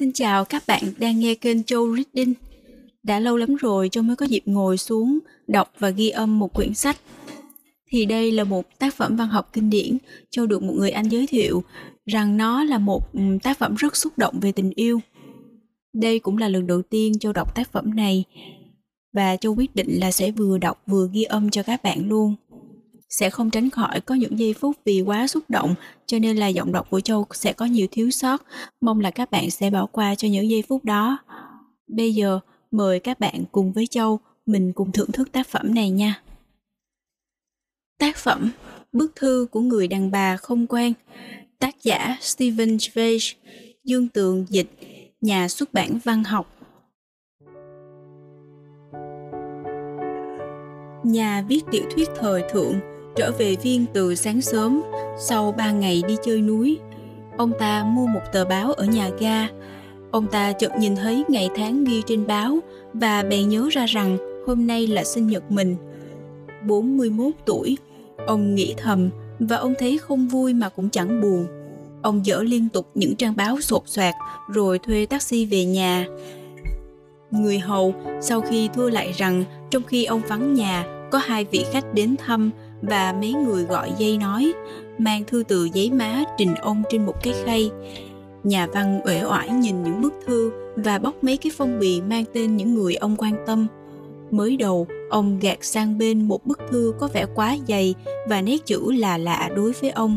[0.00, 2.34] Xin chào các bạn đang nghe kênh Châu Reading.
[3.02, 6.54] Đã lâu lắm rồi Châu mới có dịp ngồi xuống đọc và ghi âm một
[6.54, 6.96] quyển sách.
[7.90, 9.98] Thì đây là một tác phẩm văn học kinh điển
[10.30, 11.62] Châu được một người anh giới thiệu
[12.06, 15.00] rằng nó là một ừ, tác phẩm rất xúc động về tình yêu.
[15.92, 18.24] Đây cũng là lần đầu tiên Châu đọc tác phẩm này
[19.12, 22.34] và Châu quyết định là sẽ vừa đọc vừa ghi âm cho các bạn luôn
[23.10, 25.74] sẽ không tránh khỏi có những giây phút vì quá xúc động,
[26.06, 28.44] cho nên là giọng đọc của Châu sẽ có nhiều thiếu sót.
[28.80, 31.18] Mong là các bạn sẽ bỏ qua cho những giây phút đó.
[31.86, 35.90] Bây giờ, mời các bạn cùng với Châu, mình cùng thưởng thức tác phẩm này
[35.90, 36.22] nha.
[37.98, 38.50] Tác phẩm
[38.92, 40.92] Bức thư của người đàn bà không quen,
[41.58, 43.34] Tác giả Stephen Zweig
[43.84, 44.70] Dương Tường Dịch,
[45.20, 46.56] Nhà xuất bản văn học
[51.04, 54.82] Nhà viết tiểu thuyết thời thượng trở về viên từ sáng sớm,
[55.18, 56.78] sau ba ngày đi chơi núi.
[57.36, 59.48] Ông ta mua một tờ báo ở nhà ga.
[60.10, 62.58] Ông ta chợt nhìn thấy ngày tháng ghi trên báo
[62.94, 65.76] và bèn nhớ ra rằng hôm nay là sinh nhật mình.
[66.66, 67.76] 41 tuổi,
[68.26, 71.46] ông nghĩ thầm và ông thấy không vui mà cũng chẳng buồn.
[72.02, 74.14] Ông dở liên tục những trang báo sột soạt
[74.48, 76.06] rồi thuê taxi về nhà.
[77.30, 81.64] Người hầu sau khi thua lại rằng trong khi ông vắng nhà, có hai vị
[81.72, 82.50] khách đến thăm
[82.82, 84.52] và mấy người gọi dây nói,
[84.98, 87.70] mang thư từ giấy má trình ông trên một cái khay.
[88.44, 92.24] Nhà văn uể oải nhìn những bức thư và bóc mấy cái phong bì mang
[92.34, 93.66] tên những người ông quan tâm.
[94.30, 97.94] Mới đầu, ông gạt sang bên một bức thư có vẻ quá dày
[98.28, 100.16] và nét chữ là lạ đối với ông.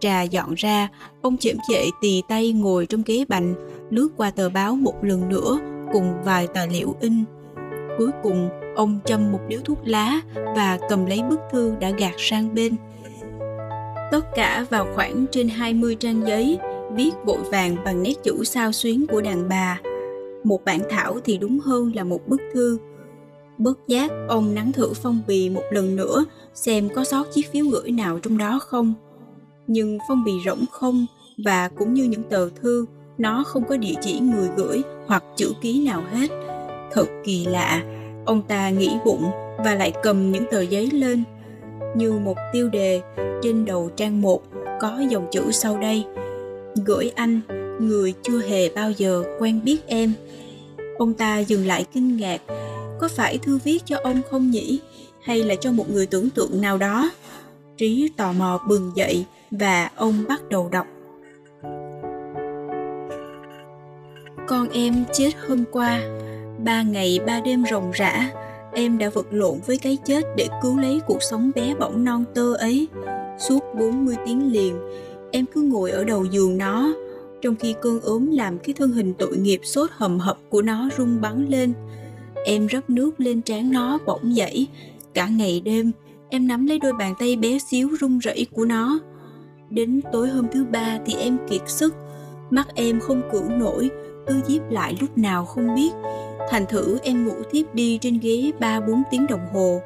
[0.00, 0.88] Trà dọn ra,
[1.22, 3.54] ông chễm chệ tì tay ngồi trong ghế bành,
[3.90, 5.58] lướt qua tờ báo một lần nữa
[5.92, 7.24] cùng vài tài liệu in.
[7.98, 8.48] Cuối cùng
[8.78, 12.76] Ông châm một điếu thuốc lá và cầm lấy bức thư đã gạt sang bên.
[14.10, 16.58] Tất cả vào khoảng trên 20 trang giấy,
[16.92, 19.80] viết vội vàng bằng nét chữ sao xuyến của đàn bà.
[20.44, 22.78] Một bản thảo thì đúng hơn là một bức thư.
[23.58, 27.64] Bất giác, ông nắn thử phong bì một lần nữa xem có sót chiếc phiếu
[27.66, 28.94] gửi nào trong đó không.
[29.66, 31.06] Nhưng phong bì rỗng không
[31.44, 32.86] và cũng như những tờ thư,
[33.18, 36.30] nó không có địa chỉ người gửi hoặc chữ ký nào hết.
[36.92, 37.97] Thật kỳ lạ,
[38.28, 41.24] Ông ta nghĩ bụng và lại cầm những tờ giấy lên.
[41.96, 43.00] Như một tiêu đề,
[43.42, 44.42] trên đầu trang một
[44.80, 46.04] có dòng chữ sau đây.
[46.86, 47.40] Gửi anh,
[47.80, 50.12] người chưa hề bao giờ quen biết em.
[50.98, 52.40] Ông ta dừng lại kinh ngạc.
[53.00, 54.80] Có phải thư viết cho ông không nhỉ?
[55.22, 57.10] Hay là cho một người tưởng tượng nào đó?
[57.76, 60.86] Trí tò mò bừng dậy và ông bắt đầu đọc.
[64.48, 66.00] Con em chết hôm qua
[66.64, 68.30] Ba ngày ba đêm ròng rã,
[68.72, 72.24] em đã vật lộn với cái chết để cứu lấy cuộc sống bé bỏng non
[72.34, 72.88] tơ ấy.
[73.38, 74.78] Suốt 40 tiếng liền,
[75.32, 76.92] em cứ ngồi ở đầu giường nó,
[77.42, 80.88] trong khi cơn ốm làm cái thân hình tội nghiệp sốt hầm hập của nó
[80.98, 81.72] rung bắn lên.
[82.44, 84.66] Em rấp nước lên trán nó bỗng dậy,
[85.14, 85.92] cả ngày đêm
[86.30, 88.98] em nắm lấy đôi bàn tay bé xíu run rẩy của nó.
[89.70, 91.94] Đến tối hôm thứ ba thì em kiệt sức,
[92.50, 93.90] mắt em không cưỡng nổi,
[94.26, 95.90] cứ díp lại lúc nào không biết
[96.50, 99.80] thành thử em ngủ thiếp đi trên ghế 3-4 tiếng đồng hồ.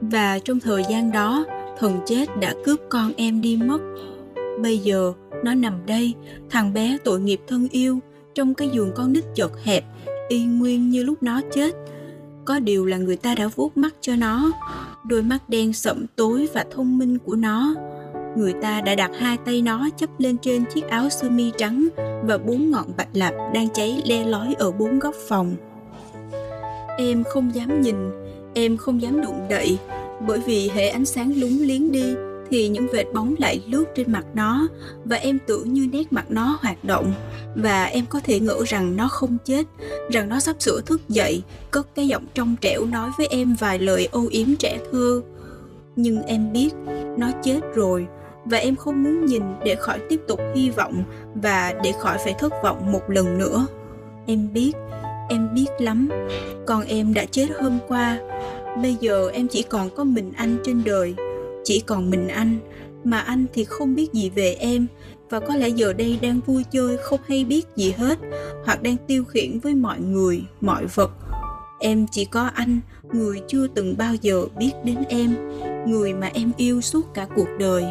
[0.00, 1.44] Và trong thời gian đó,
[1.78, 3.78] thần chết đã cướp con em đi mất.
[4.62, 5.12] Bây giờ,
[5.44, 6.14] nó nằm đây,
[6.50, 7.98] thằng bé tội nghiệp thân yêu,
[8.34, 9.84] trong cái giường con nít chật hẹp,
[10.28, 11.74] y nguyên như lúc nó chết.
[12.44, 14.52] Có điều là người ta đã vuốt mắt cho nó,
[15.06, 17.74] đôi mắt đen sậm tối và thông minh của nó.
[18.38, 21.88] Người ta đã đặt hai tay nó chấp lên trên chiếc áo sơ mi trắng
[22.24, 25.56] và bốn ngọn bạch lạp đang cháy le lói ở bốn góc phòng.
[26.98, 27.96] Em không dám nhìn,
[28.54, 29.78] em không dám đụng đậy,
[30.26, 32.14] bởi vì hệ ánh sáng lúng liếng đi
[32.50, 34.68] thì những vệt bóng lại lướt trên mặt nó
[35.04, 37.12] và em tưởng như nét mặt nó hoạt động
[37.54, 39.66] và em có thể ngỡ rằng nó không chết,
[40.10, 43.78] rằng nó sắp sửa thức dậy, cất cái giọng trong trẻo nói với em vài
[43.78, 45.22] lời âu yếm trẻ thơ.
[45.96, 46.70] Nhưng em biết,
[47.16, 48.06] nó chết rồi
[48.50, 51.04] và em không muốn nhìn để khỏi tiếp tục hy vọng
[51.34, 53.66] và để khỏi phải thất vọng một lần nữa.
[54.26, 54.72] Em biết
[55.28, 56.08] em biết lắm.
[56.66, 58.18] Con em đã chết hôm qua.
[58.82, 61.14] Bây giờ em chỉ còn có mình anh trên đời.
[61.64, 62.58] Chỉ còn mình anh.
[63.04, 64.86] Mà anh thì không biết gì về em.
[65.30, 68.18] Và có lẽ giờ đây đang vui chơi, không hay biết gì hết.
[68.64, 71.10] Hoặc đang tiêu khiển với mọi người, mọi vật.
[71.80, 72.80] Em chỉ có anh,
[73.12, 75.36] người chưa từng bao giờ biết đến em.
[75.86, 77.84] Người mà em yêu suốt cả cuộc đời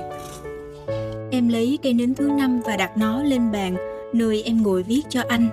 [1.32, 3.76] em lấy cây nến thứ năm và đặt nó lên bàn,
[4.14, 5.50] nơi em ngồi viết cho anh.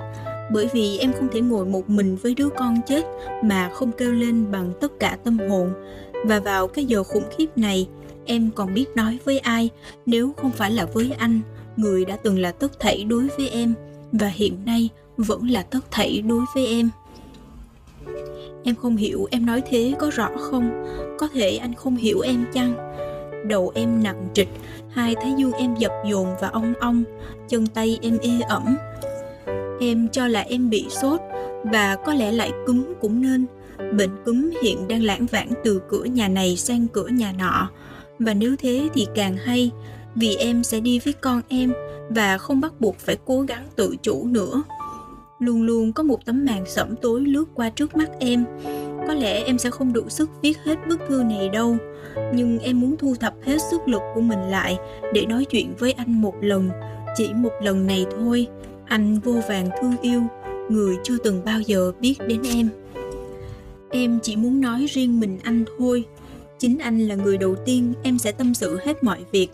[0.52, 3.04] Bởi vì em không thể ngồi một mình với đứa con chết
[3.42, 5.72] mà không kêu lên bằng tất cả tâm hồn.
[6.24, 7.88] Và vào cái giờ khủng khiếp này,
[8.24, 9.70] em còn biết nói với ai
[10.06, 11.40] nếu không phải là với anh,
[11.76, 13.74] người đã từng là tất thảy đối với em,
[14.12, 16.90] và hiện nay vẫn là tất thảy đối với em.
[18.64, 20.70] Em không hiểu em nói thế có rõ không?
[21.18, 22.74] Có thể anh không hiểu em chăng?
[23.44, 24.48] Đầu em nặng trịch,
[24.90, 27.04] hai thái dương em dập dồn và ong ong,
[27.48, 28.76] chân tay em ê ẩm.
[29.80, 31.20] Em cho là em bị sốt
[31.72, 33.46] và có lẽ lại cúm cũng nên.
[33.78, 37.70] Bệnh cúm hiện đang lãng vãng từ cửa nhà này sang cửa nhà nọ.
[38.18, 39.70] Và nếu thế thì càng hay,
[40.14, 41.72] vì em sẽ đi với con em
[42.08, 44.62] và không bắt buộc phải cố gắng tự chủ nữa.
[45.38, 48.44] Luôn luôn có một tấm màn sẫm tối lướt qua trước mắt em.
[49.08, 51.76] Có lẽ em sẽ không đủ sức viết hết bức thư này đâu
[52.34, 54.78] nhưng em muốn thu thập hết sức lực của mình lại
[55.12, 56.70] để nói chuyện với anh một lần.
[57.16, 58.46] Chỉ một lần này thôi.
[58.84, 60.22] Anh vô vàng thương yêu,
[60.68, 62.68] người chưa từng bao giờ biết đến em.
[63.90, 66.04] Em chỉ muốn nói riêng mình anh thôi.
[66.58, 69.48] Chính anh là người đầu tiên em sẽ tâm sự hết mọi việc.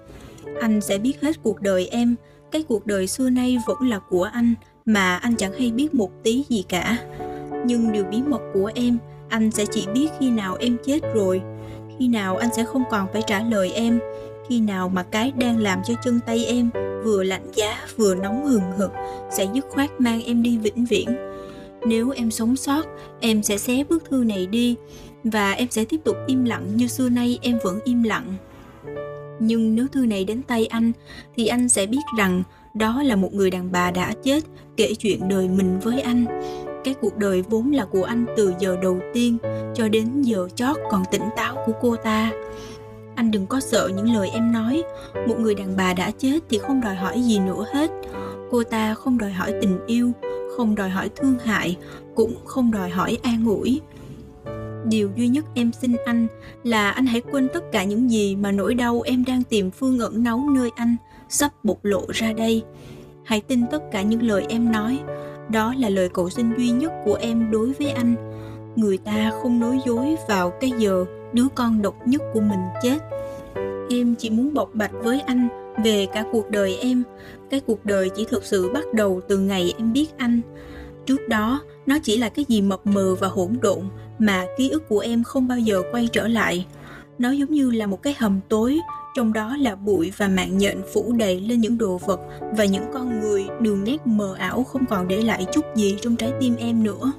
[0.60, 2.16] Anh sẽ biết hết cuộc đời em.
[2.50, 4.54] Cái cuộc đời xưa nay vẫn là của anh,
[4.84, 6.98] mà anh chẳng hay biết một tí gì cả.
[7.66, 8.98] Nhưng điều bí mật của em,
[9.28, 11.42] anh sẽ chỉ biết khi nào em chết rồi
[12.00, 14.00] khi nào anh sẽ không còn phải trả lời em,
[14.48, 16.70] khi nào mà cái đang làm cho chân tay em
[17.04, 18.90] vừa lạnh giá vừa nóng hừng hực
[19.30, 21.08] sẽ dứt khoát mang em đi vĩnh viễn.
[21.86, 22.86] Nếu em sống sót,
[23.20, 24.76] em sẽ xé bức thư này đi
[25.24, 28.34] và em sẽ tiếp tục im lặng như xưa nay em vẫn im lặng.
[29.40, 30.92] Nhưng nếu thư này đến tay anh,
[31.36, 32.42] thì anh sẽ biết rằng
[32.74, 34.44] đó là một người đàn bà đã chết
[34.76, 36.24] kể chuyện đời mình với anh
[36.84, 39.38] cái cuộc đời vốn là của anh từ giờ đầu tiên
[39.74, 42.32] cho đến giờ chót còn tỉnh táo của cô ta.
[43.14, 44.82] Anh đừng có sợ những lời em nói.
[45.28, 47.90] Một người đàn bà đã chết thì không đòi hỏi gì nữa hết.
[48.50, 50.12] Cô ta không đòi hỏi tình yêu,
[50.56, 51.76] không đòi hỏi thương hại,
[52.14, 53.80] cũng không đòi hỏi an ủi.
[54.84, 56.26] Điều duy nhất em xin anh
[56.64, 59.98] là anh hãy quên tất cả những gì mà nỗi đau em đang tìm phương
[59.98, 60.96] ẩn nấu nơi anh
[61.28, 62.62] sắp bộc lộ ra đây.
[63.24, 65.00] Hãy tin tất cả những lời em nói
[65.50, 68.14] đó là lời cầu xin duy nhất của em đối với anh.
[68.76, 72.98] Người ta không nói dối vào cái giờ đứa con độc nhất của mình chết.
[73.90, 75.48] Em chỉ muốn bộc bạch với anh
[75.84, 77.02] về cả cuộc đời em.
[77.50, 80.40] Cái cuộc đời chỉ thực sự bắt đầu từ ngày em biết anh.
[81.06, 83.80] Trước đó, nó chỉ là cái gì mập mờ và hỗn độn
[84.18, 86.66] mà ký ức của em không bao giờ quay trở lại.
[87.18, 88.78] Nó giống như là một cái hầm tối
[89.14, 92.20] trong đó là bụi và mạng nhện phủ đầy lên những đồ vật
[92.56, 96.16] và những con người đường nét mờ ảo không còn để lại chút gì trong
[96.16, 97.12] trái tim em nữa.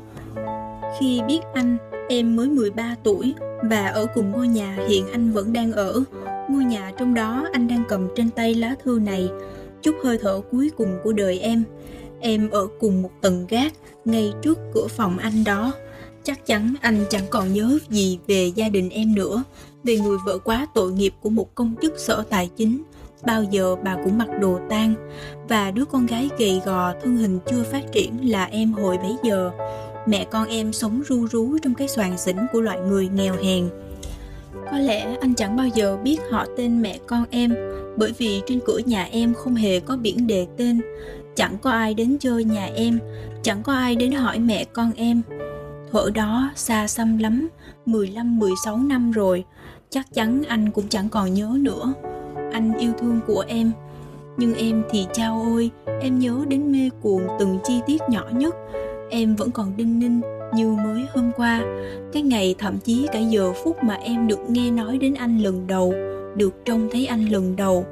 [1.00, 1.78] Khi biết anh,
[2.10, 3.34] em mới 13 tuổi
[3.64, 6.04] và ở cùng ngôi nhà hiện anh vẫn đang ở.
[6.50, 9.30] Ngôi nhà trong đó anh đang cầm trên tay lá thư này,
[9.82, 11.64] chút hơi thở cuối cùng của đời em.
[12.20, 13.74] Em ở cùng một tầng gác
[14.06, 15.74] ngay trước cửa phòng anh đó.
[16.24, 19.44] Chắc chắn anh chẳng còn nhớ gì về gia đình em nữa
[19.84, 22.84] vì người vợ quá tội nghiệp của một công chức sở tài chính,
[23.26, 24.94] bao giờ bà cũng mặc đồ tang.
[25.50, 29.16] Và đứa con gái gầy gò, thân hình chưa phát triển là em hồi bấy
[29.24, 29.52] giờ.
[30.08, 33.70] Mẹ con em sống ru rú trong cái xoàng xỉn của loại người nghèo hèn.
[34.72, 37.54] Có lẽ anh chẳng bao giờ biết họ tên mẹ con em,
[37.98, 40.82] bởi vì trên cửa nhà em không hề có biển đề tên.
[41.36, 43.00] Chẳng có ai đến chơi nhà em,
[43.44, 45.22] chẳng có ai đến hỏi mẹ con em.
[45.92, 47.48] Thuở đó xa xăm lắm
[47.86, 49.46] 15-16 năm rồi
[49.94, 51.94] chắc chắn anh cũng chẳng còn nhớ nữa.
[52.52, 53.72] Anh yêu thương của em.
[54.38, 55.72] Nhưng em thì chao ôi,
[56.02, 58.56] em nhớ đến mê cuồng từng chi tiết nhỏ nhất.
[59.10, 60.22] Em vẫn còn đinh ninh
[60.54, 61.62] như mới hôm qua.
[62.14, 65.68] Cái ngày thậm chí cả giờ phút mà em được nghe nói đến anh lần
[65.68, 65.94] đầu,
[66.36, 67.86] được trông thấy anh lần đầu.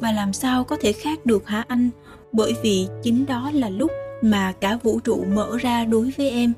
[0.00, 1.90] Và làm sao có thể khác được hả anh?
[2.32, 3.90] Bởi vì chính đó là lúc
[4.22, 6.52] mà cả vũ trụ mở ra đối với em.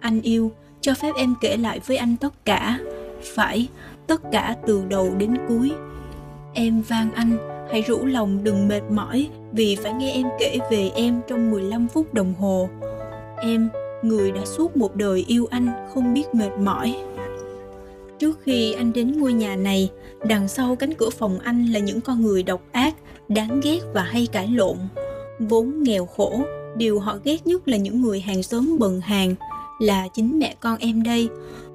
[0.00, 2.78] Anh yêu, cho phép em kể lại với anh tất cả.
[3.34, 3.68] Phải
[4.10, 5.72] tất cả từ đầu đến cuối.
[6.54, 7.38] Em van anh,
[7.70, 11.88] hãy rủ lòng đừng mệt mỏi vì phải nghe em kể về em trong 15
[11.88, 12.68] phút đồng hồ.
[13.36, 13.68] Em,
[14.02, 16.96] người đã suốt một đời yêu anh, không biết mệt mỏi.
[18.18, 19.90] Trước khi anh đến ngôi nhà này,
[20.28, 22.94] đằng sau cánh cửa phòng anh là những con người độc ác,
[23.28, 24.76] đáng ghét và hay cãi lộn.
[25.38, 26.42] Vốn nghèo khổ,
[26.76, 29.34] điều họ ghét nhất là những người hàng xóm bần hàng,
[29.80, 31.28] là chính mẹ con em đây.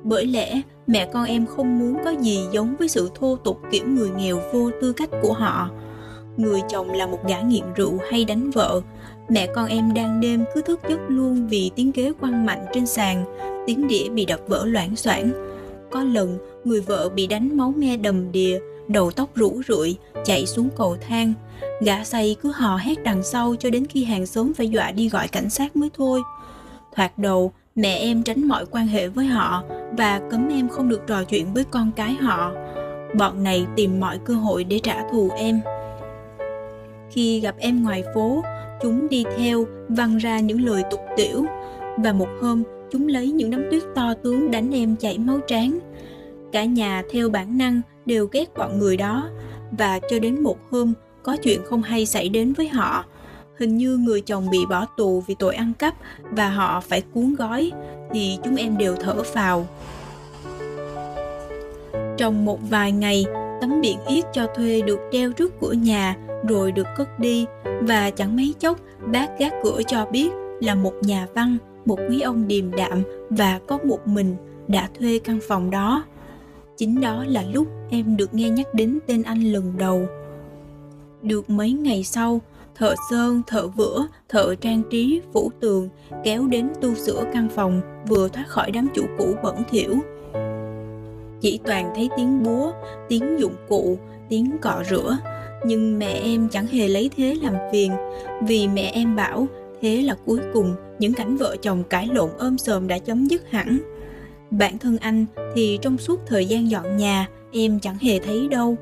[0.03, 3.87] Bởi lẽ mẹ con em không muốn có gì giống với sự thô tục kiểu
[3.87, 5.69] người nghèo vô tư cách của họ.
[6.37, 8.81] Người chồng là một gã nghiện rượu hay đánh vợ.
[9.29, 12.85] Mẹ con em đang đêm cứ thức giấc luôn vì tiếng ghế quăng mạnh trên
[12.85, 13.25] sàn,
[13.67, 15.31] tiếng đĩa bị đập vỡ loãng xoảng.
[15.91, 20.45] Có lần, người vợ bị đánh máu me đầm đìa, đầu tóc rũ rượi, chạy
[20.45, 21.33] xuống cầu thang.
[21.81, 25.09] Gã say cứ hò hét đằng sau cho đến khi hàng xóm phải dọa đi
[25.09, 26.21] gọi cảnh sát mới thôi.
[26.95, 29.63] Thoạt đầu mẹ em tránh mọi quan hệ với họ
[29.97, 32.51] và cấm em không được trò chuyện với con cái họ.
[33.17, 35.59] Bọn này tìm mọi cơ hội để trả thù em.
[37.11, 38.43] Khi gặp em ngoài phố,
[38.81, 41.45] chúng đi theo, văng ra những lời tục tiểu.
[41.97, 45.79] Và một hôm, chúng lấy những đám tuyết to tướng đánh em chảy máu trán.
[46.51, 49.29] Cả nhà theo bản năng đều ghét bọn người đó.
[49.71, 53.05] Và cho đến một hôm, có chuyện không hay xảy đến với họ
[53.59, 57.35] hình như người chồng bị bỏ tù vì tội ăn cắp và họ phải cuốn
[57.35, 57.71] gói,
[58.13, 59.67] thì chúng em đều thở phào.
[62.17, 63.25] Trong một vài ngày,
[63.61, 67.45] tấm biển yết cho thuê được treo trước cửa nhà rồi được cất đi
[67.81, 70.29] và chẳng mấy chốc bác gác cửa cho biết
[70.61, 74.35] là một nhà văn, một quý ông điềm đạm và có một mình
[74.67, 76.05] đã thuê căn phòng đó.
[76.77, 80.07] Chính đó là lúc em được nghe nhắc đến tên anh lần đầu.
[81.21, 82.41] Được mấy ngày sau
[82.75, 85.89] thợ sơn, thợ vữa, thợ trang trí, phủ tường,
[86.23, 89.99] kéo đến tu sửa căn phòng, vừa thoát khỏi đám chủ cũ bẩn thỉu.
[91.41, 92.71] Chỉ toàn thấy tiếng búa,
[93.09, 93.97] tiếng dụng cụ,
[94.29, 95.17] tiếng cọ rửa.
[95.65, 97.91] Nhưng mẹ em chẳng hề lấy thế làm phiền,
[98.41, 99.47] vì mẹ em bảo
[99.81, 103.51] thế là cuối cùng những cảnh vợ chồng cãi lộn ôm sờm đã chấm dứt
[103.51, 103.79] hẳn.
[104.51, 108.75] Bản thân anh thì trong suốt thời gian dọn nhà, em chẳng hề thấy đâu.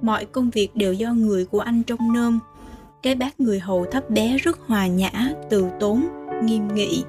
[0.00, 2.40] Mọi công việc đều do người của anh trông nơm
[3.06, 5.10] cái bác người hầu thấp bé rất hòa nhã,
[5.50, 6.06] từ tốn,
[6.44, 7.04] nghiêm nghị,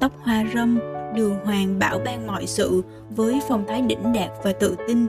[0.00, 0.78] tóc hoa râm,
[1.16, 5.06] đường hoàng bảo ban mọi sự, với phong thái đỉnh đạt và tự tin.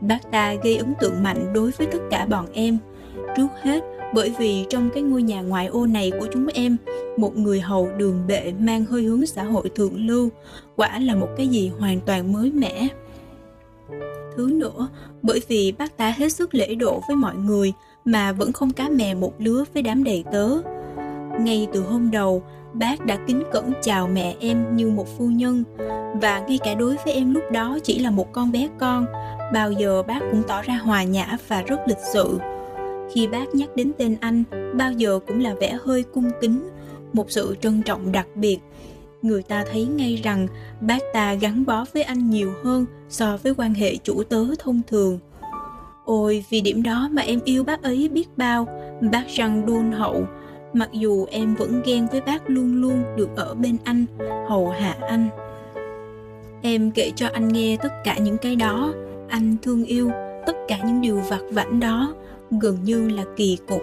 [0.00, 2.78] Bác ta gây ấn tượng mạnh đối với tất cả bọn em.
[3.36, 3.84] Trước hết,
[4.14, 6.76] bởi vì trong cái ngôi nhà ngoại ô này của chúng em,
[7.16, 10.28] một người hầu đường bệ mang hơi hướng xã hội thượng lưu,
[10.76, 12.88] quả là một cái gì hoàn toàn mới mẻ.
[14.36, 14.88] Thứ nữa,
[15.22, 17.72] bởi vì bác ta hết sức lễ độ với mọi người
[18.08, 20.48] mà vẫn không cá mè một lứa với đám đầy tớ.
[21.40, 25.64] Ngay từ hôm đầu, bác đã kính cẩn chào mẹ em như một phu nhân,
[26.22, 29.06] và ngay cả đối với em lúc đó chỉ là một con bé con,
[29.52, 32.38] bao giờ bác cũng tỏ ra hòa nhã và rất lịch sự.
[33.12, 36.68] Khi bác nhắc đến tên anh, bao giờ cũng là vẻ hơi cung kính,
[37.12, 38.58] một sự trân trọng đặc biệt.
[39.22, 40.46] Người ta thấy ngay rằng
[40.80, 44.80] bác ta gắn bó với anh nhiều hơn so với quan hệ chủ tớ thông
[44.86, 45.18] thường
[46.08, 48.66] ôi, vì điểm đó mà em yêu bác ấy biết bao.
[49.12, 50.26] Bác răng đôn hậu,
[50.72, 54.04] mặc dù em vẫn ghen với bác luôn luôn được ở bên anh,
[54.48, 55.28] hầu hạ anh.
[56.62, 58.94] Em kể cho anh nghe tất cả những cái đó.
[59.28, 60.10] Anh thương yêu
[60.46, 62.14] tất cả những điều vặt vãnh đó,
[62.60, 63.82] gần như là kỳ cục.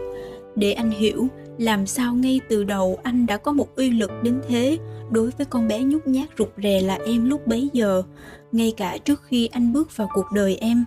[0.56, 1.28] Để anh hiểu,
[1.58, 4.78] làm sao ngay từ đầu anh đã có một uy lực đến thế
[5.12, 8.04] đối với con bé nhút nhát rụt rè là em lúc bấy giờ.
[8.52, 10.86] Ngay cả trước khi anh bước vào cuộc đời em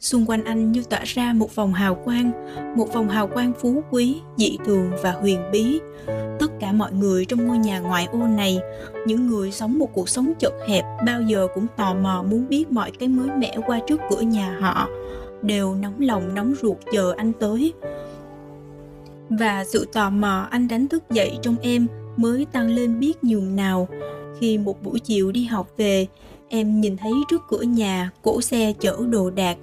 [0.00, 2.30] xung quanh anh như tỏa ra một vòng hào quang,
[2.76, 5.80] một vòng hào quang phú quý, dị thường và huyền bí.
[6.38, 8.58] Tất cả mọi người trong ngôi nhà ngoại ô này,
[9.06, 12.72] những người sống một cuộc sống chật hẹp, bao giờ cũng tò mò muốn biết
[12.72, 14.88] mọi cái mới mẻ qua trước cửa nhà họ,
[15.42, 17.72] đều nóng lòng nóng ruột chờ anh tới.
[19.30, 21.86] Và sự tò mò anh đánh thức dậy trong em
[22.16, 23.88] mới tăng lên biết nhường nào.
[24.40, 26.06] Khi một buổi chiều đi học về,
[26.48, 29.56] em nhìn thấy trước cửa nhà cỗ xe chở đồ đạc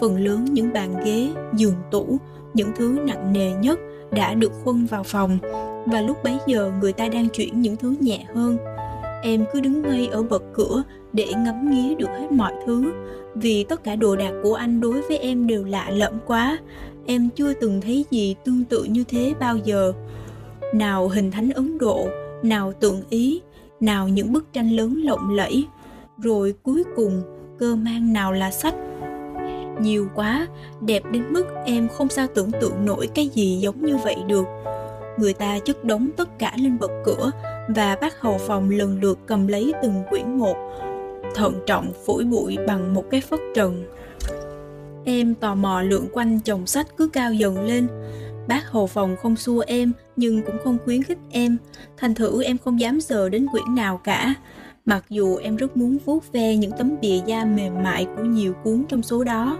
[0.00, 2.18] phần lớn những bàn ghế, giường tủ,
[2.54, 3.78] những thứ nặng nề nhất
[4.12, 5.38] đã được khuân vào phòng.
[5.86, 8.58] Và lúc bấy giờ người ta đang chuyển những thứ nhẹ hơn.
[9.22, 10.82] Em cứ đứng ngay ở bậc cửa
[11.12, 12.92] để ngắm nghía được hết mọi thứ.
[13.34, 16.58] Vì tất cả đồ đạc của anh đối với em đều lạ lẫm quá.
[17.06, 19.92] Em chưa từng thấy gì tương tự như thế bao giờ.
[20.74, 22.08] Nào hình thánh ấn độ,
[22.42, 23.40] nào tượng ý,
[23.80, 25.66] nào những bức tranh lớn lộng lẫy.
[26.22, 27.22] Rồi cuối cùng,
[27.58, 28.74] cơ mang nào là sách
[29.80, 30.46] nhiều quá,
[30.80, 34.44] đẹp đến mức em không sao tưởng tượng nổi cái gì giống như vậy được.
[35.18, 37.30] Người ta chất đống tất cả lên bậc cửa
[37.68, 40.56] và bác hầu phòng lần lượt cầm lấy từng quyển một,
[41.34, 43.84] thận trọng phủi bụi bằng một cái phất trần.
[45.04, 47.86] Em tò mò lượn quanh chồng sách cứ cao dần lên.
[48.48, 51.56] Bác hầu phòng không xua em, nhưng cũng không khuyến khích em.
[51.96, 54.34] Thành thử em không dám sờ đến quyển nào cả.
[54.86, 58.52] Mặc dù em rất muốn vuốt ve những tấm bìa da mềm mại của nhiều
[58.64, 59.58] cuốn trong số đó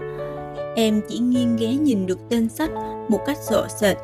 [0.75, 2.71] em chỉ nghiêng ghé nhìn được tên sách
[3.09, 3.97] một cách sợ sệt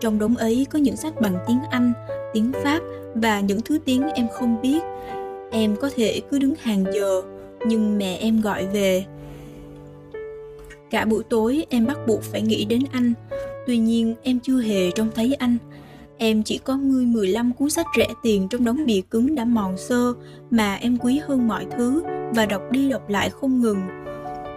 [0.00, 1.92] trong đống ấy có những sách bằng tiếng anh
[2.32, 2.80] tiếng pháp
[3.14, 4.80] và những thứ tiếng em không biết.
[5.50, 7.22] Em có thể cứ đứng hàng giờ
[7.66, 9.04] nhưng mẹ em gọi về.
[10.90, 13.12] Cả buổi tối em bắt buộc phải nghĩ đến anh.
[13.66, 15.56] Tuy nhiên em chưa hề trông thấy anh.
[16.18, 19.76] Em chỉ có mươi 15 cuốn sách rẻ tiền trong đống bìa cứng đã mòn
[19.76, 20.12] sơ
[20.50, 22.02] mà em quý hơn mọi thứ
[22.34, 23.80] và đọc đi đọc lại không ngừng.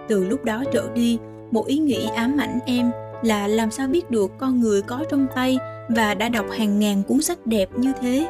[0.07, 1.17] Từ lúc đó trở đi,
[1.51, 2.91] một ý nghĩ ám ảnh em
[3.23, 5.57] là làm sao biết được con người có trong tay
[5.89, 8.27] và đã đọc hàng ngàn cuốn sách đẹp như thế.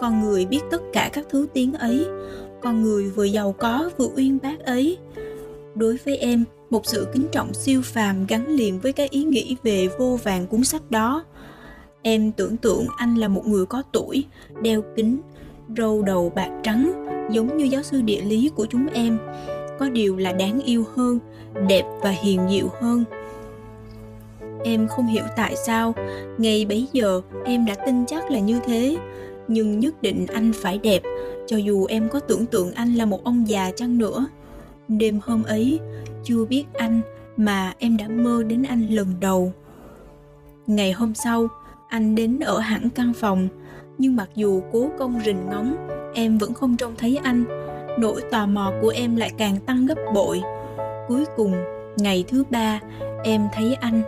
[0.00, 2.06] Con người biết tất cả các thứ tiếng ấy.
[2.60, 4.98] Con người vừa giàu có vừa uyên bác ấy.
[5.74, 9.56] Đối với em một sự kính trọng siêu phàm gắn liền với cái ý nghĩ
[9.62, 11.24] về vô vàng cuốn sách đó.
[12.02, 14.24] Em tưởng tượng anh là một người có tuổi,
[14.62, 15.20] đeo kính,
[15.76, 19.18] râu đầu bạc trắng, giống như giáo sư địa lý của chúng em.
[19.78, 21.18] Có điều là đáng yêu hơn,
[21.68, 23.04] đẹp và hiền dịu hơn.
[24.64, 25.94] Em không hiểu tại sao,
[26.38, 28.96] ngay bấy giờ em đã tin chắc là như thế.
[29.48, 31.02] Nhưng nhất định anh phải đẹp,
[31.46, 34.26] cho dù em có tưởng tượng anh là một ông già chăng nữa.
[34.88, 35.80] Đêm hôm ấy,
[36.24, 37.00] chưa biết anh
[37.36, 39.52] mà em đã mơ đến anh lần đầu.
[40.66, 41.48] Ngày hôm sau,
[41.88, 43.48] anh đến ở hẳn căn phòng,
[43.98, 45.76] nhưng mặc dù cố công rình ngóng,
[46.14, 47.44] em vẫn không trông thấy anh.
[47.98, 50.42] Nỗi tò mò của em lại càng tăng gấp bội.
[51.10, 51.54] Cuối cùng,
[51.96, 52.80] ngày thứ ba,
[53.24, 54.02] em thấy anh.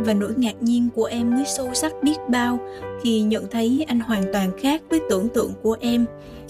[0.00, 2.58] Và nỗi ngạc nhiên của em mới sâu sắc biết bao
[3.02, 6.06] khi nhận thấy anh hoàn toàn khác với tưởng tượng của em.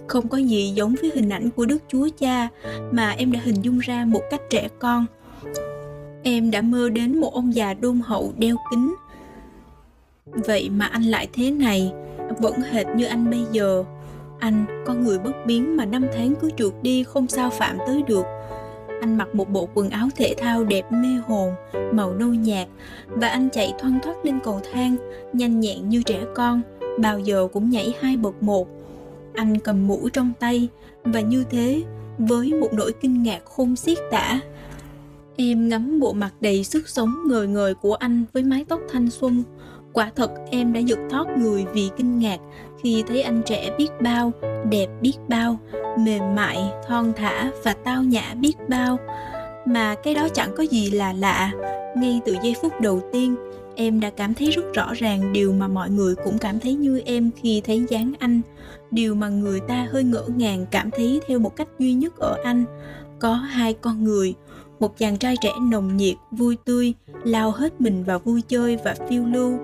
[0.06, 2.48] Không có gì giống với hình ảnh của đức chúa cha
[2.92, 5.06] mà em đã hình dung ra một cách trẻ con.
[6.22, 8.94] Em đã mơ đến một ông già đôn hậu đeo kính.
[10.26, 11.92] Vậy mà anh lại thế này
[12.38, 13.84] vẫn hệt như anh bây giờ.
[14.38, 18.02] Anh con người bất biến mà năm tháng cứ trượt đi không sao phạm tới
[18.06, 18.26] được
[19.00, 21.54] anh mặc một bộ quần áo thể thao đẹp mê hồn,
[21.92, 22.68] màu nâu nhạt,
[23.08, 24.96] và anh chạy thoăn thoắt lên cầu thang,
[25.32, 26.62] nhanh nhẹn như trẻ con,
[26.98, 28.68] bao giờ cũng nhảy hai bậc một.
[29.34, 30.68] Anh cầm mũ trong tay,
[31.04, 31.82] và như thế,
[32.18, 34.40] với một nỗi kinh ngạc khôn xiết tả,
[35.36, 39.10] em ngắm bộ mặt đầy sức sống ngời ngời của anh với mái tóc thanh
[39.10, 39.42] xuân.
[39.92, 42.38] Quả thật em đã giật thót người vì kinh ngạc
[42.86, 44.32] khi thấy anh trẻ biết bao,
[44.70, 45.58] đẹp biết bao,
[45.98, 48.98] mềm mại, thon thả và tao nhã biết bao.
[49.64, 51.52] Mà cái đó chẳng có gì là lạ.
[51.96, 53.36] Ngay từ giây phút đầu tiên,
[53.76, 57.02] em đã cảm thấy rất rõ ràng điều mà mọi người cũng cảm thấy như
[57.06, 58.40] em khi thấy dáng anh.
[58.90, 62.36] Điều mà người ta hơi ngỡ ngàng cảm thấy theo một cách duy nhất ở
[62.44, 62.64] anh.
[63.18, 64.34] Có hai con người,
[64.80, 68.94] một chàng trai trẻ nồng nhiệt, vui tươi, lao hết mình vào vui chơi và
[69.08, 69.58] phiêu lưu.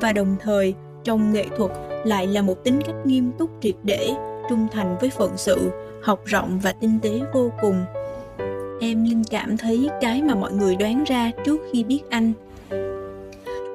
[0.00, 0.74] Và đồng thời,
[1.04, 1.70] trong nghệ thuật
[2.04, 4.10] lại là một tính cách nghiêm túc triệt để,
[4.48, 5.70] trung thành với phận sự,
[6.02, 7.84] học rộng và tinh tế vô cùng.
[8.80, 12.32] Em linh cảm thấy cái mà mọi người đoán ra trước khi biết anh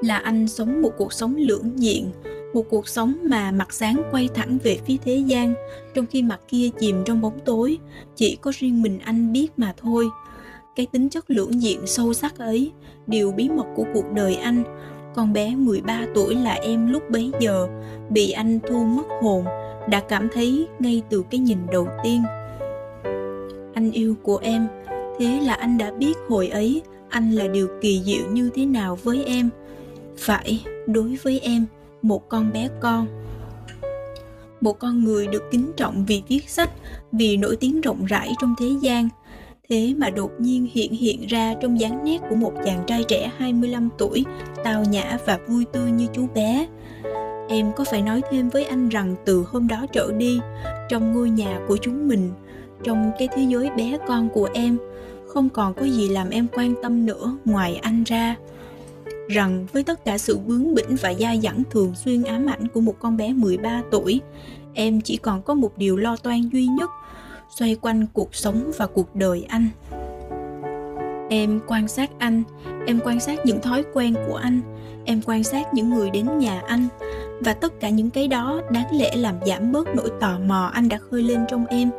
[0.01, 2.11] là anh sống một cuộc sống lưỡng diện,
[2.53, 5.53] một cuộc sống mà mặt sáng quay thẳng về phía thế gian,
[5.93, 7.77] trong khi mặt kia chìm trong bóng tối,
[8.15, 10.09] chỉ có riêng mình anh biết mà thôi.
[10.75, 12.71] Cái tính chất lưỡng diện sâu sắc ấy
[13.07, 14.63] điều bí mật của cuộc đời anh
[15.15, 17.67] con bé 13 tuổi là em lúc bấy giờ,
[18.10, 19.45] bị anh thu mất hồn,
[19.89, 22.23] đã cảm thấy ngay từ cái nhìn đầu tiên.
[23.73, 24.67] Anh yêu của em,
[25.19, 28.97] thế là anh đã biết hồi ấy anh là điều kỳ diệu như thế nào
[29.04, 29.49] với em.
[30.17, 31.65] Phải, đối với em,
[32.01, 33.08] một con bé con.
[34.62, 36.69] Một con người được kính trọng vì viết sách,
[37.12, 39.10] vì nổi tiếng rộng rãi trong thế gian
[39.69, 43.32] thế mà đột nhiên hiện hiện ra trong dáng nét của một chàng trai trẻ
[43.38, 44.25] 25 tuổi,
[44.63, 46.67] tao nhã và vui tươi như chú bé.
[47.49, 50.39] Em có phải nói thêm với anh rằng từ hôm đó trở đi,
[50.89, 52.32] trong ngôi nhà của chúng mình,
[52.84, 54.78] trong cái thế giới bé con của em,
[55.28, 58.36] không còn có gì làm em quan tâm nữa ngoài anh ra.
[59.30, 62.82] Rằng với tất cả sự bướng bỉnh và dai dẳng thường xuyên ám ảnh của
[62.82, 64.21] một con bé 13 tuổi,
[64.73, 66.89] em chỉ còn có một điều lo toan duy nhất–
[67.59, 69.67] xoay quanh cuộc sống và cuộc đời anh.
[71.29, 72.43] Em quan sát anh,
[72.87, 74.61] em quan sát những thói quen của anh,
[75.05, 76.87] em quan sát những người đến nhà anh,
[77.39, 80.89] và tất cả những cái đó đáng lẽ làm giảm bớt nỗi tò mò anh
[80.89, 81.89] đã khơi lên trong em,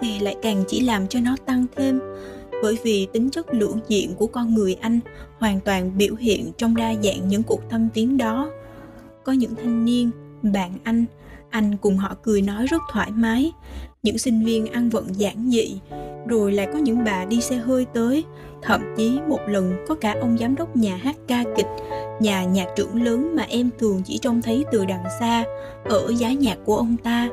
[0.00, 2.00] thì lại càng chỉ làm cho nó tăng thêm.
[2.62, 5.00] Bởi vì tính chất lưỡng diện của con người anh
[5.38, 8.50] hoàn toàn biểu hiện trong đa dạng những cuộc thăm viếng đó.
[9.24, 10.10] Có những thanh niên,
[10.42, 11.04] bạn anh
[11.50, 13.52] anh cùng họ cười nói rất thoải mái
[14.04, 15.78] những sinh viên ăn vận giản dị,
[16.26, 18.24] rồi lại có những bà đi xe hơi tới.
[18.62, 21.66] Thậm chí một lần có cả ông giám đốc nhà hát ca kịch,
[22.20, 25.44] nhà nhạc trưởng lớn mà em thường chỉ trông thấy từ đằng xa,
[25.84, 27.28] ở giá nhạc của ông ta,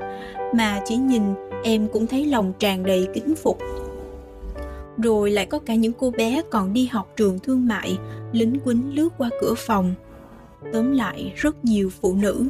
[0.53, 1.21] mà chỉ nhìn
[1.63, 3.57] em cũng thấy lòng tràn đầy kính phục.
[4.97, 7.97] Rồi lại có cả những cô bé còn đi học trường thương mại,
[8.31, 9.93] lính quýnh lướt qua cửa phòng.
[10.73, 12.45] Tóm lại, rất nhiều phụ nữ.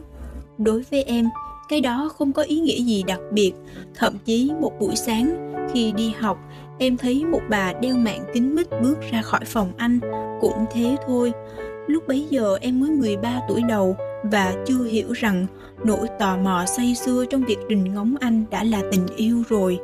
[0.57, 1.25] Đối với em
[1.71, 3.51] cái đó không có ý nghĩa gì đặc biệt.
[3.95, 6.37] Thậm chí một buổi sáng khi đi học,
[6.79, 9.99] em thấy một bà đeo mạng kính mít bước ra khỏi phòng anh.
[10.41, 11.31] Cũng thế thôi.
[11.87, 15.45] Lúc bấy giờ em mới 13 tuổi đầu và chưa hiểu rằng
[15.83, 19.79] nỗi tò mò say sưa trong việc đình ngóng anh đã là tình yêu rồi.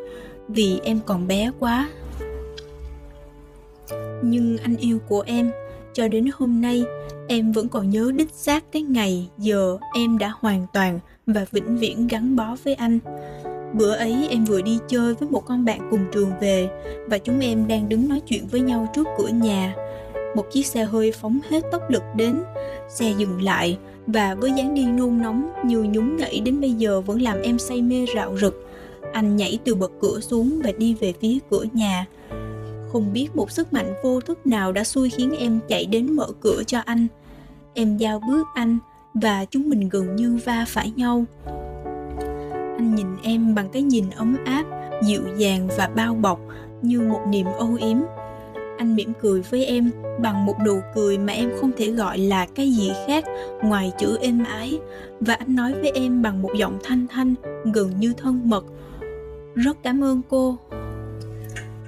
[0.48, 1.90] Vì em còn bé quá.
[4.24, 5.52] Nhưng anh yêu của em,
[5.94, 6.84] cho đến hôm nay,
[7.28, 11.78] em vẫn còn nhớ đích xác cái ngày giờ em đã hoàn toàn và vĩnh
[11.78, 13.00] viễn gắn bó với anh.
[13.74, 16.70] Bữa ấy em vừa đi chơi với một con bạn cùng trường về
[17.08, 19.76] và chúng em đang đứng nói chuyện với nhau trước cửa nhà.
[20.36, 22.44] Một chiếc xe hơi phóng hết tốc lực đến,
[22.90, 27.02] xe dừng lại và với dáng đi nôn nóng như nhún nhảy đến bây giờ
[27.02, 28.68] vẫn làm em say mê rạo rực.
[29.14, 32.06] Anh nhảy từ bậc cửa xuống và đi về phía cửa nhà.
[32.92, 36.28] Không biết một sức mạnh vô thức nào đã xui khiến em chạy đến mở
[36.42, 37.08] cửa cho anh.
[37.74, 38.78] Em giao bước anh
[39.22, 41.26] và chúng mình gần như va phải nhau.
[42.78, 44.66] Anh nhìn em bằng cái nhìn ấm áp,
[45.04, 46.40] dịu dàng và bao bọc,
[46.82, 47.98] như một niềm âu yếm.
[48.78, 52.46] Anh mỉm cười với em bằng một nụ cười mà em không thể gọi là
[52.56, 53.26] cái gì khác
[53.64, 54.80] ngoài chữ êm ái.
[55.20, 57.36] Và anh nói với em bằng một giọng thanh thanh,
[57.74, 58.66] gần như thân mật.
[59.56, 60.58] Rất cảm ơn cô.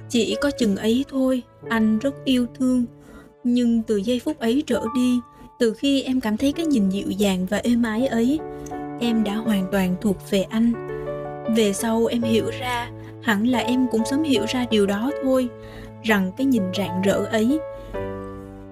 [0.08, 2.84] Chỉ có chừng ấy thôi, anh rất yêu thương.
[3.44, 5.20] Nhưng từ giây phút ấy trở đi
[5.60, 8.38] từ khi em cảm thấy cái nhìn dịu dàng và êm ái ấy,
[9.00, 10.72] em đã hoàn toàn thuộc về anh.
[11.56, 12.90] Về sau em hiểu ra,
[13.22, 15.48] hẳn là em cũng sớm hiểu ra điều đó thôi,
[16.02, 17.60] rằng cái nhìn rạng rỡ ấy,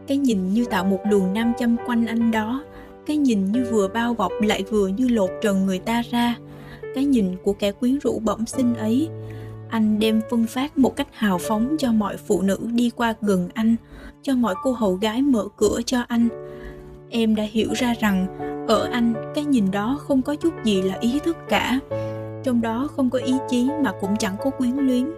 [0.06, 2.64] cái nhìn như tạo một luồng nam châm quanh anh đó,
[3.06, 6.36] cái nhìn như vừa bao bọc lại vừa như lột trần người ta ra.
[6.94, 9.08] Cái nhìn của kẻ quyến rũ bẩm sinh ấy,
[9.70, 13.48] anh đem phân phát một cách hào phóng cho mọi phụ nữ đi qua gần
[13.54, 13.76] anh,
[14.22, 16.47] cho mọi cô hầu gái mở cửa cho anh
[17.10, 18.26] em đã hiểu ra rằng
[18.68, 21.80] ở anh, cái nhìn đó không có chút gì là ý thức cả.
[22.44, 25.10] Trong đó không có ý chí mà cũng chẳng có quyến luyến.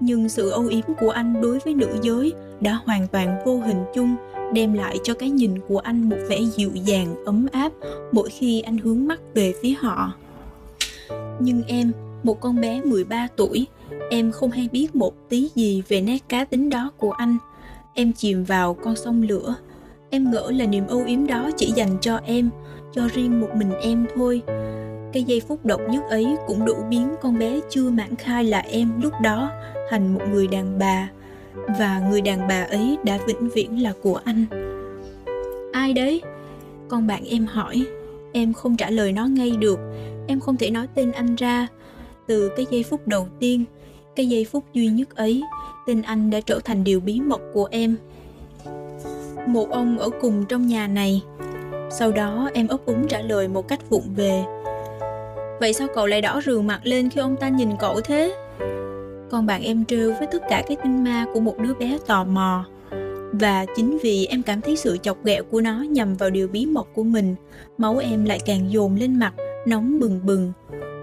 [0.00, 3.84] Nhưng sự âu yếm của anh đối với nữ giới đã hoàn toàn vô hình
[3.94, 4.16] chung,
[4.52, 7.72] đem lại cho cái nhìn của anh một vẻ dịu dàng, ấm áp
[8.12, 10.12] mỗi khi anh hướng mắt về phía họ.
[11.40, 13.66] Nhưng em, một con bé 13 tuổi,
[14.10, 17.36] em không hay biết một tí gì về nét cá tính đó của anh.
[17.94, 19.54] Em chìm vào con sông lửa
[20.10, 22.50] em ngỡ là niềm âu yếm đó chỉ dành cho em,
[22.92, 24.42] cho riêng một mình em thôi.
[25.12, 28.58] Cái giây phút độc nhất ấy cũng đủ biến con bé chưa mãn khai là
[28.58, 29.50] em lúc đó
[29.90, 31.10] thành một người đàn bà.
[31.78, 34.44] Và người đàn bà ấy đã vĩnh viễn là của anh.
[35.72, 36.22] Ai đấy?
[36.88, 37.84] Con bạn em hỏi.
[38.32, 39.78] Em không trả lời nó ngay được.
[40.26, 41.66] Em không thể nói tên anh ra.
[42.26, 43.64] Từ cái giây phút đầu tiên,
[44.16, 45.42] cái giây phút duy nhất ấy,
[45.86, 47.96] tên anh đã trở thành điều bí mật của em
[49.46, 51.22] một ông ở cùng trong nhà này.
[51.90, 54.44] Sau đó em ấp úng trả lời một cách vụng về.
[55.60, 58.34] Vậy sao cậu lại đỏ rừng mặt lên khi ông ta nhìn cậu thế?
[59.30, 62.24] Con bạn em trêu với tất cả cái tinh ma của một đứa bé tò
[62.24, 62.64] mò.
[63.32, 66.66] Và chính vì em cảm thấy sự chọc ghẹo của nó nhằm vào điều bí
[66.66, 67.34] mật của mình,
[67.78, 69.34] máu em lại càng dồn lên mặt,
[69.66, 70.52] nóng bừng bừng.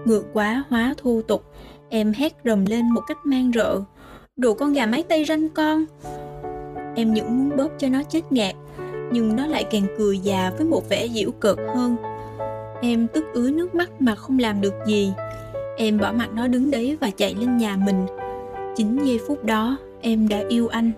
[0.04, 1.44] Ngược quá hóa thô tục,
[1.88, 3.80] em hét rầm lên một cách mang rợ.
[4.36, 5.84] Đồ con gà mái tây ranh con!
[6.94, 8.54] Em những muốn bóp cho nó chết ngạt,
[9.12, 11.96] nhưng nó lại càng cười già với một vẻ giễu cợt hơn.
[12.82, 15.12] Em tức ứa nước mắt mà không làm được gì.
[15.76, 18.06] Em bỏ mặt nó đứng đấy và chạy lên nhà mình.
[18.76, 20.92] Chính giây phút đó, em đã yêu anh.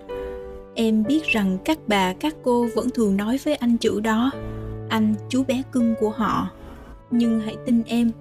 [0.75, 4.31] Em biết rằng các bà, các cô vẫn thường nói với anh chữ đó,
[4.89, 6.49] anh chú bé cưng của họ.
[7.11, 8.11] Nhưng hãy tin em,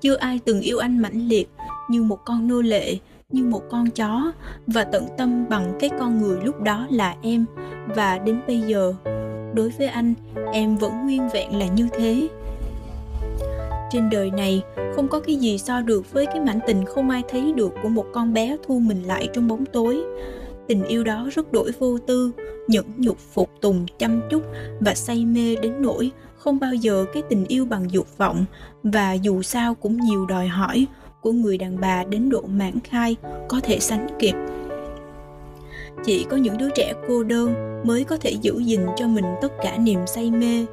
[0.00, 1.50] chưa ai từng yêu anh mãnh liệt
[1.90, 2.98] như một con nô lệ
[3.30, 4.32] như một con chó
[4.66, 7.44] và tận tâm bằng cái con người lúc đó là em.
[7.86, 8.94] Và đến bây giờ,
[9.54, 10.14] đối với anh,
[10.52, 12.28] em vẫn nguyên vẹn là như thế.
[13.90, 14.62] Trên đời này,
[14.94, 17.88] không có cái gì so được với cái mảnh tình không ai thấy được của
[17.88, 20.02] một con bé thu mình lại trong bóng tối.
[20.68, 22.32] Tình yêu đó rất đổi vô tư,
[22.68, 24.42] nhẫn nhục, phục tùng, chăm chút
[24.80, 28.44] và say mê đến nỗi không bao giờ cái tình yêu bằng dục vọng.
[28.82, 30.86] Và dù sao cũng nhiều đòi hỏi
[31.20, 33.16] của người đàn bà đến độ mãn khai,
[33.48, 34.34] có thể sánh kịp.
[36.04, 39.52] Chỉ có những đứa trẻ cô đơn mới có thể giữ gìn cho mình tất
[39.62, 40.66] cả niềm say mê.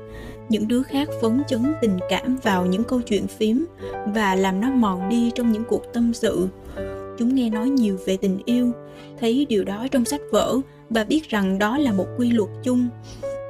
[0.49, 3.65] Những đứa khác phấn chấn tình cảm vào những câu chuyện phím
[4.15, 6.47] và làm nó mòn đi trong những cuộc tâm sự.
[7.17, 8.71] Chúng nghe nói nhiều về tình yêu,
[9.19, 10.57] thấy điều đó trong sách vở
[10.89, 12.87] và biết rằng đó là một quy luật chung.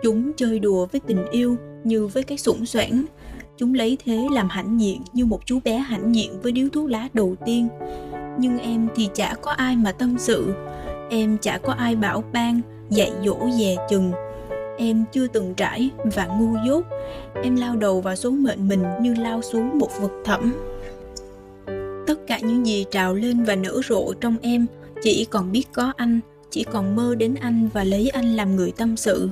[0.03, 3.05] Chúng chơi đùa với tình yêu như với cái sủng soảng
[3.57, 6.89] chúng lấy thế làm hãnh diện như một chú bé hãnh diện với điếu thuốc
[6.89, 7.67] lá đầu tiên.
[8.39, 10.53] Nhưng em thì chả có ai mà tâm sự.
[11.09, 14.11] Em chả có ai bảo ban, dạy dỗ, dè chừng.
[14.77, 16.85] Em chưa từng trải và ngu dốt.
[17.43, 20.53] Em lao đầu vào số mệnh mình như lao xuống một vực thẳm.
[22.07, 24.65] Tất cả những gì trào lên và nở rộ trong em
[25.03, 28.71] chỉ còn biết có anh, chỉ còn mơ đến anh và lấy anh làm người
[28.77, 29.29] tâm sự.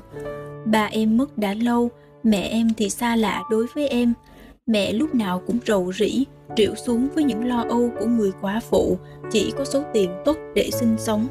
[0.66, 1.90] Ba em mất đã lâu
[2.26, 4.14] mẹ em thì xa lạ đối với em.
[4.68, 8.62] Mẹ lúc nào cũng rầu rĩ triệu xuống với những lo âu của người quá
[8.70, 8.98] phụ,
[9.32, 11.28] chỉ có số tiền tốt để sinh sống.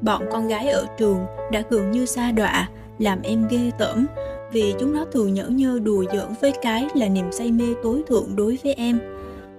[0.00, 1.18] Bọn con gái ở trường
[1.52, 4.06] đã gần như xa đọa, làm em ghê tởm,
[4.52, 8.02] vì chúng nó thường nhỡ nhơ đùa giỡn với cái là niềm say mê tối
[8.06, 9.00] thượng đối với em.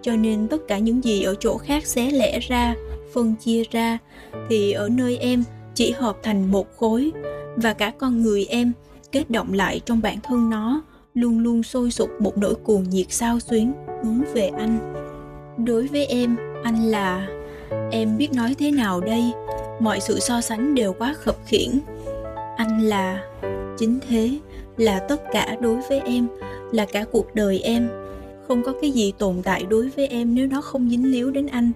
[0.02, 2.76] Cho nên tất cả những gì ở chỗ khác xé lẻ ra,
[3.13, 3.98] phân chia ra,
[4.50, 5.43] thì ở nơi em
[5.74, 7.12] chỉ hợp thành một khối.
[7.56, 8.72] Và cả con người em
[9.13, 10.82] kết động lại trong bản thân nó,
[11.13, 13.73] luôn luôn sôi sục một nỗi cuồng nhiệt sao xuyến
[14.04, 14.93] hướng về anh.
[15.65, 17.28] Đối với em, anh là,
[17.91, 19.23] em biết nói thế nào đây?
[19.80, 21.80] Mọi sự so sánh đều quá khập khiễng.
[22.58, 23.23] Anh là,
[23.78, 24.39] chính thế,
[24.78, 26.28] là tất cả đối với em,
[26.71, 27.89] là cả cuộc đời em.
[28.47, 31.47] Không có cái gì tồn tại đối với em nếu nó không dính líu đến
[31.47, 31.71] anh.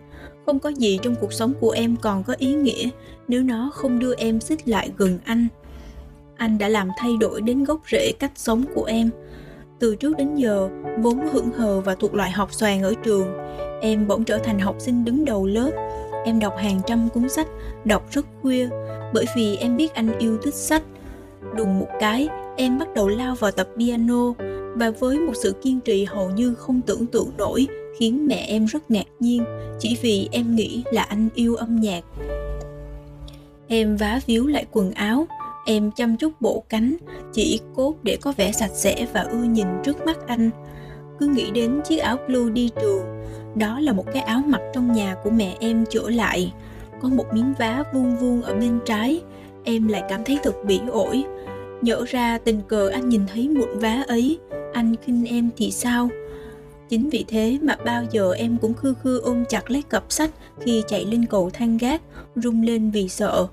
[0.46, 2.90] Không có gì trong cuộc sống của em còn có ý nghĩa
[3.28, 5.48] nếu nó không đưa em xích lại gần anh
[6.38, 9.10] anh đã làm thay đổi đến gốc rễ cách sống của em.
[9.80, 10.70] Từ trước đến giờ,
[11.00, 13.28] vốn hững hờ và thuộc loại học xoàng ở trường,
[13.82, 15.72] em bỗng trở thành học sinh đứng đầu lớp.
[16.26, 17.48] Em đọc hàng trăm cuốn sách,
[17.86, 18.70] đọc rất khuya,
[19.14, 20.84] bởi vì em biết anh yêu thích sách.
[21.56, 24.34] Đùng một cái, em bắt đầu lao vào tập piano,
[24.76, 27.68] và với một sự kiên trì hầu như không tưởng tượng nổi,
[28.00, 29.44] khiến mẹ em rất ngạc nhiên,
[29.80, 32.04] chỉ vì em nghĩ là anh yêu âm nhạc.
[33.68, 35.28] Em vá víu lại quần áo
[35.68, 36.98] em chăm chút bộ cánh,
[37.34, 40.50] chỉ cốt để có vẻ sạch sẽ và ưa nhìn trước mắt anh.
[41.20, 43.18] Cứ nghĩ đến chiếc áo blue đi trường
[43.56, 46.54] đó là một cái áo mặc trong nhà của mẹ em chữa lại.
[47.02, 49.22] Có một miếng vá vuông vuông ở bên trái,
[49.64, 51.24] em lại cảm thấy thật bỉ ổi.
[51.82, 54.40] Nhỡ ra tình cờ anh nhìn thấy mụn vá ấy,
[54.74, 56.10] anh khinh em thì sao?
[56.90, 60.30] Chính vì thế mà bao giờ em cũng khư khư ôm chặt lấy cặp sách
[60.60, 62.02] khi chạy lên cầu thang gác,
[62.36, 63.48] rung lên vì sợ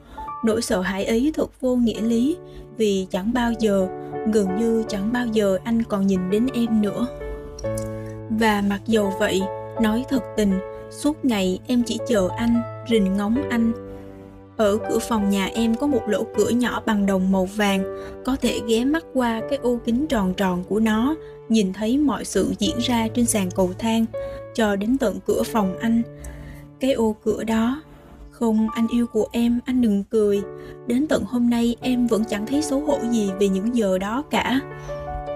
[0.44, 2.36] nỗi sợ hãi ấy thật vô nghĩa lý,
[2.76, 3.88] vì chẳng bao giờ,
[4.32, 7.06] gần như chẳng bao giờ anh còn nhìn đến em nữa.
[8.30, 9.42] Và mặc dầu vậy,
[9.82, 10.58] nói thật tình,
[10.90, 13.72] suốt ngày em chỉ chờ anh, rình ngóng anh.
[14.56, 17.84] Ở cửa phòng nhà em có một lỗ cửa nhỏ bằng đồng màu vàng,
[18.24, 21.16] có thể ghé mắt qua cái ô kính tròn tròn của nó,
[21.48, 24.06] nhìn thấy mọi sự diễn ra trên sàn cầu thang
[24.54, 26.02] cho đến tận cửa phòng anh.
[26.80, 27.82] Cái ô cửa đó
[28.38, 30.42] không, anh yêu của em, anh đừng cười.
[30.86, 34.24] Đến tận hôm nay, em vẫn chẳng thấy xấu hổ gì về những giờ đó
[34.30, 34.60] cả.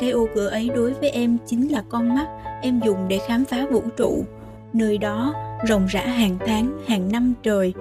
[0.00, 2.26] Cái ô cửa ấy đối với em chính là con mắt
[2.62, 4.24] em dùng để khám phá vũ trụ.
[4.72, 5.34] Nơi đó
[5.68, 7.74] rồng rã hàng tháng, hàng năm trời.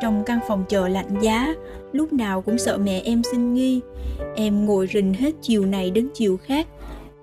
[0.00, 1.54] Trong căn phòng chờ lạnh giá,
[1.92, 3.80] lúc nào cũng sợ mẹ em sinh nghi.
[4.36, 6.66] Em ngồi rình hết chiều này đến chiều khác.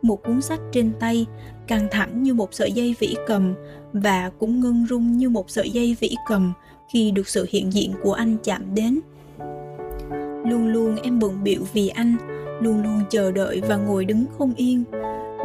[0.02, 1.26] Một cuốn sách trên tay,
[1.68, 3.54] căng thẳng như một sợi dây vĩ cầm,
[3.94, 6.54] và cũng ngưng rung như một sợi dây vĩ cầm
[6.92, 9.00] khi được sự hiện diện của anh chạm đến.
[10.46, 12.16] Luôn luôn em bận bịu vì anh,
[12.62, 14.84] luôn luôn chờ đợi và ngồi đứng không yên.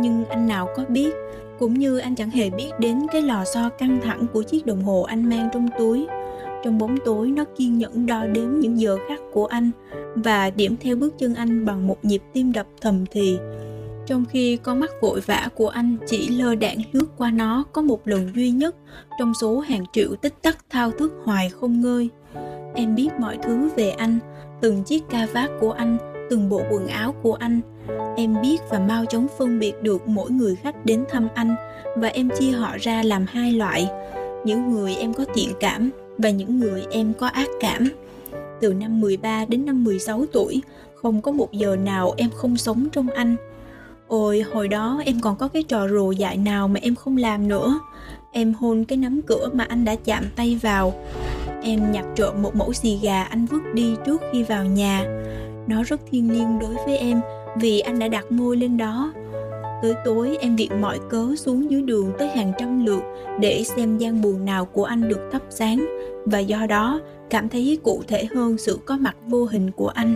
[0.01, 1.15] Nhưng anh nào có biết,
[1.59, 4.83] cũng như anh chẳng hề biết đến cái lò xo căng thẳng của chiếc đồng
[4.83, 6.07] hồ anh mang trong túi.
[6.65, 9.71] Trong bóng tối nó kiên nhẫn đo đếm những giờ khắc của anh
[10.15, 13.39] và điểm theo bước chân anh bằng một nhịp tim đập thầm thì
[14.07, 17.83] trong khi con mắt vội vã của anh chỉ lơ đãng lướt qua nó, có
[17.83, 18.77] một lần duy nhất,
[19.19, 22.09] trong số hàng triệu tích tắc thao thức hoài không ngơi.
[22.75, 24.19] Em biết mọi thứ về anh,
[24.61, 25.99] từng chiếc ca vát của anh,
[26.31, 27.61] từng bộ quần áo của anh.
[28.17, 31.55] Em biết và mau chóng phân biệt được mỗi người khách đến thăm anh,
[31.97, 33.91] và em chia họ ra làm hai loại.
[34.45, 37.89] Những người em có thiện cảm và những người em có ác cảm.
[38.61, 40.63] Từ năm 13 đến năm 16 tuổi,
[40.95, 43.37] không có một giờ nào em không sống trong anh.
[44.09, 47.49] Ôi, hồi đó em còn có cái trò rùa dại nào mà em không làm
[47.49, 47.81] nữa.
[48.33, 50.95] Em hôn cái nắm cửa mà anh đã chạm tay vào.
[51.63, 55.05] Em nhặt trộm một mẫu xì gà anh vứt đi trước khi vào nhà.
[55.67, 57.21] Nó rất thiêng liêng đối với em
[57.57, 59.13] vì anh đã đặt môi lên đó.
[59.83, 63.03] Tới tối em viện mọi cớ xuống dưới đường tới hàng trăm lượt
[63.41, 65.87] để xem gian buồn nào của anh được thắp sáng
[66.25, 70.15] và do đó cảm thấy cụ thể hơn sự có mặt vô hình của anh.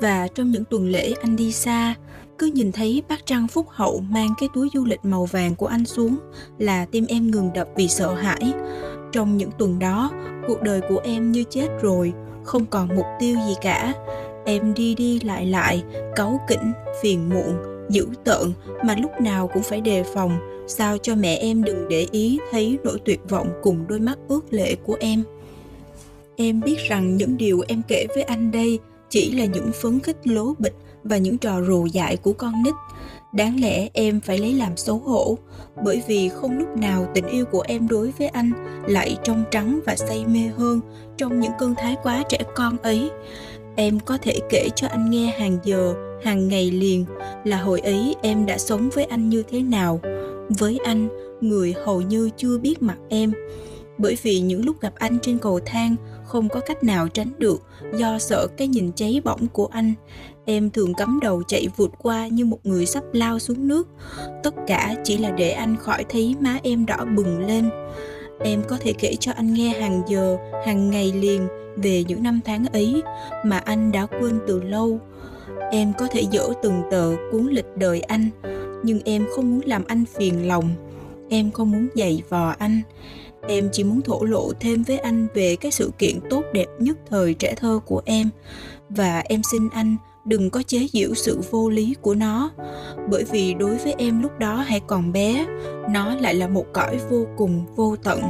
[0.00, 1.94] Và trong những tuần lễ anh đi xa,
[2.38, 5.66] cứ nhìn thấy bác Trăng Phúc Hậu mang cái túi du lịch màu vàng của
[5.66, 6.16] anh xuống
[6.58, 8.52] là tim em ngừng đập vì sợ hãi.
[9.12, 10.10] Trong những tuần đó,
[10.48, 12.12] cuộc đời của em như chết rồi,
[12.44, 13.94] không còn mục tiêu gì cả.
[14.44, 15.84] Em đi đi lại lại,
[16.16, 16.72] cáu kỉnh,
[17.02, 17.56] phiền muộn,
[17.90, 18.52] dữ tợn
[18.84, 22.78] mà lúc nào cũng phải đề phòng sao cho mẹ em đừng để ý thấy
[22.84, 25.24] nỗi tuyệt vọng cùng đôi mắt ướt lệ của em.
[26.36, 28.78] Em biết rằng những điều em kể với anh đây
[29.10, 30.74] chỉ là những phấn khích lố bịch
[31.08, 32.74] và những trò rù dại của con nít.
[33.32, 35.38] Đáng lẽ em phải lấy làm xấu hổ,
[35.84, 38.52] bởi vì không lúc nào tình yêu của em đối với anh
[38.88, 40.80] lại trong trắng và say mê hơn
[41.16, 43.10] trong những cơn thái quá trẻ con ấy.
[43.76, 47.04] Em có thể kể cho anh nghe hàng giờ, hàng ngày liền
[47.44, 50.00] là hồi ấy em đã sống với anh như thế nào.
[50.58, 51.08] Với anh,
[51.40, 53.32] người hầu như chưa biết mặt em.
[53.98, 57.62] Bởi vì những lúc gặp anh trên cầu thang, không có cách nào tránh được
[57.94, 59.94] do sợ cái nhìn cháy bỏng của anh
[60.46, 63.88] em thường cắm đầu chạy vụt qua như một người sắp lao xuống nước
[64.42, 67.70] tất cả chỉ là để anh khỏi thấy má em đỏ bừng lên
[68.40, 72.40] Em có thể kể cho anh nghe hàng giờ, hàng ngày liền về những năm
[72.44, 73.02] tháng ấy
[73.44, 75.00] mà anh đã quên từ lâu.
[75.70, 78.30] Em có thể dỡ từng tờ cuốn lịch đời anh,
[78.82, 80.70] nhưng em không muốn làm anh phiền lòng.
[81.28, 82.80] Em không muốn dày vò anh.
[83.48, 86.96] Em chỉ muốn thổ lộ thêm với anh về cái sự kiện tốt đẹp nhất
[87.10, 88.28] thời trẻ thơ của em.
[88.88, 92.50] Và em xin anh đừng có chế giễu sự vô lý của nó.
[93.10, 95.46] Bởi vì đối với em lúc đó hãy còn bé,
[95.90, 98.20] nó lại là một cõi vô cùng vô tận.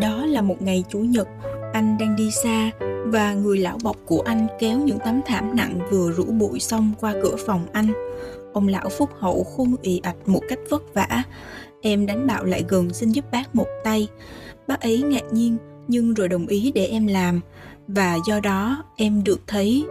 [0.00, 1.28] Đó là một ngày chủ nhật,
[1.72, 2.70] anh đang đi xa
[3.06, 6.92] và người lão bọc của anh kéo những tấm thảm nặng vừa rũ bụi xong
[7.00, 7.92] qua cửa phòng anh.
[8.52, 11.22] Ông lão phúc hậu khung ì ạch một cách vất vả.
[11.80, 14.08] Em đánh bạo lại gần xin giúp bác một tay.
[14.66, 15.56] Bác ấy ngạc nhiên,
[15.88, 17.40] nhưng rồi đồng ý để em làm.
[17.88, 19.86] Và do đó em được thấy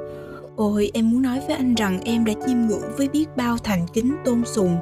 [0.56, 3.86] Ôi, em muốn nói với anh rằng em đã chiêm ngưỡng với biết bao thành
[3.94, 4.78] kính tôn sùng.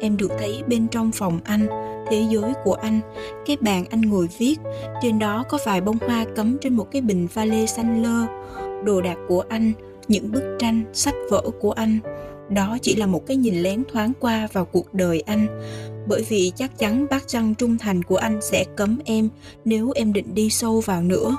[0.00, 1.66] Em được thấy bên trong phòng anh,
[2.10, 3.00] thế giới của anh,
[3.46, 4.56] cái bàn anh ngồi viết,
[5.02, 8.26] trên đó có vài bông hoa cắm trên một cái bình pha lê xanh lơ.
[8.84, 9.72] Đồ đạc của anh,
[10.08, 11.98] những bức tranh, sách vở của anh.
[12.48, 15.46] Đó chỉ là một cái nhìn lén thoáng qua vào cuộc đời anh.
[16.08, 19.28] Bởi vì chắc chắn bác răng trung thành của anh sẽ cấm em
[19.64, 21.36] nếu em định đi sâu vào nữa.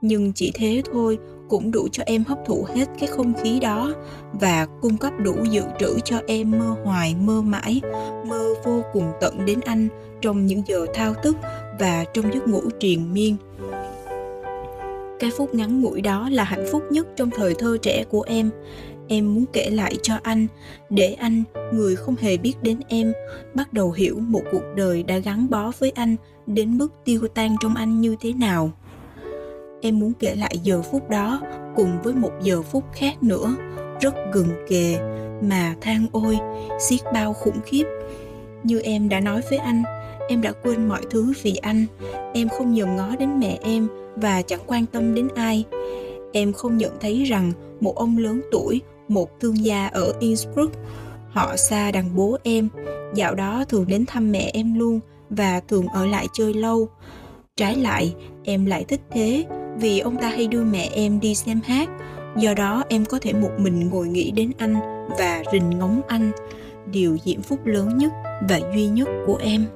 [0.00, 3.94] Nhưng chỉ thế thôi, cũng đủ cho em hấp thụ hết cái không khí đó
[4.32, 7.80] và cung cấp đủ dự trữ cho em mơ hoài, mơ mãi,
[8.26, 9.88] mơ vô cùng tận đến anh
[10.20, 11.36] trong những giờ thao thức
[11.80, 13.36] và trong giấc ngủ triền miên.
[15.18, 18.50] Cái phút ngắn ngủi đó là hạnh phúc nhất trong thời thơ trẻ của em.
[19.08, 20.46] Em muốn kể lại cho anh,
[20.90, 23.12] để anh, người không hề biết đến em,
[23.54, 27.56] bắt đầu hiểu một cuộc đời đã gắn bó với anh đến mức tiêu tan
[27.60, 28.72] trong anh như thế nào
[29.86, 31.40] em muốn kể lại giờ phút đó
[31.76, 33.54] cùng với một giờ phút khác nữa,
[34.00, 34.98] rất gần kề
[35.42, 36.38] mà than ôi,
[36.80, 37.84] xiết bao khủng khiếp.
[38.62, 39.82] Như em đã nói với anh,
[40.28, 41.86] em đã quên mọi thứ vì anh.
[42.34, 45.64] Em không nhòm ngó đến mẹ em và chẳng quan tâm đến ai.
[46.32, 50.72] Em không nhận thấy rằng một ông lớn tuổi, một thương gia ở innsbruck,
[51.30, 52.68] họ xa đằng bố em.
[53.14, 56.88] Dạo đó thường đến thăm mẹ em luôn và thường ở lại chơi lâu.
[57.56, 59.44] Trái lại, em lại thích thế
[59.80, 61.88] vì ông ta hay đưa mẹ em đi xem hát.
[62.36, 64.74] Do đó, em có thể một mình ngồi nghĩ đến anh
[65.18, 66.30] và rình ngóng anh.
[66.92, 68.12] Điều diễm phúc lớn nhất
[68.48, 69.66] và duy nhất của em.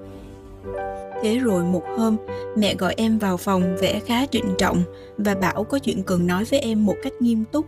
[1.22, 2.16] Thế rồi một hôm,
[2.56, 4.82] mẹ gọi em vào phòng vẽ khá trịnh trọng
[5.18, 7.66] và bảo có chuyện cần nói với em một cách nghiêm túc.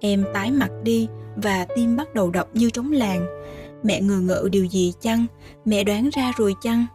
[0.00, 3.26] Em tái mặt đi và tim bắt đầu đập như trống làng.
[3.82, 5.26] Mẹ ngờ ngợ điều gì chăng?
[5.64, 6.86] Mẹ đoán ra rồi chăng?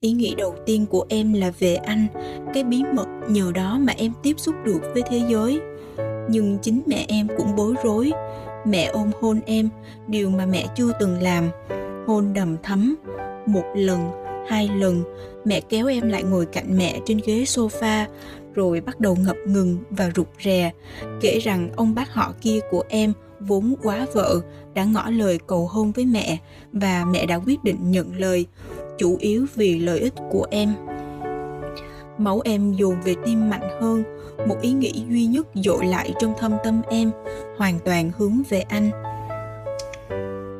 [0.00, 2.06] Ý nghĩ đầu tiên của em là về anh.
[2.54, 5.60] Cái bí mật nhờ đó mà em tiếp xúc được với thế giới.
[6.30, 8.12] Nhưng chính mẹ em cũng bối rối.
[8.66, 9.68] Mẹ ôm hôn em,
[10.06, 11.48] điều mà mẹ chưa từng làm.
[12.06, 12.96] Hôn đầm thắm,
[13.46, 14.10] một lần,
[14.48, 15.02] hai lần.
[15.44, 18.06] Mẹ kéo em lại ngồi cạnh mẹ trên ghế sofa,
[18.54, 20.72] rồi bắt đầu ngập ngừng và rụt rè.
[21.20, 24.40] Kể rằng ông bác họ kia của em vốn quá vợ,
[24.74, 26.38] đã ngỏ lời cầu hôn với mẹ
[26.72, 28.46] và mẹ đã quyết định nhận lời,
[28.98, 30.74] chủ yếu vì lợi ích của em.
[32.18, 34.04] Máu em dồn về tim mạnh hơn,
[34.48, 37.10] một ý nghĩ duy nhất dội lại trong thâm tâm em,
[37.56, 38.90] hoàn toàn hướng về anh.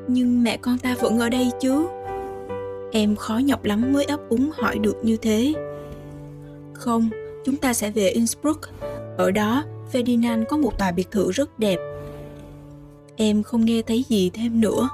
[0.09, 1.87] Nhưng mẹ con ta vẫn ở đây chứ?
[2.93, 5.55] Em khó nhọc lắm mới ấp úng hỏi được như thế.
[6.73, 7.11] Không,
[7.45, 8.61] chúng ta sẽ về innsbruck.
[9.16, 11.79] Ở đó, ferdinand có một tòa biệt thự rất đẹp
[13.21, 14.89] em không nghe thấy gì thêm nữa.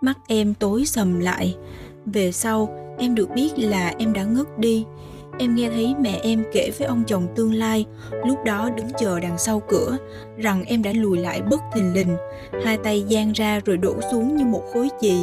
[0.00, 1.56] Mắt em tối sầm lại.
[2.06, 2.68] Về sau,
[2.98, 4.84] em được biết là em đã ngất đi.
[5.38, 7.84] Em nghe thấy mẹ em kể với ông chồng tương lai,
[8.26, 9.96] lúc đó đứng chờ đằng sau cửa,
[10.38, 12.16] rằng em đã lùi lại bất thình lình.
[12.64, 15.16] Hai tay giang ra rồi đổ xuống như một khối chì.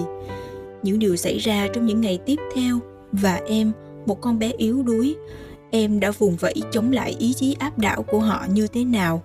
[0.84, 2.80] Những điều xảy ra trong những ngày tiếp theo
[3.12, 3.72] và em,
[4.06, 5.16] một con bé yếu đuối.
[5.72, 9.24] Em đã vùng vẫy chống lại ý chí áp đảo của họ như thế nào?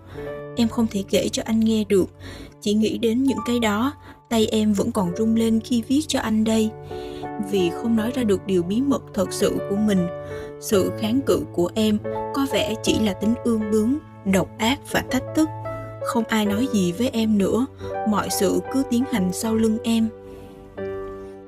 [0.57, 2.07] Em không thể kể cho anh nghe được
[2.65, 3.93] chỉ nghĩ đến những cái đó,
[4.29, 6.71] tay em vẫn còn rung lên khi viết cho anh đây.
[7.51, 10.07] Vì không nói ra được điều bí mật thật sự của mình,
[10.61, 11.99] sự kháng cự của em
[12.35, 13.95] có vẻ chỉ là tính ương bướng,
[14.33, 15.49] độc ác và thách thức.
[16.05, 17.67] Không ai nói gì với em nữa,
[18.09, 20.09] mọi sự cứ tiến hành sau lưng em.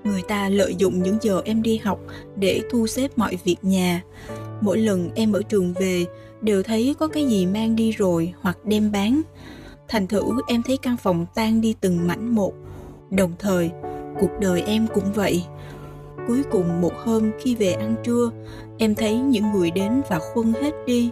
[0.05, 2.01] Người ta lợi dụng những giờ em đi học
[2.37, 4.03] để thu xếp mọi việc nhà.
[4.61, 6.05] Mỗi lần em ở trường về,
[6.41, 9.23] đều thấy có cái gì mang đi rồi hoặc đem bán
[9.89, 12.53] thành thử em thấy căn phòng tan đi từng mảnh một.
[13.11, 13.71] Đồng thời
[14.21, 15.45] cuộc đời em cũng vậy.
[16.29, 18.31] Cuối cùng một hôm khi về ăn trưa
[18.79, 21.11] em thấy những người đến và khuân hết đi.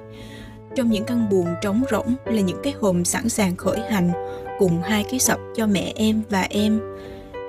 [0.75, 4.13] Trong những căn buồng trống rỗng là những cái hòm sẵn sàng khởi hành
[4.59, 6.81] cùng hai cái sập cho mẹ em và em.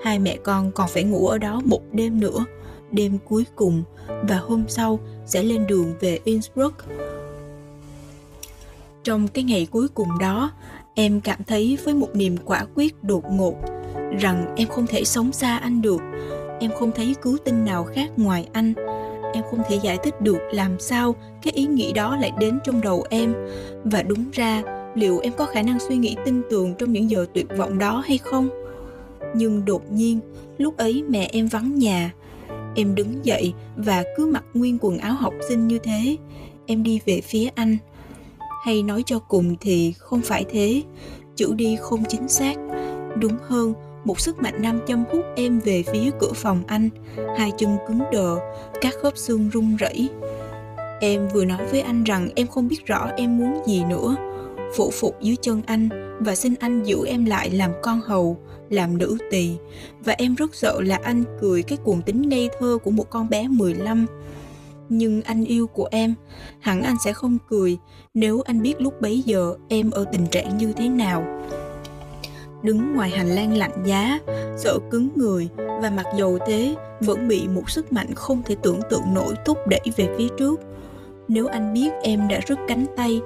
[0.04, 2.46] Hai mẹ con còn phải ngủ ở đó một đêm nữa.
[2.92, 6.76] Đêm cuối cùng và hôm sau sẽ lên đường về Innsbruck.
[9.04, 10.52] Trong cái ngày cuối cùng đó,
[10.96, 13.56] em cảm thấy với một niềm quả quyết đột ngột
[14.20, 16.02] rằng em không thể sống xa anh được.
[16.60, 18.74] Em không thấy cứu tinh nào khác ngoài anh.
[19.34, 22.82] Em không thể giải thích được làm sao cái ý nghĩ đó lại đến trong
[22.82, 23.34] đầu em.
[23.84, 24.64] Và đúng ra,
[24.96, 28.04] liệu em có khả năng suy nghĩ tin tưởng trong những giờ tuyệt vọng đó
[28.08, 28.50] hay không?
[29.36, 30.20] Nhưng đột nhiên,
[30.58, 32.12] lúc ấy mẹ em vắng nhà.
[32.76, 36.18] Em đứng dậy và cứ mặc nguyên quần áo học sinh như thế.
[36.66, 37.78] Em đi về phía anh.
[38.66, 40.84] Hay nói cho cùng thì không phải thế.
[41.36, 42.56] Chữ đi không chính xác.
[43.20, 43.74] Đúng hơn,
[44.06, 46.90] một sức mạnh nam châm hút em về phía cửa phòng anh.
[47.38, 48.38] Hai chân cứng đờ,
[48.82, 50.10] các khớp xương run rẩy.
[51.02, 54.16] Em vừa nói với anh rằng em không biết rõ em muốn gì nữa.
[54.76, 55.90] Phụ phục dưới chân anh
[56.20, 58.38] và xin anh giữ em lại làm con hầu
[58.70, 59.52] làm nữ tỳ
[60.00, 63.30] và em rất sợ là anh cười cái cuồng tính ngây thơ của một con
[63.30, 64.06] bé 15.
[64.90, 66.16] Nhưng anh yêu của em,
[66.60, 67.78] hẳn anh sẽ không cười
[68.14, 71.26] nếu anh biết lúc bấy giờ em ở tình trạng như thế nào.
[72.64, 74.20] Đứng ngoài hành lang lạnh giá,
[74.58, 75.50] sợ cứng người
[75.82, 79.58] và mặc dầu thế vẫn bị một sức mạnh không thể tưởng tượng nổi thúc
[79.68, 80.60] đẩy về phía trước.
[81.28, 83.22] Nếu anh biết em đã rứt cánh tay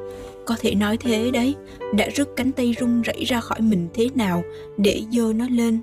[0.49, 1.55] có thể nói thế đấy
[1.93, 4.43] đã rứt cánh tay rung rẩy ra khỏi mình thế nào
[4.77, 5.79] để dơ nó lên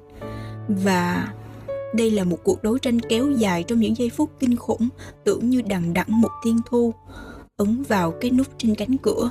[0.69, 1.29] và
[1.97, 4.89] đây là một cuộc đấu tranh kéo dài trong những giây phút kinh khủng,
[5.25, 6.95] tưởng như đằng đẵng một thiên thu,
[7.57, 9.31] ấn vào cái nút trên cánh cửa.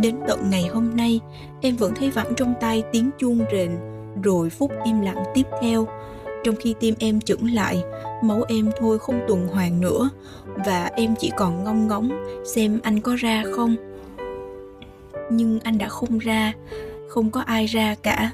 [0.00, 1.20] Đến tận ngày hôm nay,
[1.60, 3.70] em vẫn thấy vẳng trong tay tiếng chuông rền,
[4.22, 5.86] rồi phút im lặng tiếp theo.
[6.44, 7.82] Trong khi tim em chững lại,
[8.24, 10.10] máu em thôi không tuần hoàn nữa,
[10.66, 12.24] và em chỉ còn ngong ngóng
[12.54, 13.76] xem anh có ra không.
[15.30, 16.52] Nhưng anh đã không ra,
[17.08, 18.32] không có ai ra cả.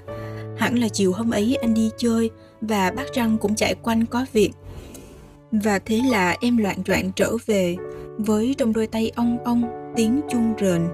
[0.57, 2.30] Hẳn là chiều hôm ấy anh đi chơi
[2.69, 4.51] và bác răng cũng chạy quanh có việc.
[5.53, 7.77] Và thế là em loạn choạng trở về
[8.19, 10.89] với trong đôi tay ong ong, tiếng chuông rền,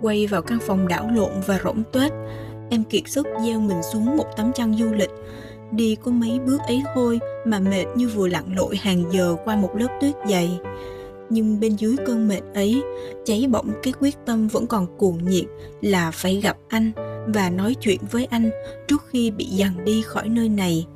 [0.00, 2.12] quay vào căn phòng đảo lộn và rỗng tuếch.
[2.70, 5.10] Em kiệt sức gieo mình xuống một tấm chăn du lịch.
[5.72, 9.56] Đi có mấy bước ấy thôi mà mệt như vừa lặn lội hàng giờ qua
[9.56, 10.58] một lớp tuyết dày.
[11.30, 12.82] Nhưng bên dưới cơn mệt ấy,
[13.24, 15.44] cháy bỏng cái quyết tâm vẫn còn cuồng nhiệt
[15.80, 16.92] là phải gặp anh
[17.34, 18.50] và nói chuyện với anh
[18.88, 20.86] trước khi bị dằn đi khỏi nơi này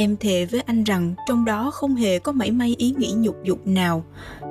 [0.00, 3.36] em thề với anh rằng trong đó không hề có mảy may ý nghĩ nhục
[3.44, 4.04] dục nào.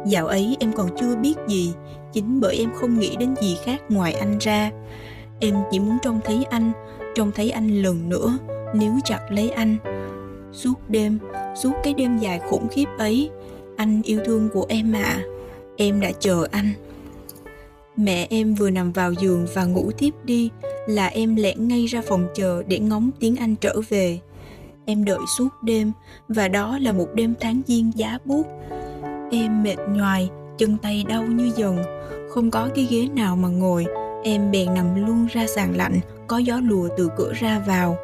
[0.06, 1.74] Dạo ấy em còn chưa biết gì,
[2.14, 4.72] chính bởi em không nghĩ đến gì khác ngoài anh ra.
[5.40, 6.72] Em chỉ muốn trông thấy anh,
[7.16, 8.38] trông thấy anh lần nữa,
[8.76, 9.78] níu chặt lấy anh.
[10.54, 11.20] Suốt đêm,
[11.56, 13.30] suốt cái đêm dài khủng khiếp ấy,
[13.78, 15.24] anh yêu thương của em ạ à.
[15.78, 16.74] em đã chờ anh.
[17.96, 20.50] Mẹ em vừa nằm vào giường và ngủ tiếp đi,
[20.88, 24.20] là em lẻn ngay ra phòng chờ để ngóng tiếng anh trở về
[24.90, 25.92] em đợi suốt đêm,
[26.28, 28.44] và đó là một đêm tháng giêng giá buốt.
[29.32, 31.78] Em mệt nhoài, chân tay đau như dần.
[32.30, 33.86] Không có cái ghế nào mà ngồi.
[34.24, 37.98] Em bèn nằm luôn ra sàn lạnh, có gió lùa từ cửa ra vào.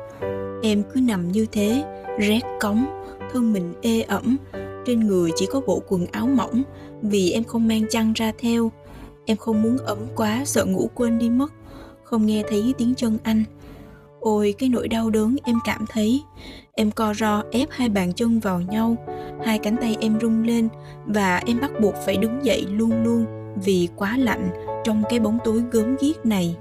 [0.63, 1.83] Em cứ nằm như thế,
[2.19, 2.85] rét cống,
[3.33, 4.37] thân mình ê ẩm.
[4.85, 6.63] Trên người chỉ có bộ quần áo mỏng,
[7.01, 8.71] vì em không mang chăn ra theo.
[9.25, 11.53] Em không muốn ấm quá, sợ ngủ quên đi mất.
[12.03, 13.43] Không nghe thấy tiếng chân anh
[14.25, 16.23] ôi, cái nỗi đau đớn em cảm thấy.
[16.73, 18.95] Em co ro, ép hai bàn chân vào nhau.
[19.45, 20.67] Hai cánh tay em rung lên
[21.05, 23.25] và em bắt buộc phải đứng dậy luôn luôn
[23.63, 24.49] vì quá lạnh
[24.83, 26.55] trong cái bóng tối gớm ghiếc này.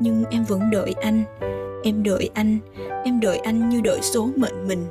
[0.00, 1.24] Nhưng em vẫn đợi anh.
[1.84, 2.58] Em đợi anh.
[3.04, 4.84] Em đợi anh như đợi số mệnh mình.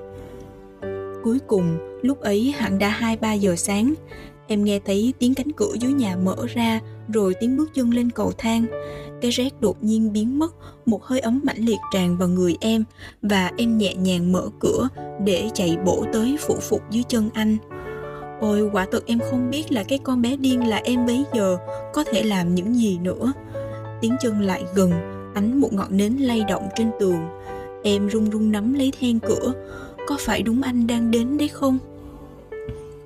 [1.24, 3.94] Cuối cùng, lúc ấy hẳn đã hai ba giờ sáng.
[4.48, 6.80] Em nghe thấy tiếng cánh cửa dưới nhà mở ra,
[7.14, 8.66] rồi tiếng bước chân lên cầu thang
[9.24, 10.54] cái rét đột nhiên biến mất,
[10.86, 12.84] một hơi ấm mãnh liệt tràn vào người em,
[13.22, 14.88] và em nhẹ nhàng mở cửa
[15.24, 17.58] để chạy bổ tới phụ phục dưới chân anh.
[18.42, 21.58] Ôi, quả thật em không biết là cái con bé điên là em bấy giờ,
[21.94, 23.34] có thể làm những gì nữa.
[24.02, 24.92] Tiếng chân lại gần,
[25.34, 27.28] ánh một ngọn nến lay động trên tường.
[27.84, 29.54] Em run run nắm lấy then cửa.
[30.08, 31.78] Có phải đúng anh đang đến đấy không?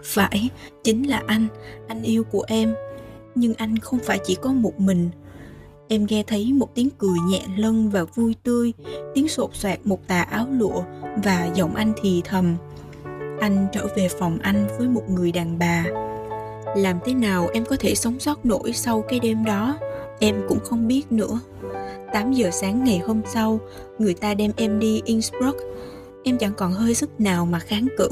[0.03, 0.49] Phải,
[0.83, 1.47] chính là anh
[1.87, 2.75] anh yêu của em.
[3.35, 5.09] Nhưng anh không phải chỉ có một mình
[5.87, 8.73] em nghe thấy một tiếng cười nhẹ lân và vui tươi
[9.13, 10.83] tiếng sột soạt một tà áo lụa
[11.23, 12.55] và giọng anh thì thầm.
[13.39, 15.85] Anh trở về phòng anh với một người đàn bà.
[16.75, 19.77] Làm thế nào em có thể sống sót nổi sau cái đêm đó?
[20.19, 21.39] Em cũng không biết nữa.
[22.13, 23.59] 8 giờ sáng ngày hôm sau,
[23.99, 25.57] người ta đem em đi Innsbruck.
[26.23, 28.09] Em chẳng còn hơi sức nào mà kháng cự.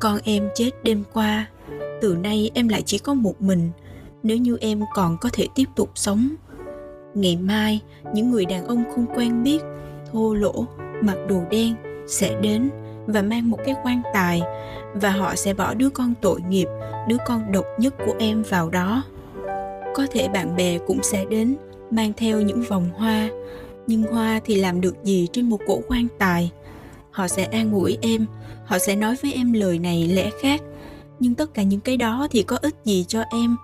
[0.00, 1.46] Con em chết đêm qua.
[2.00, 3.70] Từ nay em lại chỉ có một mình
[4.22, 6.28] nếu như em còn có thể tiếp tục sống.
[7.14, 7.80] Ngày mai,
[8.14, 9.58] những người đàn ông không quen biết,
[10.12, 10.66] thô lỗ,
[11.02, 11.74] mặc đồ đen
[12.08, 12.70] sẽ đến
[13.06, 14.42] và mang một cái quan tài
[14.94, 16.66] và họ sẽ bỏ đứa con tội nghiệp,
[17.08, 19.02] đứa con độc nhất của em vào đó.
[19.94, 21.56] Có thể bạn bè cũng sẽ đến,
[21.90, 23.28] mang theo những vòng hoa,
[23.86, 26.50] nhưng hoa thì làm được gì trên một cổ quan tài?
[27.10, 28.26] Họ sẽ an ủi em,
[28.64, 30.62] họ sẽ nói với em lời này lẽ khác,
[31.18, 33.56] nhưng tất cả những cái đó thì có ích gì cho em?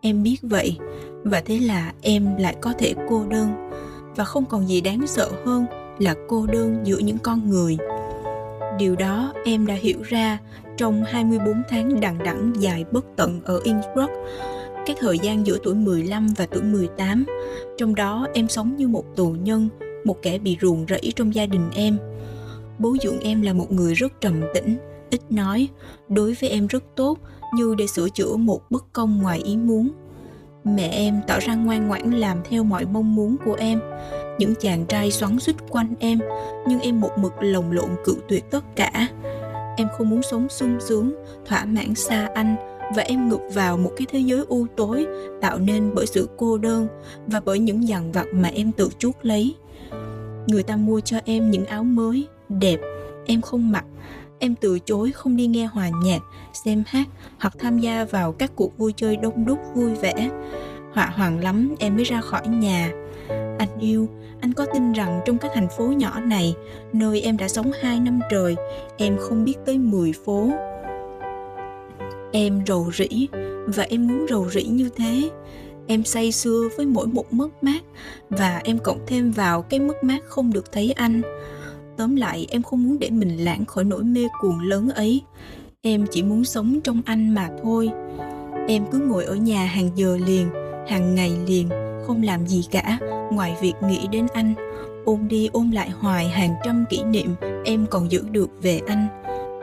[0.00, 0.76] Em biết vậy
[1.24, 3.70] và thế là em lại có thể cô đơn
[4.16, 5.66] và không còn gì đáng sợ hơn
[5.98, 7.76] là cô đơn giữa những con người
[8.78, 10.38] điều đó em đã hiểu ra
[10.76, 14.10] trong 24 tháng đằng đẵng dài bất tận ở Innsbruck
[14.86, 17.24] cái thời gian giữa tuổi 15 và tuổi 18.
[17.78, 19.68] Trong đó em sống như một tù nhân,
[20.04, 21.98] một kẻ bị ruồng rẫy trong gia đình em.
[22.78, 24.76] Bố dưỡng em là một người rất trầm tĩnh,
[25.10, 25.68] ít nói,
[26.08, 27.18] đối với em rất tốt
[27.54, 29.90] như để sửa chữa một bất công ngoài ý muốn.
[30.64, 33.80] Mẹ em tỏ ra ngoan ngoãn làm theo mọi mong muốn của em.
[34.38, 36.18] Những chàng trai xoắn xít quanh em,
[36.68, 39.08] nhưng em một mực lồng lộn cự tuyệt tất cả.
[39.76, 41.14] Em không muốn sống sung sướng,
[41.46, 42.56] thỏa mãn xa anh,
[42.94, 45.06] và em ngược vào một cái thế giới u tối
[45.40, 46.86] tạo nên bởi sự cô đơn
[47.26, 49.54] và bởi những dằn vặt mà em tự chuốc lấy
[50.46, 52.80] người ta mua cho em những áo mới đẹp
[53.26, 53.84] em không mặc
[54.40, 56.20] em từ chối không đi nghe hòa nhạc,
[56.52, 60.30] xem hát, hoặc tham gia vào các cuộc vui chơi đông đúc, vui vẻ.
[60.92, 62.92] Họa hoàng lắm, em mới ra khỏi nhà.
[63.58, 64.08] Anh yêu,
[64.40, 66.54] anh có tin rằng trong cái thành phố nhỏ này,
[66.92, 68.56] nơi em đã sống hai năm trời,
[68.98, 70.50] em không biết tới 10 phố.
[72.32, 73.28] Em rầu rĩ,
[73.66, 75.30] và em muốn rầu rĩ như thế.
[75.86, 77.80] Em say sưa với mỗi một mất mát,
[78.30, 81.22] và em cộng thêm vào cái mất mát không được thấy anh
[82.00, 85.22] tóm lại, em không muốn để mình lãng khỏi nỗi mê cuồng lớn ấy.
[85.82, 87.90] Em chỉ muốn sống trong anh mà thôi.
[88.68, 90.48] Em cứ ngồi ở nhà hàng giờ liền,
[90.88, 91.68] hàng ngày liền,
[92.06, 92.98] không làm gì cả.
[93.32, 94.54] Ngoài việc nghĩ đến anh
[95.04, 97.34] ôm đi ôm lại hoài hàng trăm kỷ niệm
[97.64, 99.06] em còn giữ được về anh.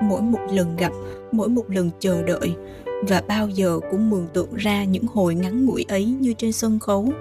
[0.01, 0.91] Mỗi một lần gặp,
[1.31, 2.55] mỗi một lần chờ đợi,
[3.07, 6.79] và bao giờ cũng mường tượng ra những hồi ngắn ngủi ấy như trên sân
[6.79, 7.11] khấu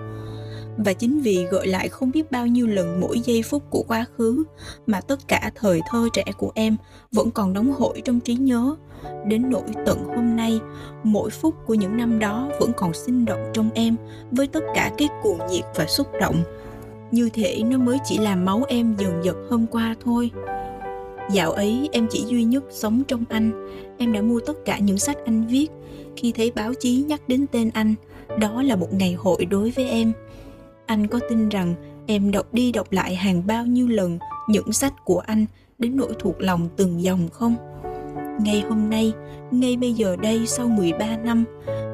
[0.77, 4.05] và chính vì gợi lại không biết bao nhiêu lần mỗi giây phút của quá
[4.17, 4.45] khứ,
[4.87, 6.77] mà tất cả thời thơ trẻ của em
[7.13, 8.77] vẫn còn đóng hội trong trí nhớ.
[9.27, 10.61] Đến nỗi tận hôm nay,
[11.03, 13.97] mỗi phút của những năm đó vẫn còn sinh động trong em
[14.31, 16.37] với tất cả cái cuồng nhiệt và xúc động.
[17.11, 20.31] Như thể nó mới chỉ là máu em dần dật hôm qua thôi.
[21.33, 23.69] Dạo ấy, em chỉ duy nhất sống trong anh.
[23.99, 25.69] Em đã mua tất cả những sách anh viết.
[26.17, 27.95] Khi thấy báo chí nhắc đến tên anh,
[28.39, 30.13] Đó là một ngày hội đối với em.
[30.87, 31.75] Anh có tin rằng
[32.07, 34.19] em đọc đi đọc lại hàng bao nhiêu lần
[34.49, 35.47] những sách của anh
[35.79, 37.57] đến nỗi thuộc lòng từng dòng không?
[38.41, 39.13] Ngay hôm nay,
[39.51, 41.45] ngay bây giờ đây sau 13 năm,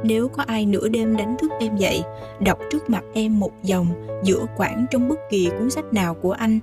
[0.05, 2.03] nếu có ai nửa đêm đánh thức em dậy,
[2.41, 3.87] đọc trước mặt em một dòng
[4.25, 6.59] giữa quãng trong bất kỳ cuốn sách nào của anh,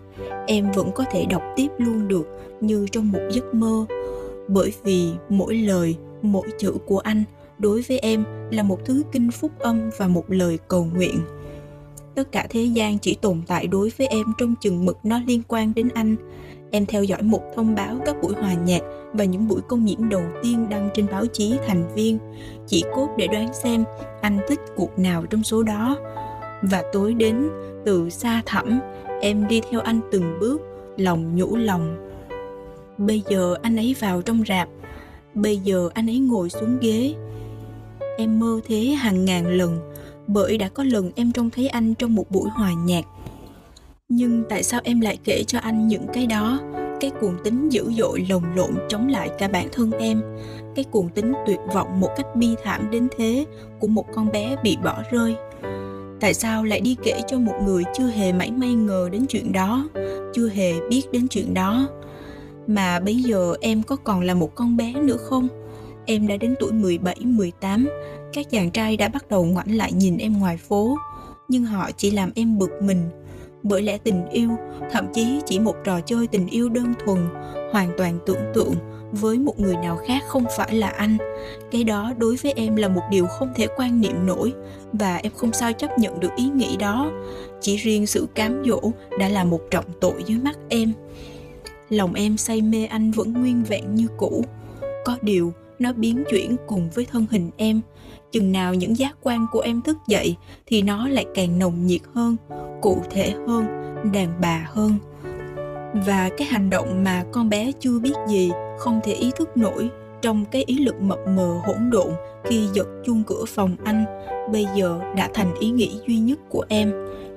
[0.47, 2.27] em vẫn có thể đọc tiếp luôn được
[2.61, 3.85] như trong một giấc mơ.
[4.47, 7.23] Bởi vì mỗi lời, mỗi chữ của anh
[7.59, 11.19] đối với em là một thứ kinh phúc âm và một lời cầu nguyện.
[12.19, 15.41] Tất cả thế gian chỉ tồn tại đối với em trong chừng mực nó liên
[15.47, 16.15] quan đến anh.
[16.71, 18.81] Em theo dõi một thông báo các buổi hòa nhạc
[19.13, 22.17] và những buổi công diễn đầu tiên đăng trên báo chí thành viên.
[22.67, 23.83] Chỉ cốt để đoán xem
[24.21, 25.97] anh thích cuộc nào trong số đó.
[26.61, 27.49] Và tối đến,
[27.85, 28.79] từ xa thẳm,
[29.21, 30.61] em đi theo anh từng bước,
[30.97, 32.11] lòng nhũ lòng.
[32.97, 34.69] Bây giờ anh ấy vào trong rạp,
[35.33, 37.13] bây giờ anh ấy ngồi xuống ghế.
[38.17, 39.88] Em mơ thế hàng ngàn lần
[40.33, 43.05] bởi đã có lần em trông thấy anh trong một buổi hòa nhạc.
[44.09, 46.59] Nhưng tại sao em lại kể cho anh những cái đó?
[46.99, 50.21] Cái cuồng tính dữ dội lồng lộn chống lại cả bản thân em.
[50.75, 53.45] Cái cuồng tính tuyệt vọng một cách bi thảm đến thế
[53.79, 55.35] của một con bé bị bỏ rơi.
[56.19, 59.51] Tại sao lại đi kể cho một người chưa hề mảy may ngờ đến chuyện
[59.51, 59.89] đó
[60.33, 61.87] chưa hề biết đến chuyện đó?
[62.67, 65.47] Mà bây giờ em có còn là một con bé nữa không?
[66.05, 67.87] Em đã đến tuổi 17, 18
[68.33, 70.97] các chàng trai đã bắt đầu ngoảnh lại nhìn em ngoài phố,
[71.47, 73.09] nhưng họ chỉ làm em bực mình.
[73.63, 74.49] Bởi lẽ tình yêu,
[74.91, 77.17] thậm chí chỉ một trò chơi tình yêu đơn thuần,
[77.71, 78.75] hoàn toàn tưởng tượng
[79.11, 81.17] với một người nào khác không phải là anh.
[81.71, 84.53] Cái đó đối với em là một điều không thể quan niệm nổi,
[84.93, 87.11] và em không sao chấp nhận được ý nghĩ đó.
[87.61, 88.81] Chỉ riêng sự cám dỗ
[89.19, 90.93] đã là một trọng tội dưới mắt em.
[91.89, 94.45] Lòng em say mê anh vẫn nguyên vẹn như cũ.
[95.05, 97.81] Có điều, nó biến chuyển cùng với thân hình em
[98.31, 102.01] chừng nào những giác quan của em thức dậy thì nó lại càng nồng nhiệt
[102.13, 102.35] hơn,
[102.81, 103.65] cụ thể hơn,
[104.13, 104.93] đàn bà hơn.
[105.93, 109.89] Và cái hành động mà con bé chưa biết gì, không thể ý thức nổi
[110.21, 112.11] trong cái ý lực mập mờ hỗn độn
[112.43, 114.05] khi giật chuông cửa phòng anh,
[114.51, 116.93] bây giờ đã thành ý nghĩ duy nhất của em,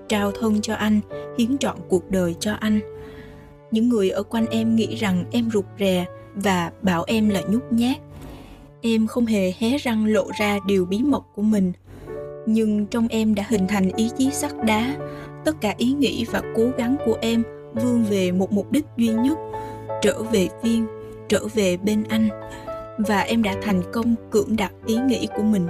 [0.08, 1.00] trao thân cho anh,
[1.38, 2.80] hiến trọn cuộc đời cho anh.
[3.70, 7.62] Những người ở quanh em nghĩ rằng em rụt rè và bảo em là nhút
[7.70, 7.96] nhát
[8.82, 11.72] em không hề hé răng lộ ra điều bí mật của mình.
[12.46, 14.96] Nhưng trong em đã hình thành ý chí sắt đá.
[15.44, 17.42] Tất cả ý nghĩ và cố gắng của em
[17.74, 19.38] vươn về một mục đích duy nhất,
[20.02, 20.86] trở về viên,
[21.28, 22.28] trở về bên anh.
[22.98, 25.66] Và em đã thành công cưỡng đặt ý nghĩ của mình.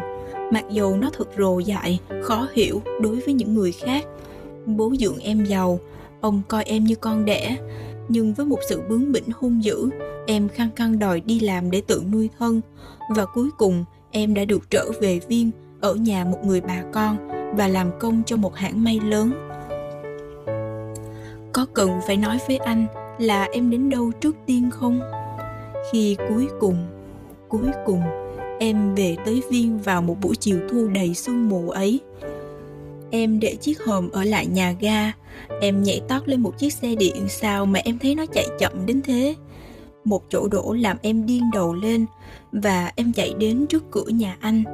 [0.52, 4.04] Mặc dù nó thật rồ dại, khó hiểu đối với những người khác.
[4.66, 5.80] Bố dưỡng em giàu,
[6.20, 7.56] ông coi em như con đẻ
[8.08, 9.90] nhưng với một sự bướng bỉnh hung dữ,
[10.26, 12.60] em khăng khăng đòi đi làm để tự nuôi thân.
[13.16, 15.50] Và cuối cùng, em đã được trở về viên
[15.80, 19.32] ở nhà một người bà con, và làm công cho một hãng may lớn.
[21.52, 22.86] Có cần phải nói với anh
[23.18, 25.00] là em đến đâu trước tiên không?
[25.92, 26.76] Khi cuối cùng
[27.48, 28.00] cuối cùng,
[28.58, 32.00] em về tới viên vào một buổi chiều thu đầy sương mù ấy
[33.12, 35.12] em để chiếc hòm ở lại nhà ga.
[35.60, 38.86] Em nhảy tót lên một chiếc xe điện sao mà em thấy nó chạy chậm
[38.86, 39.34] đến thế.
[40.04, 42.06] Một chỗ đổ làm em điên đầu lên
[42.52, 44.64] và em chạy đến trước cửa nhà anh.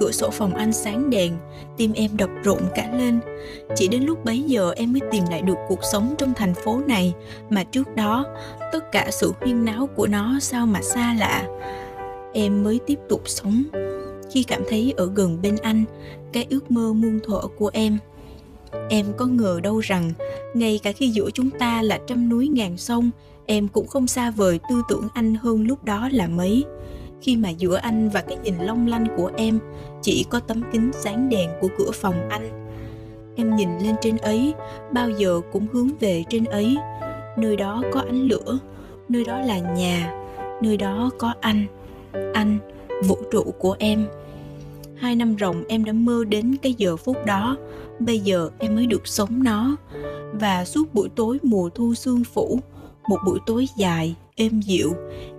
[0.00, 1.32] Cửa sổ phòng anh sáng đèn,
[1.76, 3.20] tim em đập rộn cả lên.
[3.76, 6.80] Chỉ đến lúc bấy giờ em mới tìm lại được cuộc sống trong thành phố
[6.86, 7.14] này
[7.50, 8.26] mà trước đó,
[8.72, 11.46] tất cả sự huyên náo của nó sao mà xa lạ.
[12.32, 13.62] Em mới tiếp tục sống.
[14.30, 15.84] Khi cảm thấy ở gần bên anh
[16.34, 17.98] cái ước mơ muôn thuở của em.
[18.90, 20.12] Em có ngờ đâu rằng,
[20.54, 23.10] ngay cả khi giữa chúng ta là trăm núi ngàn sông,
[23.46, 26.64] em cũng không xa vời tư tưởng anh hơn lúc đó là mấy.
[27.20, 29.58] Khi mà giữa anh và cái nhìn long lanh của em,
[30.02, 32.66] chỉ có tấm kính sáng đèn của cửa phòng anh.
[33.36, 34.54] Em nhìn lên trên ấy,
[34.92, 36.76] bao giờ cũng hướng về trên ấy.
[37.36, 38.58] Nơi đó có ánh lửa,
[39.08, 40.24] nơi đó là nhà,
[40.62, 41.66] nơi đó có anh.
[42.34, 42.58] Anh,
[43.04, 44.06] vũ trụ của em
[44.96, 47.56] hai năm ròng em đã mơ đến cái giờ phút đó.
[47.98, 49.76] Bây giờ em mới được sống nó.
[50.32, 52.58] Và suốt buổi tối mùa thu sương phủ,
[53.08, 54.92] một buổi tối dài, êm dịu,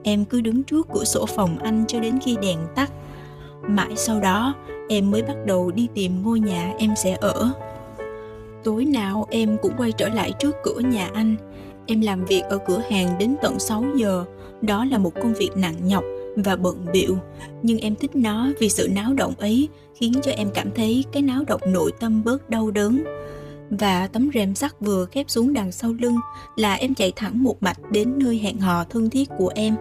[0.03, 2.91] em cứ đứng trước cửa sổ phòng anh cho đến khi đèn tắt.
[3.67, 4.53] Mãi sau đó,
[4.89, 7.51] em mới bắt đầu đi tìm ngôi nhà em sẽ ở.
[8.63, 11.35] Tối nào em cũng quay trở lại trước cửa nhà anh.
[11.85, 14.25] Em làm việc ở cửa hàng đến tận 6 giờ.
[14.61, 16.03] Đó là một công việc nặng nhọc
[16.35, 17.17] và bận biệu
[17.63, 21.21] nhưng em thích nó vì sự náo động ấy khiến cho em cảm thấy cái
[21.21, 23.03] náo động nội tâm bớt đau đớn.
[23.69, 26.17] Và tấm rèm sắt vừa khép xuống đằng sau lưng
[26.55, 29.75] là em chạy thẳng một mạch đến nơi hẹn hò thân thiết của em.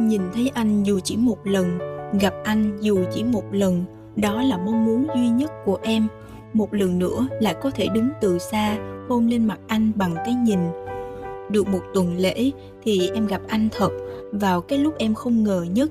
[0.00, 1.78] Nhìn thấy anh dù chỉ một lần,
[2.20, 3.84] gặp anh dù chỉ một lần,
[4.16, 6.08] đó là mong muốn duy nhất của em.
[6.52, 8.76] Một lần nữa lại có thể đứng từ xa,
[9.08, 10.58] hôn lên mặt anh bằng cái nhìn
[11.50, 12.50] được một tuần lễ
[12.82, 13.90] thì em gặp anh thật
[14.32, 15.90] vào cái lúc em không ngờ nhất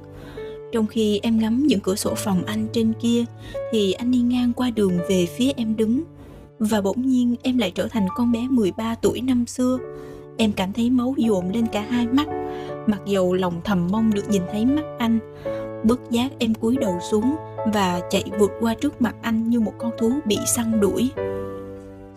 [0.72, 3.24] trong khi em ngắm những cửa sổ phòng anh trên kia
[3.72, 6.04] thì anh đi ngang qua đường về phía em đứng
[6.60, 9.78] và bỗng nhiên em lại trở thành con bé 13 tuổi năm xưa.
[10.38, 12.28] Em cảm thấy máu dồn lên cả hai mắt,
[12.88, 15.20] mặc dầu lòng thầm mong được nhìn thấy mắt anh.
[15.84, 17.36] Bất giác em cúi đầu xuống
[17.74, 21.10] và chạy vượt qua trước mặt anh như một con thú bị săn đuổi.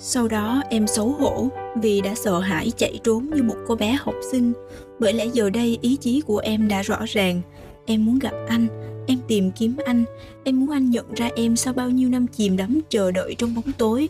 [0.03, 3.97] Sau đó em xấu hổ vì đã sợ hãi chạy trốn như một cô bé
[4.01, 4.53] học sinh,
[4.99, 7.41] bởi lẽ giờ đây ý chí của em đã rõ ràng.
[7.87, 8.67] Em muốn gặp anh,
[9.07, 10.05] em tìm kiếm anh.
[10.45, 13.55] Em muốn anh nhận ra em sau bao nhiêu năm chìm đắm chờ đợi trong
[13.55, 14.09] bóng tối.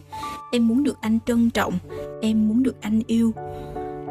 [0.52, 1.74] Em muốn được anh trân trọng
[2.22, 3.32] em muốn được anh yêu.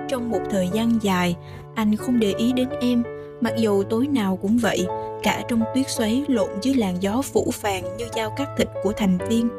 [0.08, 1.36] Trong một thời gian dài
[1.76, 3.04] anh không để ý đến em.
[3.42, 4.88] Mặc dù tối nào cũng vậy
[5.24, 8.92] cả trong tuyết xoáy lộn dưới làn gió phủ phàng như dao cắt thịt của
[8.92, 9.50] thành viên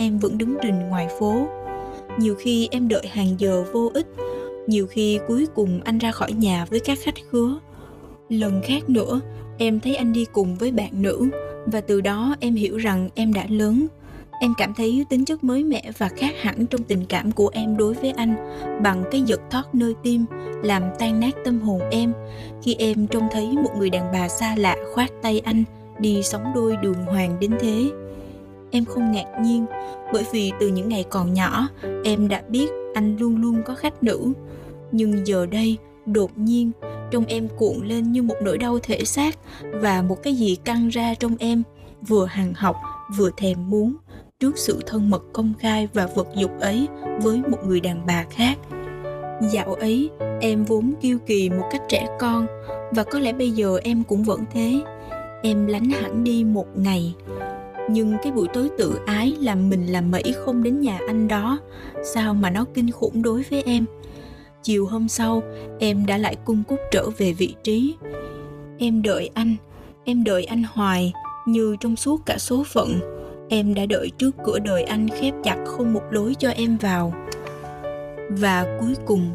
[0.00, 1.48] em vẫn đứng rình ngoài phố
[2.20, 4.06] nhiều khi em đợi hàng giờ vô ích.
[4.66, 7.58] Nhiều khi cuối cùng anh ra khỏi nhà với các khách khứa.
[8.28, 9.20] Lần khác nữa,
[9.58, 11.28] em thấy anh đi cùng với bạn nữ
[11.66, 13.86] và từ đó em hiểu rằng em đã lớn.
[14.40, 17.76] Em cảm thấy tính chất mới mẻ và khác hẳn trong tình cảm của em
[17.76, 18.34] đối với anh
[18.82, 20.24] bằng cái giật thoát nơi tim,
[20.62, 22.12] làm tan nát tâm hồn em.
[22.62, 25.64] Khi em trông thấy một người đàn bà xa lạ khoát tay anh,
[25.98, 27.90] đi sống đôi đường hoàng đến thế
[28.70, 29.66] em không ngạc nhiên,
[30.12, 31.68] bởi vì từ những ngày còn nhỏ,
[32.04, 34.32] em đã biết anh luôn luôn có khách nữ.
[34.92, 36.70] Nhưng giờ đây, đột nhiên,
[37.10, 40.88] trong em cuộn lên như một nỗi đau thể xác và một cái gì căng
[40.88, 41.62] ra trong em,
[42.08, 42.76] vừa hằng học,
[43.16, 43.94] vừa thèm muốn,
[44.40, 46.88] trước sự thân mật công khai và vật dục ấy
[47.22, 48.58] với một người đàn bà khác.
[49.52, 50.10] Dạo ấy,
[50.40, 52.46] em vốn kiêu kỳ một cách trẻ con,
[52.90, 54.80] và có lẽ bây giờ em cũng vẫn thế.
[55.42, 57.14] Em lánh hẳn đi một ngày
[57.92, 61.58] nhưng cái buổi tối tự ái làm mình làm mẩy không đến nhà anh đó.
[62.14, 63.84] Sao mà nó kinh khủng đối với em?
[64.62, 65.42] Chiều hôm sau,
[65.78, 67.94] em đã lại cung cúc trở về vị trí.
[68.78, 69.56] Em đợi anh,
[70.04, 71.12] em đợi anh hoài,
[71.46, 73.00] như trong suốt cả số phận.
[73.48, 77.14] Em đã đợi trước cửa đời anh khép chặt không một lối cho em vào.
[78.30, 79.30] Và cuối cùng,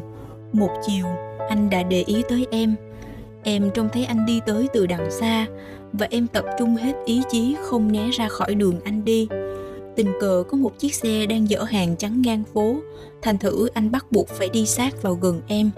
[0.52, 1.06] một chiều,
[1.48, 2.74] anh đã để ý tới em.
[3.42, 5.46] Em trông thấy anh đi tới từ đằng xa
[5.98, 9.28] và em tập trung hết ý chí không né ra khỏi đường anh đi.
[9.96, 12.76] Tình cờ có một chiếc xe đang dỡ hàng chắn ngang phố.
[13.22, 15.70] Thành thử anh bắt buộc phải đi sát vào gần em.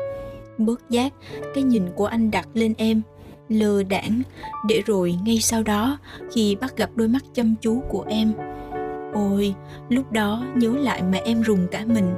[0.58, 1.12] Bớt giác
[1.54, 3.02] cái nhìn của anh đặt lên em.
[3.48, 4.22] Lơ đảng,
[4.68, 5.98] để rồi ngay sau đó
[6.32, 8.32] khi bắt gặp đôi mắt chăm chú của em.
[9.14, 9.54] Ôi
[9.88, 12.14] lúc đó nhớ lại mà em rùng cả mình.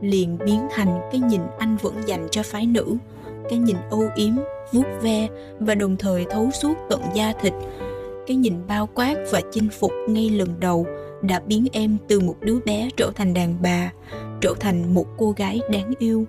[0.00, 2.96] Liền biến thành cái nhìn anh vẫn dành cho phái nữ
[3.50, 4.32] cái nhìn âu yếm,
[4.72, 5.28] vuốt ve
[5.60, 7.52] và đồng thời thấu suốt tận da thịt.
[8.26, 10.86] Cái nhìn bao quát và chinh phục ngay lần đầu
[11.22, 13.92] đã biến em từ một đứa bé trở thành đàn bà,
[14.40, 16.24] trở thành một cô gái đáng yêu.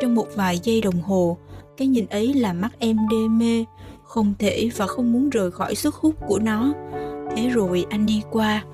[0.00, 1.36] Trong một vài giây đồng hồ,
[1.76, 3.64] cái nhìn ấy làm mắt em đê mê,
[4.04, 6.72] không thể và không muốn rời khỏi sức hút của nó.
[7.36, 8.64] Thế rồi anh đi qua.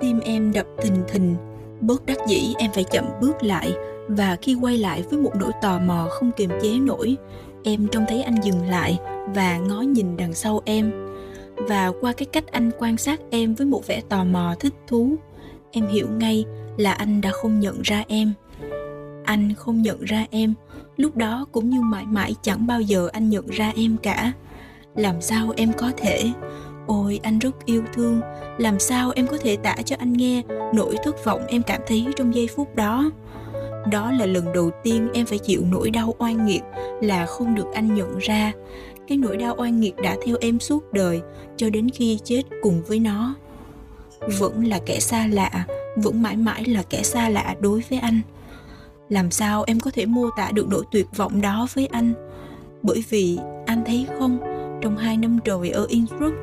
[0.00, 1.36] Tim em đập thình thình,
[1.80, 3.72] bớt đắc dĩ em phải chậm bước lại
[4.08, 7.16] và khi quay lại với một nỗi tò mò không kiềm chế nổi,
[7.64, 8.98] em trông thấy anh dừng lại
[9.34, 10.92] và ngó nhìn đằng sau em.
[11.56, 15.16] Và qua cái cách anh quan sát em với một vẻ tò mò thích thú,
[15.70, 16.44] em hiểu ngay
[16.76, 18.32] là anh đã không nhận ra em.
[19.24, 20.54] Anh không nhận ra em,
[20.96, 24.32] lúc đó cũng như mãi mãi chẳng bao giờ anh nhận ra em cả.
[24.94, 26.32] Làm sao em có thể?
[26.86, 28.20] Ôi, anh rất yêu thương.
[28.58, 30.42] Làm sao em có thể tả cho anh nghe
[30.74, 33.10] nỗi thất vọng em cảm thấy trong giây phút đó?
[33.90, 36.62] Đó là lần đầu tiên em phải chịu nỗi đau oan nghiệt
[37.00, 38.52] là không được anh nhận ra.
[39.08, 41.20] Cái nỗi đau oan nghiệt đã theo em suốt đời,
[41.56, 43.34] cho đến khi chết cùng với nó.
[44.38, 45.66] Vẫn là kẻ xa lạ,
[45.96, 48.20] vẫn mãi mãi là kẻ xa lạ đối với anh.
[49.08, 52.12] Làm sao em có thể mô tả được nỗi tuyệt vọng đó với anh?
[52.82, 54.38] Bởi vì anh thấy không,
[54.82, 56.34] trong hai năm trời ở Innsbruck,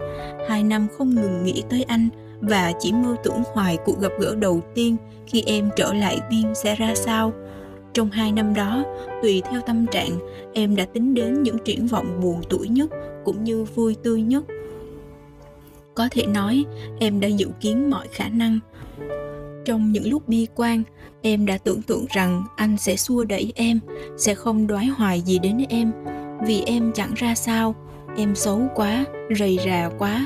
[0.50, 2.10] hai năm không ngừng nghĩ tới anh
[2.50, 4.96] và chỉ mơ tưởng hoài cuộc gặp gỡ đầu tiên
[5.28, 7.34] khi em trở lại viên sẽ ra sao.
[7.94, 8.84] Trong hai năm đó,
[9.22, 10.20] tùy theo tâm trạng,
[10.54, 12.90] em đã tính đến những triển vọng buồn tuổi nhất
[13.26, 14.44] cũng như vui tươi nhất.
[15.96, 16.66] Có thể nói,
[17.00, 18.60] em đã dự kiến mọi khả năng.
[19.66, 20.84] Trong những lúc bi quan,
[21.22, 23.80] em đã tưởng tượng rằng anh sẽ xua đẩy em,
[24.18, 25.92] sẽ không đoái hoài gì đến em.
[26.48, 27.76] Vì em chẳng ra sao,
[28.18, 29.06] em xấu quá,
[29.38, 30.26] rầy rà quá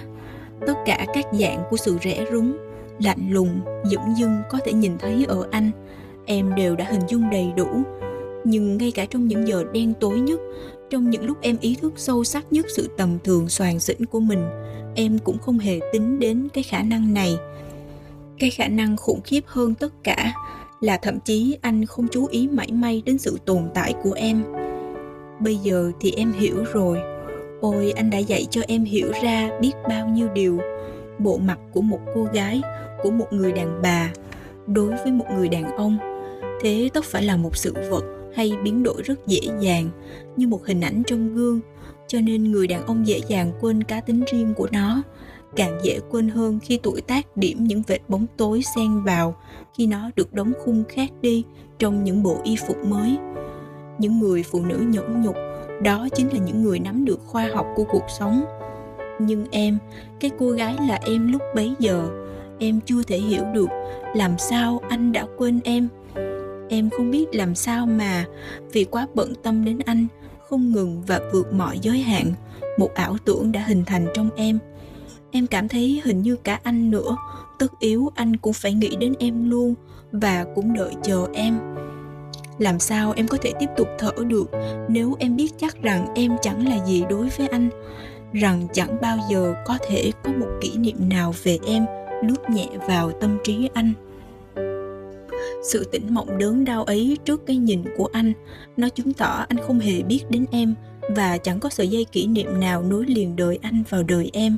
[0.68, 2.58] tất cả các dạng của sự rẽ rúng,
[3.00, 5.72] lạnh lùng, dửng dưng có thể nhìn thấy ở anh.
[6.26, 7.68] Em đều đã hình dung đầy đủ.
[8.44, 10.40] Nhưng ngay cả trong những giờ đen tối nhất,
[10.90, 14.20] trong những lúc em ý thức sâu sắc nhất sự tầm thường soàn xỉn của
[14.20, 14.44] mình,
[14.96, 17.38] em cũng không hề tính đến cái khả năng này.
[18.40, 20.34] Cái khả năng khủng khiếp hơn tất cả
[20.82, 24.44] là thậm chí anh không chú ý mảy may đến sự tồn tại của em.
[25.40, 27.17] Bây giờ thì em hiểu rồi
[27.62, 30.60] ôi, anh đã dạy cho em hiểu ra biết bao nhiêu điều.
[31.20, 32.62] Bộ mặt của một cô gái,
[33.04, 34.14] của một người đàn bà,
[34.68, 35.98] đối với một người đàn ông.
[36.62, 38.04] Thế tóc phải là một sự vật
[38.36, 39.90] hay biến đổi rất dễ dàng,
[40.36, 41.60] như một hình ảnh trong gương.
[42.08, 45.04] Cho nên người đàn ông dễ dàng quên cá tính riêng của nó,
[45.56, 49.36] càng dễ quên hơn khi tuổi tác điểm những vệt bóng tối xen vào,
[49.78, 51.44] khi nó được đóng khung khác đi
[51.80, 53.18] trong những bộ y phục mới.
[54.00, 55.36] Những người phụ nữ nhẫn nhục
[55.82, 58.46] đó chính là những người nắm được khoa học của cuộc sống.
[59.20, 59.78] Nhưng em,
[60.20, 62.08] cái cô gái là em lúc bấy giờ,
[62.60, 63.70] em chưa thể hiểu được
[64.16, 65.88] làm sao anh đã quên em.
[66.70, 68.26] Em không biết làm sao mà,
[68.72, 70.08] vì quá bận tâm đến anh,
[70.50, 72.34] không ngừng và vượt mọi giới hạn,
[72.78, 74.60] một ảo tưởng đã hình thành trong em.
[75.32, 77.18] Em cảm thấy hình như cả anh nữa,
[77.60, 79.74] tất yếu anh cũng phải nghĩ đến em luôn
[80.12, 81.60] và cũng đợi chờ em
[82.60, 84.52] làm sao em có thể tiếp tục thở được?
[84.90, 87.70] Nếu em biết chắc rằng em chẳng là gì đối với anh,
[88.34, 91.86] rằng chẳng bao giờ có thể có một kỷ niệm nào về em
[92.24, 93.94] lướt nhẹ vào tâm trí anh.
[95.64, 98.34] Sự tỉnh mộng đớn đau ấy trước cái nhìn của anh,
[98.78, 100.76] nó chứng tỏ anh không hề biết đến em
[101.16, 104.58] và chẳng có sợi dây kỷ niệm nào nối liền đời anh vào đời em.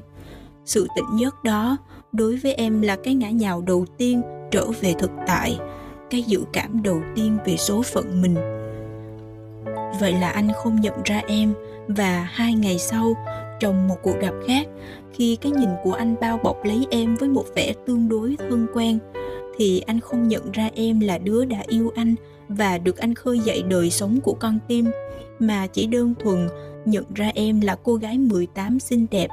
[0.66, 1.78] Sự tỉnh giấc đó
[2.12, 4.22] đối với em là cái ngã nhào đầu tiên
[4.52, 5.58] trở về thực tại
[6.10, 8.36] cái dự cảm đầu tiên về số phận mình.
[10.00, 11.54] Vậy là anh không nhận ra em
[11.88, 13.14] và hai ngày sau,
[13.60, 14.68] trong một cuộc gặp khác,
[15.14, 18.68] khi cái nhìn của anh bao bọc lấy em với một vẻ tương đối thân
[18.74, 19.00] quen,
[19.58, 22.16] thì anh không nhận ra em là đứa đã yêu anh
[22.48, 24.86] và được anh khơi dậy đời sống của con tim,
[25.40, 26.48] mà chỉ đơn thuần
[26.86, 29.28] nhận ra em là cô gái 18 xinh đẹp.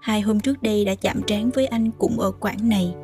[0.00, 2.94] Hai hôm trước đây đã chạm trán với anh cũng ở quãng này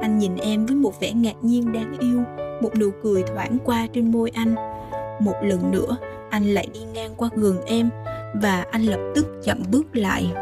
[0.00, 2.22] anh nhìn em với một vẻ ngạc nhiên đáng yêu,
[2.62, 4.54] một nụ cười thoảng qua trên môi anh.
[5.20, 5.96] Một lần nữa,
[6.30, 7.90] anh lại đi ngang qua gần em,
[8.42, 10.32] và anh lập tức chậm bước lại.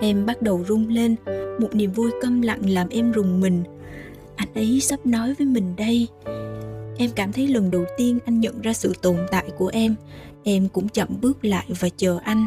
[0.00, 1.16] Em bắt đầu rung lên,
[1.60, 3.62] một niềm vui câm lặng làm em rùng mình.
[4.36, 6.08] Anh ấy sắp nói với mình đây.
[6.98, 9.94] Em cảm thấy lần đầu tiên anh nhận ra sự tồn tại của em.
[10.44, 12.46] Em cũng chậm bước lại và chờ anh.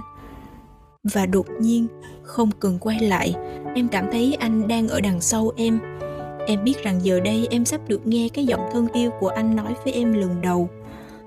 [1.13, 1.87] Và đột nhiên
[2.29, 3.35] không cần quay lại.
[3.75, 5.79] Em cảm thấy anh đang ở đằng sau em.
[6.47, 9.55] Em biết rằng giờ đây em sắp được nghe cái giọng thân yêu của anh
[9.55, 10.69] nói với em lần đầu.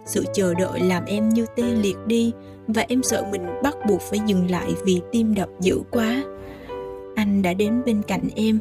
[0.07, 2.33] Sự chờ đợi làm em như tê liệt đi,
[2.67, 6.25] và em sợ mình bắt buộc phải dừng lại vì tim đập dữ quá.
[7.15, 8.59] Anh đã đến bên cạnh em.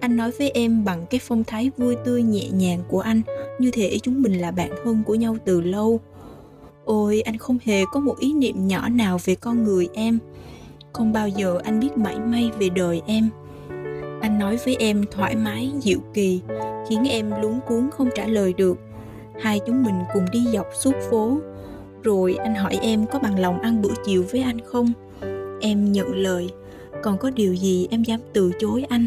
[0.00, 3.22] Anh nói với em bằng cái phong thái vui tươi nhẹ nhàng của anh,
[3.58, 6.00] như thể chúng mình là bạn thân của nhau từ lâu.
[6.84, 10.18] Ôi, anh không hề có một ý niệm nhỏ nào về con người em
[10.92, 13.30] không bao giờ anh biết mảy may về đời em.
[14.20, 16.40] Anh nói với em thoải mái, dịu kỳ,
[16.88, 18.78] khiến em luống cuốn không trả lời được.
[19.40, 21.38] Hai chúng mình cùng đi dọc suốt phố.
[22.02, 24.92] Rồi anh hỏi em có bằng lòng ăn bữa chiều với anh không?
[25.60, 26.50] Em nhận lời.
[27.02, 29.06] Còn có điều gì em dám từ chối anh?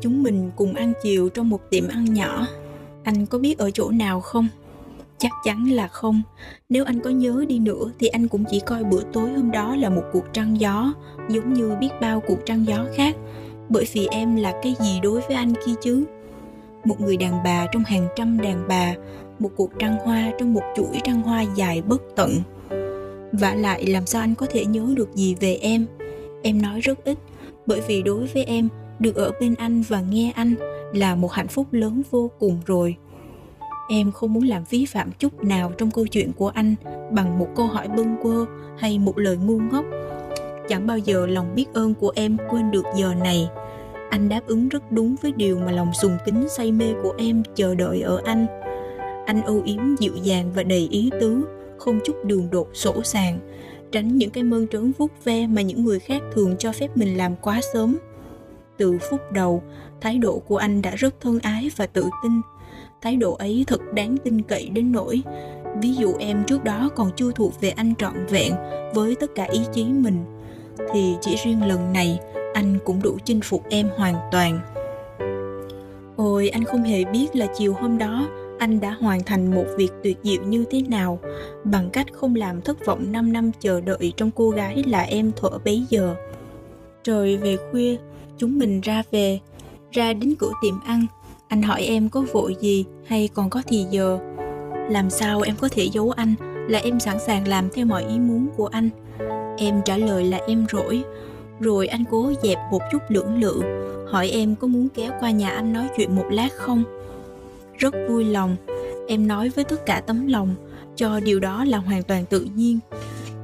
[0.00, 2.46] Chúng mình cùng ăn chiều trong một tiệm ăn nhỏ.
[3.04, 4.48] Anh có biết ở chỗ nào không?
[5.18, 6.22] Chắc chắn là không.
[6.68, 9.76] Nếu anh có nhớ đi nữa thì anh cũng chỉ coi bữa tối hôm đó
[9.76, 10.92] là một cuộc trăng gió,
[11.28, 13.16] giống như biết bao cuộc trăng gió khác.
[13.68, 16.04] Bởi vì em là cái gì đối với anh kia chứ?
[16.84, 18.94] Một người đàn bà trong hàng trăm đàn bà,
[19.38, 22.32] một cuộc trăng hoa trong một chuỗi trăng hoa dài bất tận.
[23.32, 25.86] Vả lại làm sao anh có thể nhớ được gì về em?
[26.42, 27.18] Em nói rất ít,
[27.66, 30.54] bởi vì đối với em, được ở bên anh và nghe anh
[30.94, 32.96] là một hạnh phúc lớn vô cùng rồi
[33.88, 36.74] em không muốn làm vi phạm chút nào trong câu chuyện của anh
[37.10, 38.46] bằng một câu hỏi bâng quơ
[38.78, 39.84] hay một lời ngu ngốc.
[40.68, 43.48] Chẳng bao giờ lòng biết ơn của em quên được giờ này.
[44.10, 47.42] Anh đáp ứng rất đúng với điều mà lòng sùng kính say mê của em
[47.54, 48.46] chờ đợi ở anh.
[49.26, 51.44] Anh âu yếm dịu dàng và đầy ý tứ,
[51.78, 53.38] không chút đường đột sổ sàng,
[53.92, 57.16] tránh những cái mơn trớn vuốt ve mà những người khác thường cho phép mình
[57.16, 57.96] làm quá sớm.
[58.76, 59.62] Từ phút đầu,
[60.00, 62.32] thái độ của anh đã rất thân ái và tự tin
[63.00, 65.22] thái độ ấy thật đáng tin cậy đến nỗi
[65.82, 68.52] ví dụ em trước đó còn chưa thuộc về anh trọn vẹn
[68.94, 70.24] với tất cả ý chí mình
[70.92, 72.18] thì chỉ riêng lần này
[72.54, 74.60] anh cũng đủ chinh phục em hoàn toàn
[76.16, 79.92] ôi anh không hề biết là chiều hôm đó anh đã hoàn thành một việc
[80.02, 81.18] tuyệt diệu như thế nào
[81.64, 85.32] bằng cách không làm thất vọng 5 năm chờ đợi trong cô gái là em
[85.36, 86.14] thuở bấy giờ.
[87.02, 87.96] Trời về khuya,
[88.38, 89.40] chúng mình ra về,
[89.90, 91.06] ra đến cửa tiệm ăn.
[91.48, 94.18] Anh hỏi em có vội gì hay còn có thì giờ.
[94.90, 96.34] Làm sao em có thể giấu anh?
[96.68, 98.90] Là em sẵn sàng làm theo mọi ý muốn của anh.
[99.58, 101.02] Em trả lời là em rỗi,
[101.60, 103.62] rồi anh cố dẹp một chút lưỡng lự,
[104.10, 106.84] hỏi em có muốn kéo qua nhà anh nói chuyện một lát không?
[107.78, 108.56] Rất vui lòng.
[109.08, 110.54] Em nói với tất cả tấm lòng.
[110.96, 112.78] Cho điều đó là hoàn toàn tự nhiên.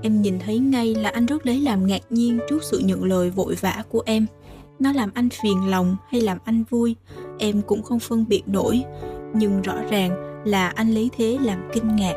[0.02, 3.30] Em nhìn thấy ngay là anh rất lấy làm ngạc nhiên trước sự nhận lời
[3.30, 4.26] vội vã của em.
[4.78, 6.96] Nó làm anh phiền lòng hay làm anh vui?
[7.38, 8.84] Em cũng không phân biệt nổi,
[9.34, 12.14] nhưng rõ ràng là anh lấy thế làm kinh ngạc.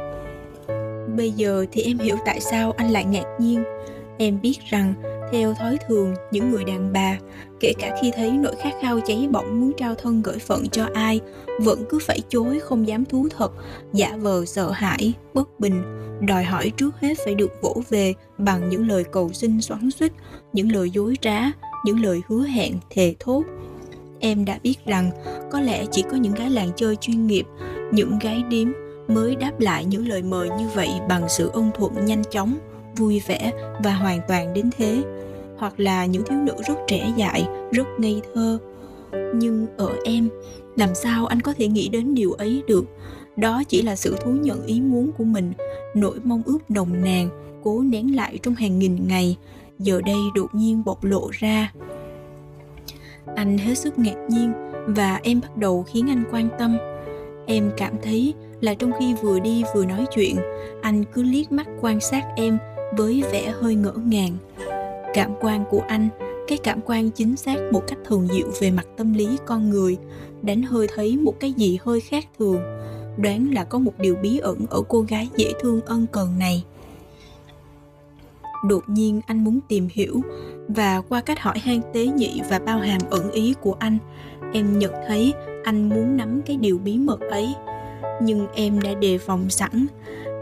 [1.17, 3.63] Bây giờ thì em hiểu tại sao anh lại ngạc nhiên.
[4.17, 4.93] Em biết rằng,
[5.31, 7.17] theo thói thường, những người đàn bà,
[7.59, 10.87] kể cả khi thấy nỗi khát khao cháy bỏng muốn trao thân gửi phận cho
[10.93, 11.19] ai,
[11.61, 13.51] vẫn cứ phải chối không dám thú thật,
[13.93, 15.83] giả vờ sợ hãi, bất bình,
[16.27, 20.11] đòi hỏi trước hết phải được vỗ về bằng những lời cầu xin xoắn xuýt,
[20.53, 21.51] những lời dối trá,
[21.85, 23.43] những lời hứa hẹn thề thốt
[24.19, 25.11] em đã biết rằng
[25.51, 27.45] có lẽ chỉ có những gái làng chơi chuyên nghiệp,
[27.91, 28.67] những gái điếm
[29.07, 32.57] mới đáp lại những lời mời như vậy bằng sự ôn thuận nhanh chóng,
[32.97, 33.51] vui vẻ
[33.83, 35.03] và hoàn toàn đến thế.
[35.57, 38.57] Hoặc là những thiếu nữ rất trẻ dại, rất ngây thơ.
[39.35, 40.29] Nhưng ở em,
[40.75, 42.85] làm sao anh có thể nghĩ đến điều ấy được?
[43.35, 45.53] Đó chỉ là sự thú nhận ý muốn của mình,
[45.95, 47.29] nỗi mong ước nồng nàn,
[47.63, 49.37] cố nén lại trong hàng nghìn ngày.
[49.79, 51.71] Giờ đây đột nhiên bộc lộ ra
[53.35, 54.53] anh hết sức ngạc nhiên
[54.87, 56.77] và em bắt đầu khiến anh quan tâm.
[57.45, 60.35] Em cảm thấy là trong khi vừa đi vừa nói chuyện,
[60.81, 62.57] anh cứ liếc mắt quan sát em
[62.97, 64.37] với vẻ hơi ngỡ ngàng.
[65.13, 66.09] Cảm quan của anh,
[66.47, 69.97] cái cảm quan chính xác một cách thường diệu về mặt tâm lý con người,
[70.41, 72.59] đánh hơi thấy một cái gì hơi khác thường,
[73.17, 76.63] đoán là có một điều bí ẩn ở cô gái dễ thương ân cần này
[78.63, 80.21] đột nhiên anh muốn tìm hiểu
[80.67, 83.97] và qua cách hỏi han tế nhị và bao hàm ẩn ý của anh,
[84.53, 85.33] em nhận thấy
[85.63, 87.47] anh muốn nắm cái điều bí mật ấy.
[88.21, 89.87] Nhưng em đã đề phòng sẵn.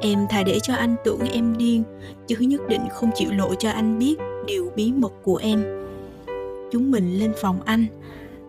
[0.01, 1.84] Em thà để cho anh tưởng em điên,
[2.28, 4.16] chứ nhất định không chịu lộ cho anh biết
[4.47, 5.63] điều bí mật của em.
[6.72, 7.86] Chúng mình lên phòng anh.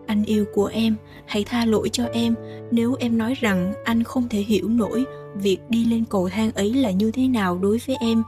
[0.05, 0.95] Anh yêu của em,
[1.25, 2.35] hãy tha lỗi cho em.
[2.71, 5.05] Nếu em nói rằng anh không thể hiểu nổi,
[5.35, 8.23] việc đi lên cầu thang ấy là như thế nào đối với em?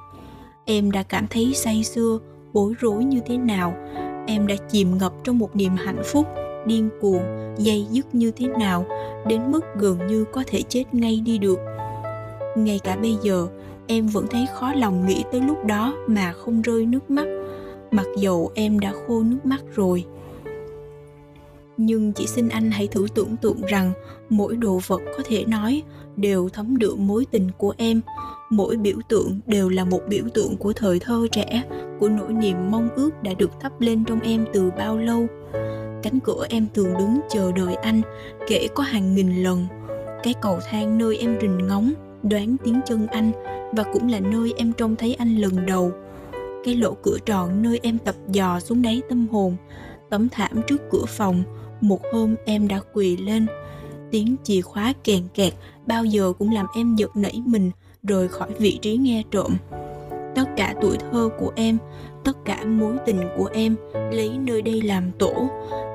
[0.65, 2.19] Em đã cảm thấy say sưa,
[2.53, 3.73] bối rối như thế nào?
[4.27, 6.27] Em đã chìm ngập trong một niềm hạnh phúc,
[6.65, 7.23] điên cuồng,
[7.57, 8.85] dây dứt như thế nào?
[9.27, 11.59] Đến mức gần như có thể chết ngay đi được.
[12.57, 13.47] Ngay cả bây giờ,
[13.87, 17.27] em vẫn thấy khó lòng nghĩ tới lúc đó mà không rơi nước mắt.
[17.91, 20.05] Mặc dầu em đã khô nước mắt rồi.
[21.77, 23.91] Nhưng chỉ xin anh hãy thử tưởng tượng rằng
[24.29, 25.83] mỗi đồ vật có thể nói
[26.21, 28.01] đều thấm đượm mối tình của em.
[28.49, 31.63] Mỗi biểu tượng đều là một biểu tượng của thời thơ trẻ,
[31.99, 35.27] của nỗi niềm mong ước đã được thắp lên trong em từ bao lâu.
[36.03, 38.01] Cánh cửa em thường đứng chờ đợi anh,
[38.47, 39.65] kể có hàng nghìn lần.
[40.23, 41.93] Cái cầu thang nơi em rình ngóng,
[42.23, 43.31] đoán tiếng chân anh,
[43.73, 45.91] và cũng là nơi em trông thấy anh lần đầu.
[46.63, 49.55] Cái lỗ cửa tròn nơi em tập dò xuống đáy tâm hồn.
[50.09, 51.43] Tấm thảm trước cửa phòng,
[51.81, 53.45] một hôm em đã quỳ lên
[54.11, 55.53] tiếng chìa khóa kèn kẹt,
[55.87, 57.71] bao giờ cũng làm em giật nảy mình,
[58.03, 59.55] rời khỏi vị trí nghe trộm.
[60.35, 61.77] Tất cả tuổi thơ của em,
[62.23, 63.75] tất cả mối tình của em,
[64.11, 65.49] lấy nơi đây làm tổ,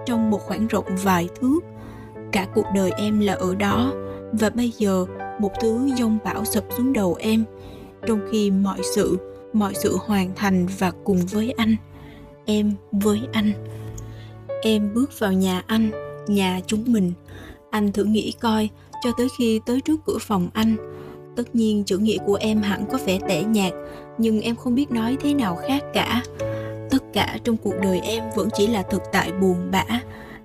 [0.06, 1.60] trong một khoảng rộng vài thước.
[2.32, 3.92] Cả cuộc đời em là ở đó,
[4.32, 5.06] và bây giờ
[5.40, 7.44] một thứ dông bão sập xuống đầu em,
[8.06, 9.18] trong khi mọi sự
[9.52, 11.76] mọi sự hoàn thành và cùng với anh,
[12.44, 13.52] em với anh.
[14.62, 15.90] Em bước vào nhà anh,
[16.26, 17.12] nhà chúng mình
[17.74, 18.68] anh thử nghĩ coi,
[19.02, 20.76] cho tới khi tới trước cửa phòng anh.
[21.36, 23.72] Tất nhiên chữ nghĩa của em hẳn có vẻ tẻ nhạt,
[24.18, 26.22] nhưng em không biết nói thế nào khác cả.
[26.90, 29.84] Tất cả trong cuộc đời em vẫn chỉ là thực tại buồn bã.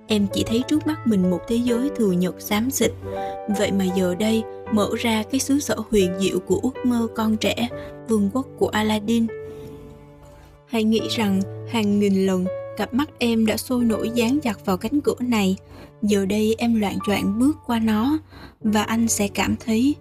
[0.06, 2.92] Em chỉ thấy trước mắt mình một thế giới thừa nhật xám xịt.
[3.58, 7.36] Vậy mà giờ đây, mở ra cái xứ sở huyền diệu của ước mơ con
[7.36, 7.68] trẻ,
[8.08, 9.26] vương quốc của aladdin.
[10.66, 12.44] Hãy nghĩ rằng hàng nghìn lần
[12.80, 15.56] cặp mắt em đã sôi nổi dán chặt vào cánh cửa này.
[16.02, 18.18] Giờ đây em loạn choạng bước qua nó
[18.60, 19.94] và anh sẽ cảm thấy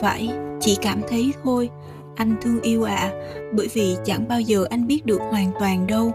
[0.00, 1.70] phải chỉ cảm thấy thôi.
[2.16, 3.12] Anh thương yêu ạ à,
[3.52, 6.12] bởi vì chẳng bao giờ anh biết được hoàn toàn đâu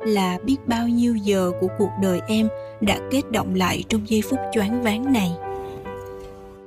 [0.00, 2.48] là biết bao nhiêu giờ của cuộc đời em
[2.80, 5.32] đã kết động lại trong giây phút choáng váng này.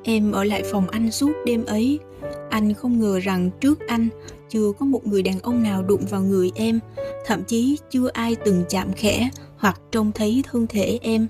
[0.04, 2.00] Em ở lại phòng anh suốt đêm ấy
[2.49, 4.07] anh không ngờ rằng trước anh
[4.49, 6.80] chưa có một người đàn ông nào đụng vào người em,
[7.26, 11.28] thậm chí chưa ai từng chạm khẽ hoặc trông thấy thân thể em.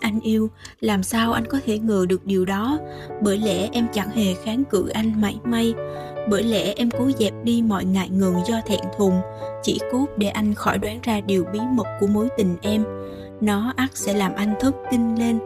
[0.00, 0.50] Anh yêu,
[0.80, 2.78] làm sao anh có thể ngờ được điều đó?
[3.22, 5.74] Bởi lẽ em chẳng hề kháng cự anh mảy may.
[6.30, 9.20] Bởi lẽ em cố dẹp đi mọi ngại ngần do thẹn thùng,
[9.62, 12.84] chỉ cốt để anh khỏi đoán ra điều bí mật của mối tình em.
[13.40, 15.38] Nó ắt sẽ làm anh thất kinh lên.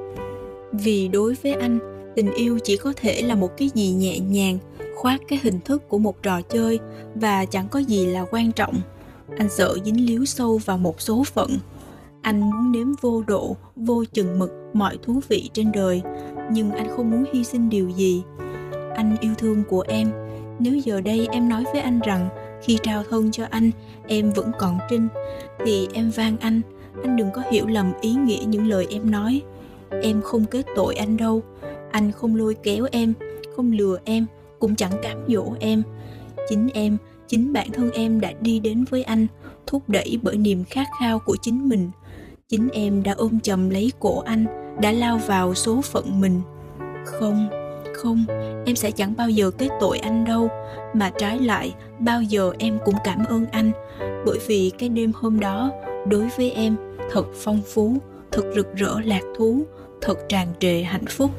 [0.73, 1.79] Vì đối với anh,
[2.17, 4.59] tình yêu chỉ có thể là một cái gì nhẹ nhàng
[5.01, 6.79] khoác cái hình thức của một trò chơi
[7.15, 8.75] và chẳng có gì là quan trọng.
[9.39, 11.51] Anh sợ dính líu sâu vào một số phận.
[12.23, 16.03] Anh muốn nếm vô độ, vô chừng mực mọi thú vị trên đời,
[16.53, 18.23] nhưng anh không muốn hy sinh điều gì.
[18.95, 20.13] Anh yêu thương của em.
[20.59, 22.29] Nếu giờ đây em nói với anh rằng
[22.63, 23.71] khi trao thân cho anh,
[24.07, 25.09] em vẫn còn trinh,
[25.65, 26.61] thì em van anh.
[27.03, 29.43] Anh đừng có hiểu lầm ý nghĩa những lời em nói.
[30.03, 31.43] Em không kết tội anh đâu.
[31.91, 33.15] Anh không lôi kéo em,
[33.57, 34.27] không lừa em
[34.61, 35.83] cũng chẳng cám dỗ em.
[36.49, 36.97] Chính em,
[37.29, 39.27] chính bản thân em đã đi đến với anh,
[39.67, 41.91] thúc đẩy bởi niềm khát khao của chính mình.
[42.49, 44.47] Chính em đã ôm chầm lấy cổ anh,
[44.81, 46.41] đã lao vào số phận mình.
[47.05, 47.49] Không
[48.03, 48.25] không,
[48.67, 50.49] em sẽ chẳng bao giờ kết tội anh đâu,
[50.95, 53.73] mà trái lại, bao giờ em cũng cảm ơn anh.
[54.27, 55.71] Bởi vì cái đêm hôm đó,
[56.09, 56.77] đối với em,
[57.11, 57.97] thật phong phú,
[58.33, 59.63] thật rực rỡ lạc thú,
[60.01, 61.31] thật tràn trề hạnh phúc.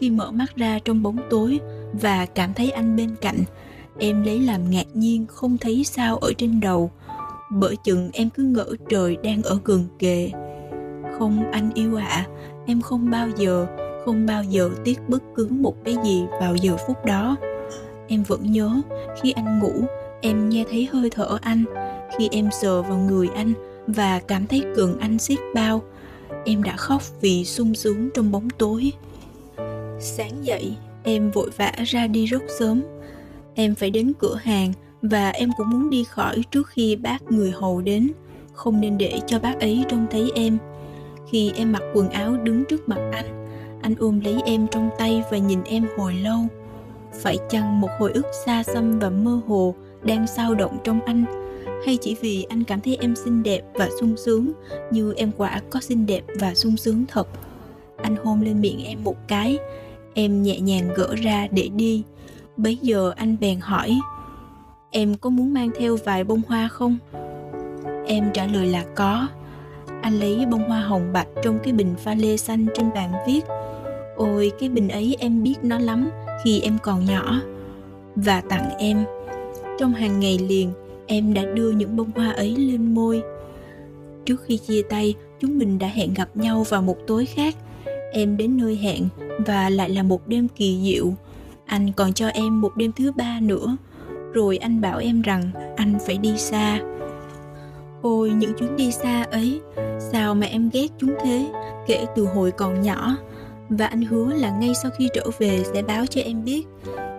[0.00, 1.60] Khi mở mắt ra trong bóng tối
[1.92, 3.38] và cảm thấy anh bên cạnh.
[3.98, 6.90] Em lấy làm ngạc nhiên không thấy sao ở trên đầu.
[7.50, 10.30] Bởi chừng em cứ ngỡ trời đang ở gần kề.
[11.18, 12.06] Không anh yêu ạ.
[12.08, 12.26] À,
[12.66, 13.66] em không bao giờ
[14.04, 17.36] không bao giờ tiếc bất cứ một cái gì vào giờ phút đó.
[18.08, 18.82] Em vẫn nhớ
[19.22, 19.72] khi anh ngủ
[20.20, 21.64] em nghe thấy hơi thở anh.
[22.18, 23.52] Khi em sờ vào người anh
[23.86, 25.82] và cảm thấy cường anh xiết bao
[26.44, 28.92] em đã khóc vì sung sướng trong bóng tối.
[30.00, 30.76] Sáng dậy
[31.06, 32.82] em vội vã ra đi rất sớm.
[33.54, 37.50] Em phải đến cửa hàng và em cũng muốn đi khỏi trước khi bác người
[37.50, 38.10] hầu đến.
[38.52, 40.58] Không nên để cho bác ấy trông thấy em.
[41.30, 43.46] Khi em mặc quần áo đứng trước mặt anh
[43.86, 46.38] anh ôm lấy em trong tay và nhìn em hồi lâu.
[47.12, 51.24] Phải chăng một hồi ức xa xăm và mơ hồ đang sao động trong anh?
[51.86, 54.52] Hay chỉ vì anh cảm thấy em xinh đẹp và sung sướng
[54.90, 57.28] như em quả có xinh đẹp và sung sướng thật?
[57.96, 59.58] Anh hôn lên miệng em một cái
[60.16, 62.02] em nhẹ nhàng gỡ ra để đi.
[62.56, 63.98] Bấy giờ anh bèn hỏi,
[64.90, 66.98] em có muốn mang theo vài bông hoa không?
[68.06, 69.28] Em trả lời là có.
[70.02, 73.40] Anh lấy bông hoa hồng bạch trong cái bình pha lê xanh trên bàn viết.
[74.16, 76.10] Ôi, cái bình ấy em biết nó lắm
[76.44, 77.40] khi em còn nhỏ.
[78.16, 79.04] Và tặng em.
[79.78, 80.72] Trong hàng ngày liền,
[81.06, 83.22] em đã đưa những bông hoa ấy lên môi.
[84.24, 87.54] Trước khi chia tay, chúng mình đã hẹn gặp nhau vào một tối khác
[88.12, 89.08] em đến nơi hẹn
[89.46, 91.12] và lại là một đêm kỳ diệu.
[91.66, 93.76] Anh còn cho em một đêm thứ ba nữa.
[94.32, 96.80] Rồi anh bảo em rằng anh phải đi xa.
[98.02, 99.60] Ôi, những chuyến đi xa ấy,
[99.98, 101.46] sao mà em ghét chúng thế?
[101.86, 103.16] Kể từ hồi còn nhỏ.
[103.68, 106.66] Và anh hứa là ngay sau khi trở về sẽ báo cho em biết.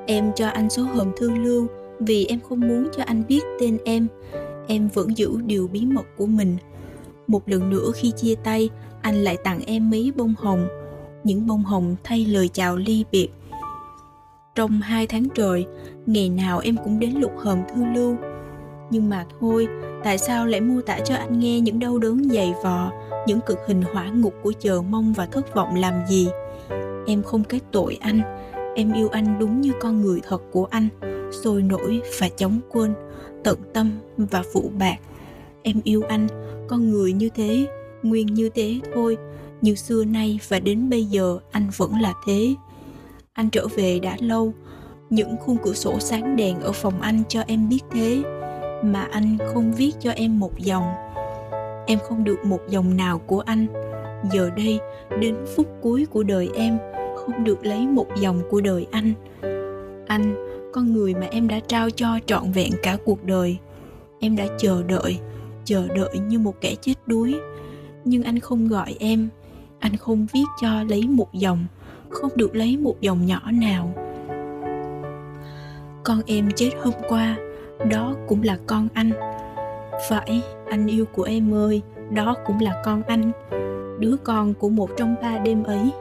[0.08, 1.68] Em cho anh số hòm thư lưu
[2.00, 4.08] vì em không muốn cho anh biết tên em.
[4.68, 6.58] Em vẫn giữ điều bí mật của mình.
[7.28, 8.70] Một lần nữa khi chia tay
[9.02, 10.68] anh lại tặng em mấy bông hồng.
[11.24, 13.30] Những bông hồng thay lời chào ly biệt.
[14.56, 15.66] Trong hai tháng trời,
[16.06, 18.16] ngày nào em cũng đến lục hòm thư lưu.
[18.90, 19.68] Nhưng mà thôi,
[20.04, 22.92] tại sao lại mô tả cho anh nghe những đau đớn dày vò,
[23.28, 26.30] những cực hình hỏa ngục của chờ mong và thất vọng làm gì?
[27.08, 28.22] Em không kết tội anh.
[28.76, 30.88] Em yêu anh đúng như con người thật của anh.
[31.44, 32.94] Sôi nổi và chống quên,
[33.44, 34.98] tận tâm và phụ bạc.
[35.64, 36.28] Em yêu anh,
[36.68, 37.68] con người như thế
[38.04, 39.18] nguyên như thế thôi,
[39.62, 42.56] như xưa nay và đến bây giờ anh vẫn là thế.
[43.34, 44.54] Anh trở về đã lâu,
[45.10, 48.24] những khung cửa sổ sáng đèn ở phòng anh cho em biết thế,
[48.84, 50.84] mà anh không viết cho em một dòng.
[51.88, 53.68] Em không được một dòng nào của anh.
[54.34, 54.80] Giờ đây,
[55.20, 56.78] đến phút cuối của đời em,
[57.16, 59.14] không được lấy một dòng của đời anh.
[60.08, 60.36] Anh,
[60.74, 63.58] con người mà em đã trao cho trọn vẹn cả cuộc đời.
[64.20, 65.20] Em đã chờ đợi
[65.68, 67.36] chờ đợi như một kẻ chết đuối
[68.08, 69.30] nhưng anh không gọi em.
[69.80, 71.66] Anh không viết cho lấy một dòng,
[72.10, 73.94] không được lấy một dòng nhỏ nào.
[76.04, 77.38] Con em chết hôm qua,
[77.90, 79.12] đó cũng là con anh.
[80.10, 81.82] Phải, anh yêu của em ơi,
[82.12, 83.32] đó cũng là con anh,
[84.00, 85.92] đứa con của một trong ba đêm ấy.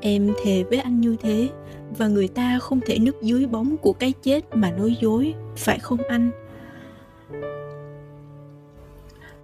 [0.00, 1.48] Em thề với anh như thế,
[1.98, 5.78] và người ta không thể núp dưới bóng của cái chết mà nói dối, phải
[5.78, 6.30] không anh?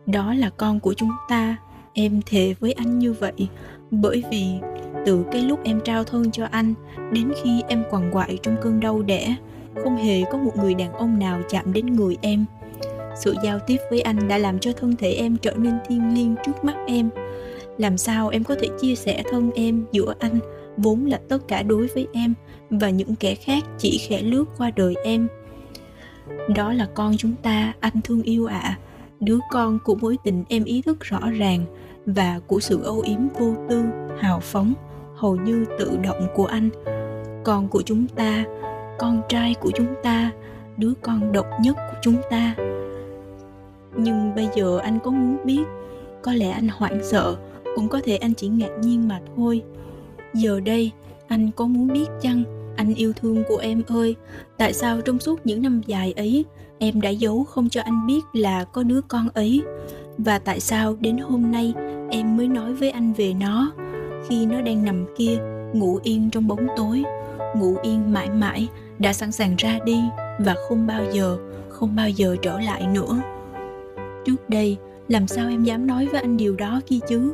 [0.07, 1.57] Đó là con của chúng ta.
[1.92, 3.48] Em thề với anh như vậy.
[3.90, 4.46] Bởi vì
[5.07, 6.74] từ cái lúc em trao thân cho anh,
[7.12, 9.36] đến khi em quằn quại trong cơn đau đẻ,
[9.82, 12.44] không hề có một người đàn ông nào chạm đến người em.
[13.16, 16.34] Sự giao tiếp với anh đã làm cho thân thể em trở nên thiêng liêng
[16.46, 17.11] trước mắt em.
[17.78, 20.38] Làm sao em có thể chia sẻ thân em giữa anh,
[20.76, 22.34] vốn là tất cả đối với em,
[22.70, 25.28] và những kẻ khác chỉ khẽ lướt qua đời em?
[26.57, 28.61] Đó là con chúng ta, anh thương yêu ạ.
[28.62, 28.78] à
[29.24, 31.64] đứa con của mối tình em ý thức rõ ràng
[32.06, 33.84] và của sự âu yếm vô tư,
[34.20, 34.74] hào phóng,
[35.14, 36.68] hầu như tự động của anh.
[37.44, 38.44] Con của chúng ta,
[38.98, 40.30] con trai của chúng ta,
[40.76, 42.54] đứa con độc nhất của chúng ta.
[43.96, 45.62] Nhưng bây giờ anh có muốn biết,
[46.22, 47.36] có lẽ anh hoảng sợ,
[47.76, 49.62] cũng có thể anh chỉ ngạc nhiên mà thôi.
[50.34, 50.90] Giờ đây,
[51.28, 52.44] anh có muốn biết chăng,
[52.76, 54.16] anh yêu thương của em ơi,
[54.58, 56.44] tại sao trong suốt những năm dài ấy
[56.82, 59.62] em đã giấu không cho anh biết là có đứa con ấy.
[60.18, 61.74] Và tại sao đến hôm nay
[62.10, 63.72] em mới nói với anh về nó?
[64.28, 65.38] Khi nó đang nằm kia,
[65.72, 67.02] ngủ yên trong bóng tối.
[67.56, 68.68] Ngủ yên mãi mãi,
[68.98, 70.00] đã sẵn sàng ra đi
[70.38, 73.22] và không bao giờ, không bao giờ trở lại nữa.
[74.26, 74.76] Trước đây,
[75.08, 77.32] làm sao em dám nói với anh điều đó kia chứ?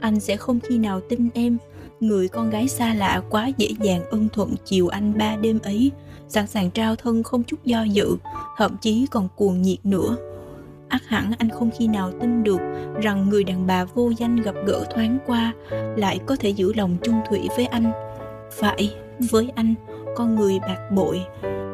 [0.00, 1.58] Anh sẽ không khi nào tin em.
[2.00, 5.90] Người con gái xa lạ quá dễ dàng ưng thuận chiều anh ba đêm ấy
[6.28, 8.16] sẵn sàng trao thân không chút do dự,
[8.56, 10.16] thậm chí còn cuồng nhiệt nữa.
[10.88, 12.60] Ắt hẳn anh không khi nào tin được
[13.02, 15.52] rằng người đàn bà vô danh gặp gỡ thoáng qua
[15.96, 17.92] lại có thể giữ lòng chung thủy với anh.
[18.52, 18.94] Phải,
[19.30, 19.74] với anh,
[20.16, 21.20] con người bạc bội.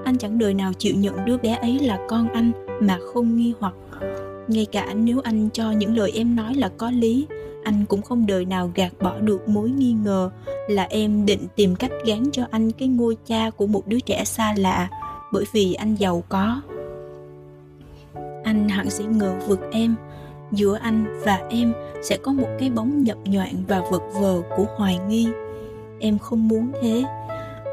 [0.05, 3.55] Anh chẳng đời nào chịu nhận đứa bé ấy là con anh mà không nghi
[3.61, 3.75] hoặc.
[4.49, 7.27] Ngay cả nếu anh cho những lời em nói là có lý
[7.65, 10.31] anh cũng không đời nào gạt bỏ được mối nghi ngờ
[10.69, 14.25] là em định tìm cách gán cho anh cái ngôi cha của một đứa trẻ
[14.25, 14.89] xa lạ,
[15.33, 16.61] bởi vì anh giàu có.
[18.45, 19.95] Anh hẳn sẽ ngờ vực em,
[20.53, 21.73] giữa anh và em
[22.03, 25.29] sẽ có một cái bóng nhập nhoạng và vật vờ của hoài nghi.
[25.99, 27.05] Em không muốn thế.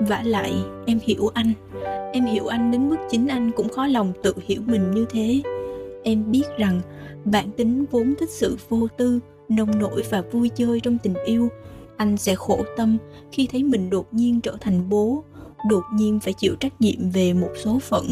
[0.02, 0.54] Vả lại,
[0.86, 1.54] em hiểu anh.
[2.14, 5.42] Em hiểu anh đến mức chính anh cũng khó lòng tự hiểu mình như thế.
[6.04, 6.82] Em biết rằng
[7.26, 9.20] bản tính vốn thích sự vô tư
[9.50, 11.50] nông nổi và vui chơi trong tình yêu.
[11.98, 12.98] Anh sẽ khổ tâm
[13.32, 15.24] khi thấy mình đột nhiên trở thành bố,
[15.70, 18.06] đột nhiên phải chịu trách nhiệm về một số phận.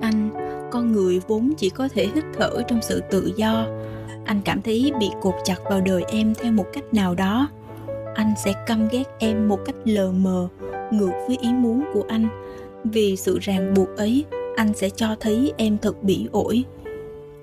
[0.00, 0.30] Anh,
[0.70, 3.66] con người vốn chỉ có thể hít thở trong sự tự do.
[4.24, 7.48] Anh cảm thấy bị cột chặt vào đời em theo một cách nào đó.
[8.14, 10.48] Anh sẽ căm ghét em một cách lờ mờ,
[10.92, 12.28] ngược với ý muốn của anh.
[12.84, 14.24] Vì sự ràng buộc ấy,
[14.56, 16.64] anh sẽ cho thấy em thật bỉ ổi.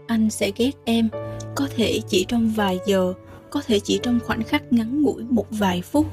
[0.08, 1.10] Anh sẽ ghét em
[1.56, 3.14] có thể chỉ trong vài giờ,
[3.50, 6.06] có thể chỉ trong khoảnh khắc ngắn ngủi một vài phút.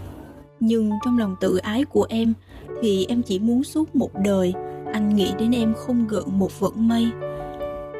[0.60, 2.34] Nhưng trong lòng tự ái của em,
[2.82, 4.54] thì em chỉ muốn suốt một đời,
[4.92, 7.10] anh nghĩ đến em không gợn một vận mây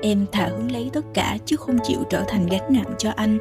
[0.03, 3.39] em thả hứng lấy tất cả chứ không chịu trở thành gánh nặng cho anh.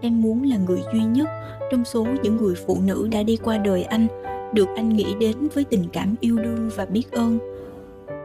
[0.00, 1.28] Em muốn là người duy nhất
[1.70, 4.06] trong số những người phụ nữ đã đi qua đời anh,
[4.54, 7.38] được anh nghĩ đến với tình cảm yêu đương và biết ơn.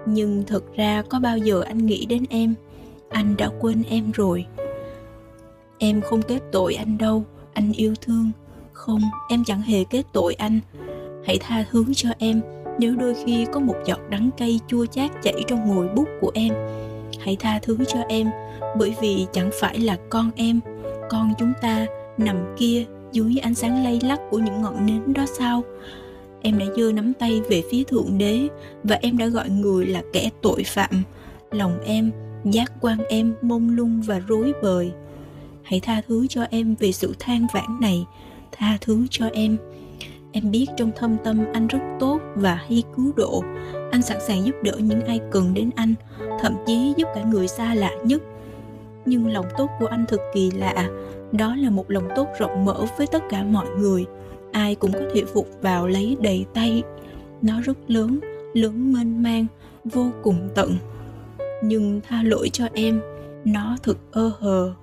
[0.06, 2.54] Nhưng thật ra có bao giờ anh nghĩ đến em?
[3.10, 4.46] Anh đã quên em rồi
[5.84, 8.32] em không kết tội anh đâu, anh yêu thương.
[8.74, 10.60] Không, em chẳng hề kết tội anh.
[11.26, 12.42] Hãy tha thứ cho em
[12.80, 16.32] nếu đôi khi có một giọt đắng cay chua chát chảy trong ngòi bút của
[16.34, 16.54] em.
[17.20, 18.28] Hãy tha thứ cho em,
[18.78, 20.60] bởi vì chẳng phải là con em.
[21.10, 21.86] Con chúng ta
[22.18, 25.64] nằm kia dưới ánh sáng lay lắc của những ngọn nến đó sao?
[26.42, 28.48] Em đã giơ nắm tay về phía thượng đế
[28.84, 31.04] và em đã gọi người là kẻ tội phạm.
[31.52, 32.12] Lòng em,
[32.46, 34.92] giác quan em mông lung và rối bời
[35.72, 38.06] hãy tha thứ cho em vì sự than vãn này.
[38.52, 39.58] Tha thứ cho em.
[40.32, 43.44] Em biết trong thâm tâm anh rất tốt và hay cứu độ.
[43.92, 45.94] Anh sẵn sàng giúp đỡ những ai cần đến anh,
[46.40, 48.22] thậm chí giúp cả người xa lạ nhất.
[49.06, 50.90] Nhưng lòng tốt của anh thật kỳ lạ.
[51.32, 54.06] Đó là một lòng tốt rộng mở với tất cả mọi người.
[54.52, 56.84] Ai cũng có thể phục vào lấy đầy tay.
[57.42, 58.20] Nó rất lớn
[58.54, 59.46] lớn mênh mang,
[59.86, 60.76] vô cùng tận.
[61.64, 63.02] Nhưng tha lỗi cho em.
[63.46, 64.74] Nó thực ơ hờ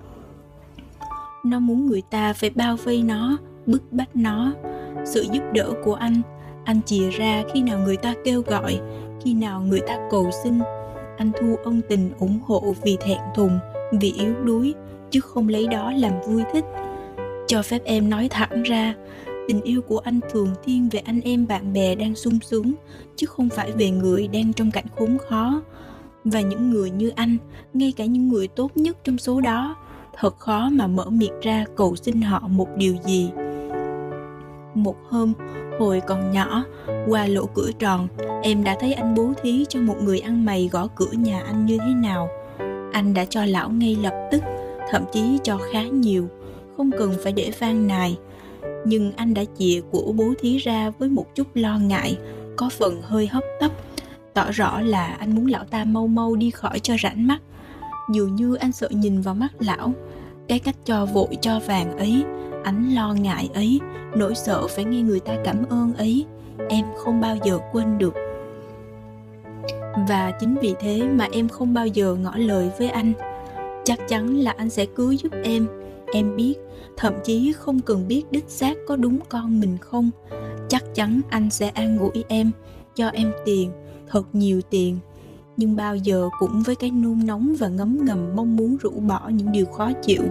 [1.44, 3.36] nó muốn người ta phải bao vây nó,
[3.66, 4.52] bức bách nó.
[5.05, 6.23] Sự giúp đỡ của anh
[6.69, 8.81] anh chìa ra khi nào người ta kêu gọi,
[9.24, 10.59] khi nào người ta cầu xin.
[11.16, 13.59] Anh thu ân tình ủng hộ vì thẹn thùng,
[14.01, 14.74] vì yếu đuối,
[15.10, 16.65] chứ không lấy đó làm vui thích.
[17.47, 18.94] Cho phép em nói thẳng ra,
[19.48, 22.73] tình yêu của anh thường thiên về anh em bạn bè đang sung sướng,
[23.16, 25.62] chứ không phải về người đang trong cảnh khốn khó.
[26.24, 27.36] Và những người như anh,
[27.74, 29.77] ngay cả những người tốt nhất trong số đó
[30.20, 33.31] thật khó mà mở miệng ra cầu xin họ một điều gì.
[34.74, 35.32] Một hôm,
[35.78, 36.65] hồi còn nhỏ,
[37.07, 38.09] qua lỗ cửa tròn,
[38.43, 41.66] em đã thấy anh bố thí cho một người ăn mày gõ cửa nhà anh
[41.66, 42.28] như thế nào.
[42.93, 44.43] Anh đã cho lão ngay lập tức,
[44.90, 46.28] thậm chí cho khá nhiều,
[46.77, 48.19] không cần phải để van nài.
[48.85, 52.19] Nhưng anh đã chìa của bố thí ra với một chút lo ngại,
[52.57, 53.70] có phần hơi hấp tấp,
[54.35, 57.39] tỏ rõ là anh muốn lão ta mau mau đi khỏi cho rảnh mắt.
[58.12, 59.93] Dường như anh sợ nhìn vào mắt lão
[60.49, 62.25] cái cách cho vội cho vàng ấy,
[62.65, 63.81] ánh lo ngại ấy,
[64.16, 66.27] nỗi sợ phải nghe người ta cảm ơn ấy.
[66.69, 68.15] Em không bao giờ quên được.
[70.09, 73.12] Và chính vì thế mà em không bao giờ ngỏ lời với anh.
[73.85, 75.69] Chắc chắn là anh sẽ cứu giúp em.
[76.12, 76.55] Em biết,
[76.97, 80.11] thậm chí không cần biết đích xác có đúng con mình không.
[80.69, 82.51] Chắc chắn anh sẽ an ủi em,
[82.95, 83.70] cho em tiền,
[84.09, 84.99] thật nhiều tiền
[85.59, 89.31] nhưng bao giờ cũng với cái nôn nóng và ngấm ngầm mong muốn rũ bỏ
[89.33, 90.23] những điều khó chịu.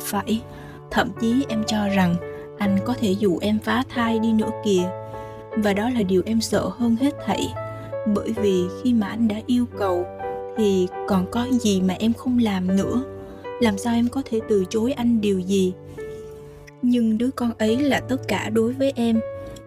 [0.00, 0.42] Phải,
[0.90, 2.14] thậm chí em cho rằng
[2.58, 4.90] anh có thể dụ em phá thai đi nữa kìa.
[5.56, 7.54] Và đó là điều em sợ hơn hết thảy,
[8.14, 10.04] bởi vì khi mà anh đã yêu cầu
[10.56, 13.02] thì còn có gì mà em không làm nữa?
[13.60, 15.72] Làm sao em có thể từ chối anh điều gì?
[16.82, 19.20] Nhưng đứa con ấy là tất cả đối với em.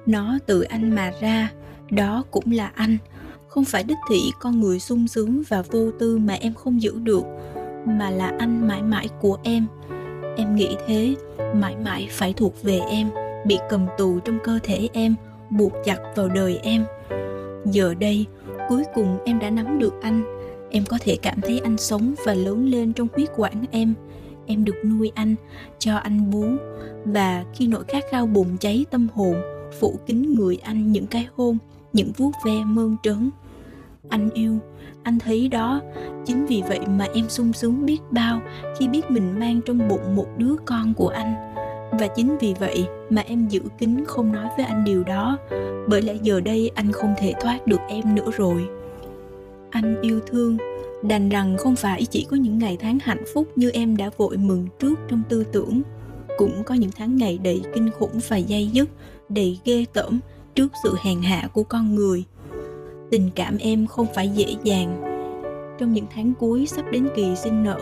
[0.06, 1.52] Nó từ anh mà ra,
[1.90, 2.98] đó cũng là anh
[3.58, 7.00] không phải đích thị con người sung sướng và vô tư mà em không giữ
[7.04, 7.24] được,
[7.86, 9.68] mà là anh mãi mãi của em.
[10.38, 11.16] Em nghĩ thế,
[11.56, 13.10] mãi mãi phải thuộc về em,
[13.46, 15.16] bị cầm tù trong cơ thể em,
[15.50, 16.86] buộc chặt vào đời em.
[17.66, 18.26] Giờ đây,
[18.70, 20.24] cuối cùng em đã nắm được anh.
[20.72, 23.94] Em có thể cảm thấy anh sống và lớn lên trong huyết quản em.
[24.46, 25.36] Em được nuôi anh,
[25.80, 26.46] cho anh bú,
[27.06, 29.36] và khi nỗi khát khao bùng cháy tâm hồn,
[29.80, 31.58] phủ kín người anh những cái hôn,
[31.94, 33.30] những vuốt ve mơn trớn
[34.10, 34.58] anh yêu.
[35.04, 35.82] Anh thấy đó,
[36.26, 38.42] chính vì vậy mà em sung sướng biết bao
[38.80, 41.36] khi biết mình mang trong bụng một đứa con của anh.
[42.00, 45.38] Và chính vì vậy mà em giữ kín không nói với anh điều đó.
[45.88, 48.68] Bởi lẽ giờ đây anh không thể thoát được em nữa rồi.
[49.70, 50.58] Anh yêu thương,
[51.04, 54.38] đành rằng không phải chỉ có những ngày tháng hạnh phúc như em đã vội
[54.38, 55.82] mừng trước trong tư tưởng.
[56.38, 58.90] Cũng có những tháng ngày đầy kinh khủng và dây dứt,
[59.30, 60.20] đầy ghê tởm
[60.56, 62.24] trước sự hèn hạ của con người
[63.12, 65.04] tình cảm em không phải dễ dàng.
[65.80, 67.80] Trong những tháng cuối sắp đến kỳ sinh nở,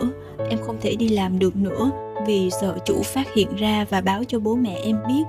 [0.50, 1.90] em không thể đi làm được nữa
[2.26, 5.22] vì sợ chủ phát hiện ra và báo cho bố mẹ em biết.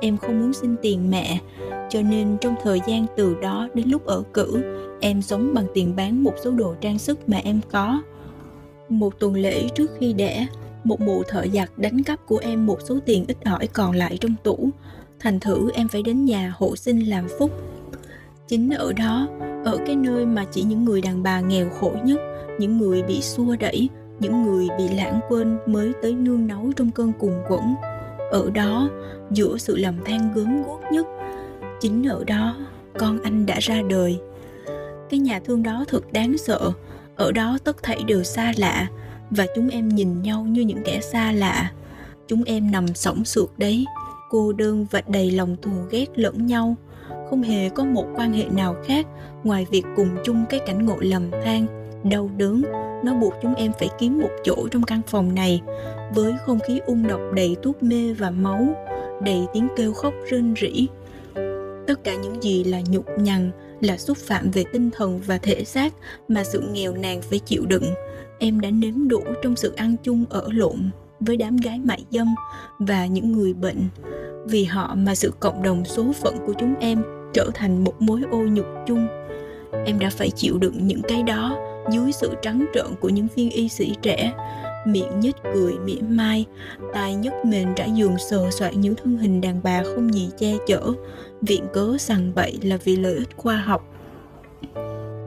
[0.00, 1.38] Em không muốn xin tiền mẹ,
[1.90, 4.62] cho nên trong thời gian từ đó đến lúc ở cử,
[5.00, 8.02] em sống bằng tiền bán một số đồ trang sức mà em có.
[8.88, 10.46] Một tuần lễ trước khi đẻ,
[10.84, 14.18] một mụ thợ giặt đánh cắp của em một số tiền ít ỏi còn lại
[14.20, 14.70] trong tủ.
[15.20, 17.50] Thành thử em phải đến nhà hộ sinh làm phúc
[18.48, 19.28] chính ở đó,
[19.64, 22.20] ở cái nơi mà chỉ những người đàn bà nghèo khổ nhất,
[22.58, 23.88] những người bị xua đẩy,
[24.20, 27.74] những người bị lãng quên mới tới nương náu trong cơn cùng quẫn.
[28.30, 28.90] Ở đó,
[29.30, 31.06] giữa sự lầm than gớm guốc nhất,
[31.80, 32.56] chính ở đó,
[32.98, 34.18] con anh đã ra đời.
[35.10, 36.72] Cái nhà thương đó thật đáng sợ,
[37.16, 38.88] ở đó tất thảy đều xa lạ
[39.30, 41.72] và chúng em nhìn nhau như những kẻ xa lạ.
[42.28, 43.86] Chúng em nằm sõng sượt đấy,
[44.30, 46.76] cô đơn và đầy lòng thù ghét lẫn nhau
[47.30, 49.06] không hề có một quan hệ nào khác
[49.44, 51.66] ngoài việc cùng chung cái cảnh ngộ lầm, than,
[52.10, 52.62] đau đớn.
[53.04, 55.62] Nó buộc chúng em phải kiếm một chỗ trong căn phòng này
[56.14, 58.66] với không khí ung độc đầy thuốc mê và máu,
[59.24, 60.86] đầy tiếng kêu khóc rên rỉ.
[61.86, 63.50] Tất cả những gì là nhục nhằn,
[63.80, 65.94] là xúc phạm về tinh thần và thể xác
[66.28, 67.84] mà sự nghèo nàn phải chịu đựng,
[68.38, 70.90] em đã nếm đủ trong sự ăn chung ở lộn
[71.20, 72.34] với đám gái mại dâm
[72.78, 73.88] và những người bệnh.
[74.46, 77.02] Vì họ mà sự cộng đồng số phận của chúng em
[77.32, 79.06] trở thành một mối ô nhục chung.
[79.86, 81.58] Em đã phải chịu đựng những cái đó
[81.90, 84.32] dưới sự trắng trợn của những viên y sĩ trẻ.
[84.86, 86.46] Miệng nhếch cười mỉa mai,
[86.92, 90.54] tai nhấc mền trải giường sờ soạn những thân hình đàn bà không gì che
[90.66, 90.92] chở.
[91.42, 93.84] Viện cớ sằng bậy là vì lợi ích khoa học.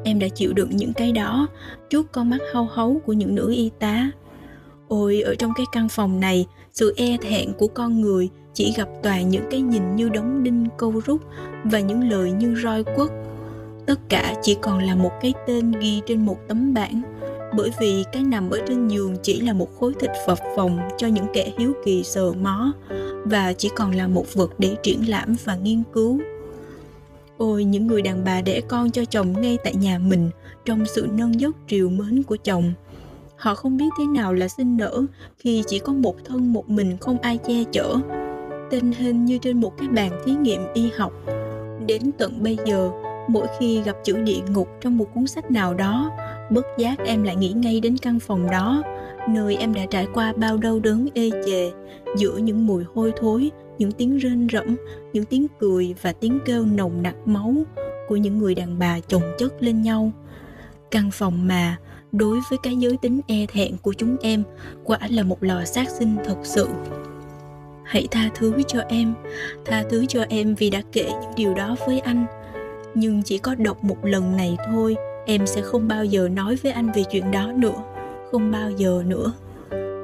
[0.03, 1.47] Em đã chịu đựng những cái đó
[1.89, 4.11] trước con mắt hau hấu của những nữ y tá.
[4.87, 8.87] Ôi, ở trong cái căn phòng này, sự e thẹn của con người chỉ gặp
[9.03, 11.21] toàn những cái nhìn như đóng đinh, câu rút
[11.63, 13.09] và những lời như roi quất.
[13.85, 17.01] Tất cả chỉ còn là một cái tên ghi trên một tấm bảng,
[17.57, 21.07] bởi vì cái nằm ở trên giường chỉ là một khối thịt phập phồng cho
[21.07, 22.73] những kẻ hiếu kỳ sờ mó
[23.25, 26.19] và chỉ còn là một vật để triển lãm và nghiên cứu.
[27.37, 30.29] Ôi, những người đàn bà đẻ con cho chồng ngay tại nhà mình
[30.65, 32.73] trong sự nâng dốc triều mến của chồng.
[33.35, 35.01] Họ không biết thế nào là sinh nở
[35.37, 37.95] khi chỉ có một thân một mình không ai che chở.
[38.71, 41.13] Tình hình như trên một cái bàn thí nghiệm y học.
[41.87, 42.91] Đến tận bây giờ,
[43.29, 46.11] mỗi khi gặp chữ địa ngục trong một cuốn sách nào đó,
[46.49, 48.83] bất giác em lại nghĩ ngay đến căn phòng đó,
[49.29, 51.71] nơi em đã trải qua bao đau đớn ê chề
[52.17, 54.75] giữa những mùi hôi thối, những tiếng rên rẫm,
[55.13, 57.53] những tiếng cười và tiếng kêu nồng nặc máu
[58.07, 60.11] của những người đàn bà chồng chất lên nhau.
[60.91, 61.77] Căn phòng mà,
[62.11, 64.43] đối với cái giới tính e thẹn của chúng em,
[64.83, 66.67] quả là một lò sát sinh thật sự
[67.91, 69.13] hãy tha thứ cho em.
[69.65, 72.25] Tha thứ cho em vì đã kể những điều đó với anh.
[72.95, 74.95] Nhưng chỉ có đọc một lần này thôi,
[75.25, 77.83] em sẽ không bao giờ nói với anh về chuyện đó nữa.
[78.31, 79.33] Không bao giờ nữa.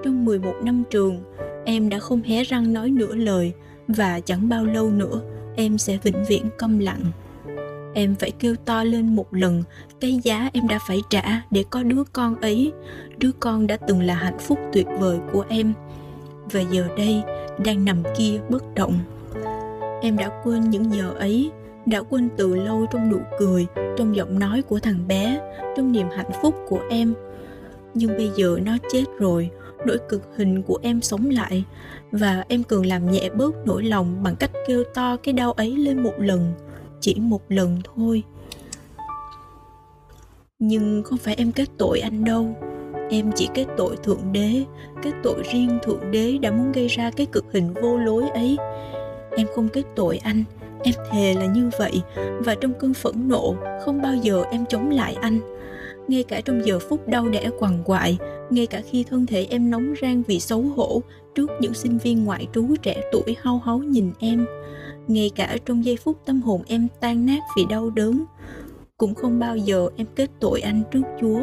[0.03, 1.23] Trong 11 năm trường,
[1.65, 3.53] em đã không hé răng nói nửa lời
[3.87, 5.21] và chẳng bao lâu nữa,
[5.55, 7.01] em sẽ vĩnh viễn câm lặng.
[7.93, 9.63] Em phải kêu to lên một lần,
[9.99, 12.71] cái giá em đã phải trả để có đứa con ấy.
[13.17, 15.73] Đứa con đã từng là hạnh phúc tuyệt vời của em.
[16.51, 17.23] Và giờ đây
[17.65, 18.99] đang nằm kia bất động.
[20.01, 21.51] Em đã quên những giờ ấy,
[21.85, 23.67] đã quên từ lâu trong nụ cười,
[23.97, 25.39] trong giọng nói của thằng bé,
[25.77, 27.13] trong niềm hạnh phúc của em.
[27.93, 29.49] Nhưng bây giờ nó chết rồi,
[29.85, 31.63] nỗi cực hình của em sống lại,
[32.11, 35.75] và em cần làm nhẹ bớt nỗi lòng bằng cách kêu to cái đau ấy
[35.77, 36.53] lên một lần,
[36.99, 38.23] chỉ một lần thôi.
[40.59, 42.55] Nhưng không phải em kết tội anh đâu?
[43.09, 44.63] Em chỉ kết tội thượng đế
[45.01, 48.57] kết tội riêng thượng đế đã muốn gây ra cái cực hình vô lối ấy.
[49.37, 50.43] Em không kết tội anh,
[50.83, 52.01] em thề là như vậy.
[52.39, 53.55] Và trong cơn phẫn nộ,
[53.85, 55.39] không bao giờ em chống lại anh.
[56.07, 58.17] Ngay cả trong giờ phút đau đẻ quằn quại,
[58.49, 61.01] ngay cả khi thân thể em nóng rang vì xấu hổ
[61.35, 64.45] trước những sinh viên ngoại trú trẻ tuổi hao háu nhìn em,
[65.07, 68.23] ngay cả trong giây phút tâm hồn em tan nát vì đau đớn,
[68.97, 71.39] cũng không bao giờ em kết tội anh trước chúa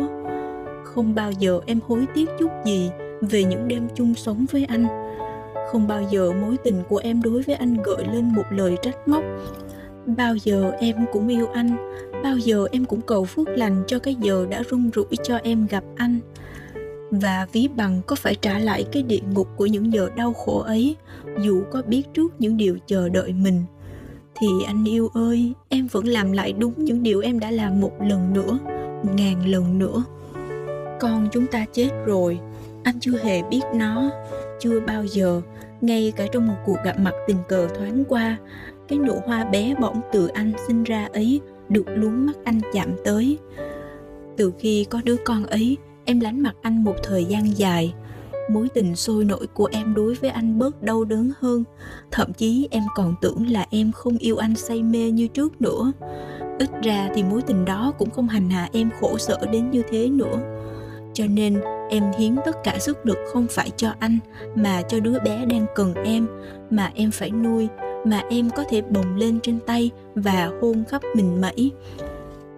[0.95, 2.91] không bao giờ em hối tiếc chút gì
[3.21, 4.87] về những đêm chung sống với anh.
[5.73, 9.09] Không bao giờ mối tình của em đối với anh gợi lên một lời trách
[9.09, 9.23] móc.
[10.07, 11.77] Bao giờ em cũng yêu anh,
[12.23, 15.67] bao giờ em cũng cầu phước lành cho cái giờ đã rung rủi cho em
[15.71, 16.19] gặp anh.
[17.11, 20.59] Và ví bằng có phải trả lại cái địa ngục của những giờ đau khổ
[20.59, 20.97] ấy,
[21.41, 23.65] dù có biết trước những điều chờ đợi mình.
[24.41, 27.93] Thì anh yêu ơi, em vẫn làm lại đúng những điều em đã làm một
[28.01, 28.59] lần nữa,
[29.17, 30.05] ngàn lần nữa
[31.01, 32.41] con chúng ta chết rồi.
[32.85, 34.11] Anh chưa hề biết nó,
[34.61, 35.41] chưa bao giờ,
[35.81, 38.37] ngay cả trong một cuộc gặp mặt tình cờ thoáng qua,
[38.89, 42.89] cái nụ hoa bé bỏng từ anh sinh ra ấy được luống mắt anh chạm
[43.05, 43.39] tới.
[44.37, 47.95] Từ khi có đứa con ấy, em lánh mặt anh một thời gian dài.
[48.51, 51.65] Mối tình sôi nổi của em đối với anh bớt đau đớn hơn.
[52.11, 55.93] Thậm chí em còn tưởng là em không yêu anh say mê như trước nữa.
[56.59, 59.83] Ít ra thì mối tình đó cũng không hành hạ em khổ sở đến như
[59.91, 60.39] thế nữa
[61.15, 61.61] cho nên
[61.91, 64.19] em hiến tất cả sức lực không phải cho anh,
[64.55, 66.27] mà cho đứa bé đang cần em,
[66.71, 67.69] mà em phải nuôi,
[68.05, 71.73] mà em có thể bồng lên trên tay và hôn khắp mình mẩy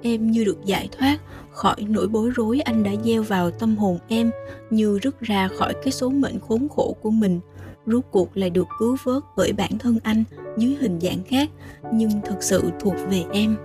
[0.02, 1.18] em như được giải thoát
[1.50, 4.30] khỏi nỗi bối rối anh đã gieo vào tâm hồn em,
[4.70, 7.40] như rứt ra khỏi cái số mệnh khốn khổ của mình.
[7.86, 10.24] Rốt cuộc lại được cứu vớt bởi bản thân anh
[10.58, 11.50] dưới hình dạng khác,
[11.92, 13.56] nhưng thực sự thuộc về em.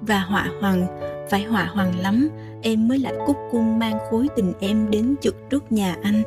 [0.00, 0.86] Và họa hoàng,
[1.30, 2.28] phải họa hoàng lắm
[2.62, 6.22] em mới lại cúc cung mang khối tình em đến trực trước nhà anh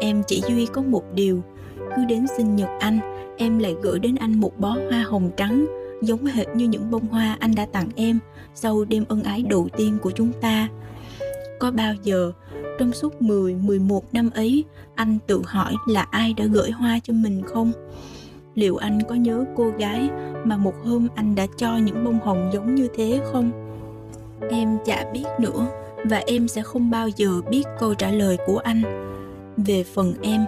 [0.00, 1.42] em chỉ duy có một điều
[1.96, 2.98] cứ đến sinh nhật anh
[3.36, 5.66] em lại gửi đến anh một bó hoa hồng trắng
[6.02, 8.18] giống hệt như những bông hoa anh đã tặng em
[8.54, 10.68] sau đêm ân ái đầu tiên của chúng ta
[11.60, 12.32] có bao giờ
[12.78, 14.64] trong suốt 10, 11 năm ấy,
[14.94, 17.72] anh tự hỏi là ai đã gửi hoa cho mình không?
[18.54, 20.10] Liệu anh có nhớ cô gái
[20.44, 23.69] mà một hôm anh đã cho những bông hồng giống như thế không?
[24.50, 25.66] Em chả biết nữa
[26.04, 28.82] và em sẽ không bao giờ biết câu trả lời của anh.
[29.56, 30.44] Về phần em,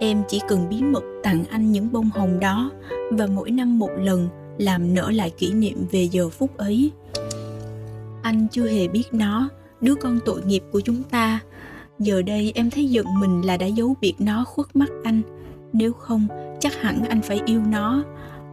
[0.00, 2.70] em chỉ cần bí mật tặng anh những bông hồng đó
[3.10, 6.90] và mỗi năm một lần làm nở lại kỷ niệm về giờ phút ấy.
[8.22, 9.48] Anh chưa hề biết nó,
[9.80, 11.40] đứa con tội nghiệp của chúng ta
[12.00, 15.22] giờ đây em thấy giận mình là đã giấu biệt nó khuất mắt anh
[15.72, 16.26] nếu không
[16.60, 18.04] chắc hẳn anh phải yêu nó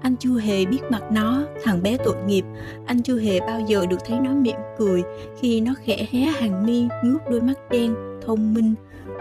[0.02, 2.46] anh chưa hề biết mặt nó, thằng bé tội nghiệp.
[2.86, 5.04] Anh chưa hề bao giờ được thấy nó mỉm cười
[5.40, 7.96] khi nó khẽ hé hàng mi ngước đôi mắt đen,
[8.26, 8.76] thông minh.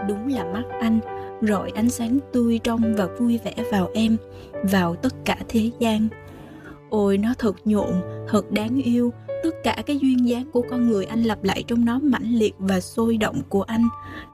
[0.07, 0.99] Đúng là mắt anh,
[1.41, 4.17] rọi ánh sáng tươi trong và vui vẻ vào em,
[4.63, 6.07] vào tất cả thế gian.
[6.89, 7.91] Ôi, nó thật nhộn,
[8.27, 9.13] thật đáng yêu.
[9.43, 12.55] Tất cả cái duyên dáng của con người anh lặp lại trong nó mãnh liệt
[12.57, 13.87] và sôi động của anh.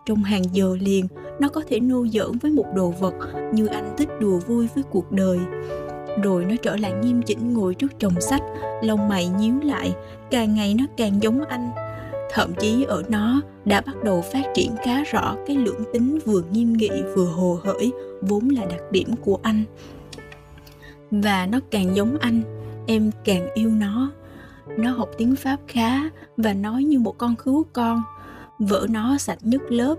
[0.05, 1.07] Trong hàng giờ liền,
[1.39, 3.13] nó có thể nô giỡn với một đồ vật
[3.53, 5.39] như anh thích đùa vui với cuộc đời
[6.23, 8.41] rồi nó trở lại nghiêm chỉnh ngồi trước chồng sách
[8.81, 9.93] lông mày nhíu lại
[10.31, 11.71] càng ngày nó càng giống anh
[12.33, 16.41] thậm chí ở nó đã bắt đầu phát triển khá rõ cái lưỡng tính vừa
[16.51, 17.91] nghiêm nghị vừa hồ hởi
[18.21, 19.63] vốn là đặc điểm của anh
[21.11, 22.41] và nó càng giống anh
[22.87, 24.11] em càng yêu nó
[24.77, 28.03] nó học tiếng Pháp khá và nói như một con khứu con.
[28.59, 29.95] Vợ nó sạch nhất lớp.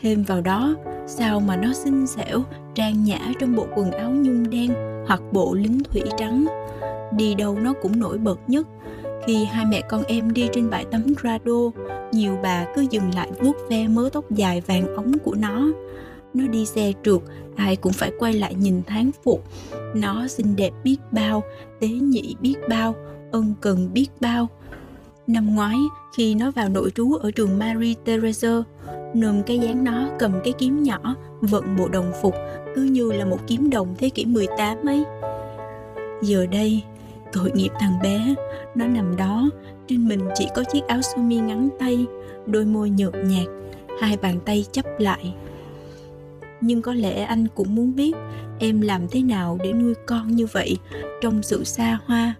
[0.00, 0.74] Thêm vào đó,
[1.06, 2.42] sao mà nó xinh xẻo,
[2.74, 6.46] trang nhã trong bộ quần áo nhung đen hoặc bộ lính thủy trắng.
[7.16, 8.66] Đi đâu nó cũng nổi bật nhất.
[9.26, 11.70] Khi hai mẹ con em đi trên bãi tắm Grado,
[12.12, 15.68] nhiều bà cứ dừng lại vuốt ve mớ tóc dài vàng ống của nó.
[16.34, 17.20] Nó đi xe trượt,
[17.56, 19.44] ai cũng phải quay lại nhìn tháng phục.
[19.94, 21.42] Nó xinh đẹp biết bao,
[21.80, 22.94] tế nhị biết bao,
[23.32, 24.48] ân cần biết bao.
[25.26, 25.76] Năm ngoái,
[26.16, 28.62] khi nó vào nội trú ở trường Marie Theresa,
[29.14, 32.34] nôm cái dáng nó cầm cái kiếm nhỏ, vận bộ đồng phục,
[32.74, 35.04] cứ như là một kiếm đồng thế kỷ 18 ấy.
[36.22, 36.82] Giờ đây,
[37.32, 38.34] tội nghiệp thằng bé,
[38.74, 39.50] nó nằm đó,
[39.88, 42.06] trên mình chỉ có chiếc áo sơ mi ngắn tay,
[42.46, 43.46] đôi môi nhợt nhạt,
[44.00, 45.34] hai bàn tay chấp lại.
[46.60, 48.16] Nhưng có lẽ anh cũng muốn biết
[48.58, 50.78] em làm thế nào để nuôi con như vậy
[51.20, 52.34] trong sự xa hoa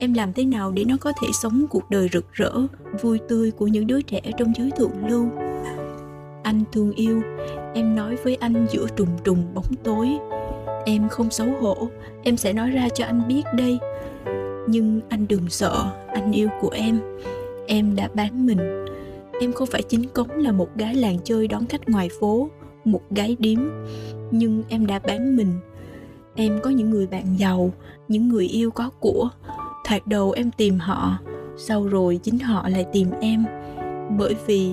[0.00, 2.52] em làm thế nào để nó có thể sống cuộc đời rực rỡ
[3.02, 5.28] vui tươi của những đứa trẻ trong giới thượng lưu
[6.50, 7.22] anh thương yêu.
[7.74, 10.08] Em nói với anh giữa trùng trùng bóng tối.
[10.86, 11.88] Em không xấu hổ,
[12.22, 13.78] em sẽ nói ra cho anh biết đây.
[14.68, 17.00] Nhưng anh đừng sợ, anh yêu của em.
[17.66, 18.84] Em đã bán mình.
[19.40, 22.48] Em không phải chính cống là một gái làng chơi đón khách ngoài phố,
[22.84, 23.58] một gái điếm.
[24.30, 25.52] Nhưng em đã bán mình.
[26.34, 27.72] Em có những người bạn giàu,
[28.08, 29.28] những người yêu có của.
[29.84, 31.18] Thoạt đầu em tìm họ,
[31.56, 33.44] sau rồi chính họ lại tìm em.
[34.18, 34.72] Bởi vì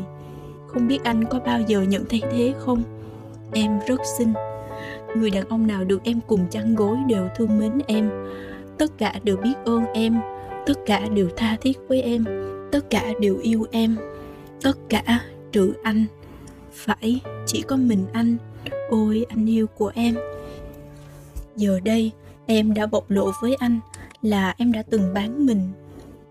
[0.68, 2.84] không biết anh có bao giờ nhận thấy thế không?
[3.52, 4.34] Em rất xinh.
[5.15, 8.10] Người đàn ông nào được em cùng chăn gối đều thương mến em.
[8.77, 10.19] Tất cả đều biết ơn em.
[10.65, 12.26] Tất cả đều tha thiết với em.
[12.72, 13.98] Tất cả đều yêu em.
[14.61, 15.22] Tất cả
[15.52, 16.06] trừ anh.
[16.72, 18.38] Phải, chỉ có mình anh.
[18.89, 20.15] Ôi, anh yêu của em.
[21.56, 22.11] Giờ đây,
[22.45, 23.80] em đã bộc lộ với anh
[24.22, 25.61] là em đã từng bán mình.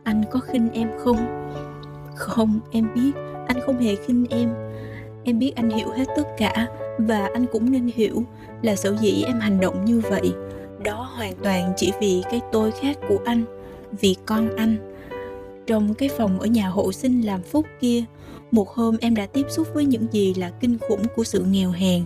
[0.03, 1.51] Anh có khinh em không?
[2.15, 3.13] Không, em biết
[3.47, 4.55] anh không hề khinh em.
[5.24, 6.66] Em biết anh hiểu hết tất cả,
[6.98, 8.23] và anh cũng nên hiểu
[8.62, 10.32] là sở dĩ em hành động như vậy.
[10.85, 13.44] Đó hoàn toàn chỉ vì cái tôi khác của anh,
[14.01, 14.77] vì con anh.
[15.66, 18.05] Trong cái phòng ở nhà hộ sinh làm phúc kia,
[18.51, 21.70] một hôm em đã tiếp xúc với những gì là kinh khủng của sự nghèo
[21.70, 22.05] hèn.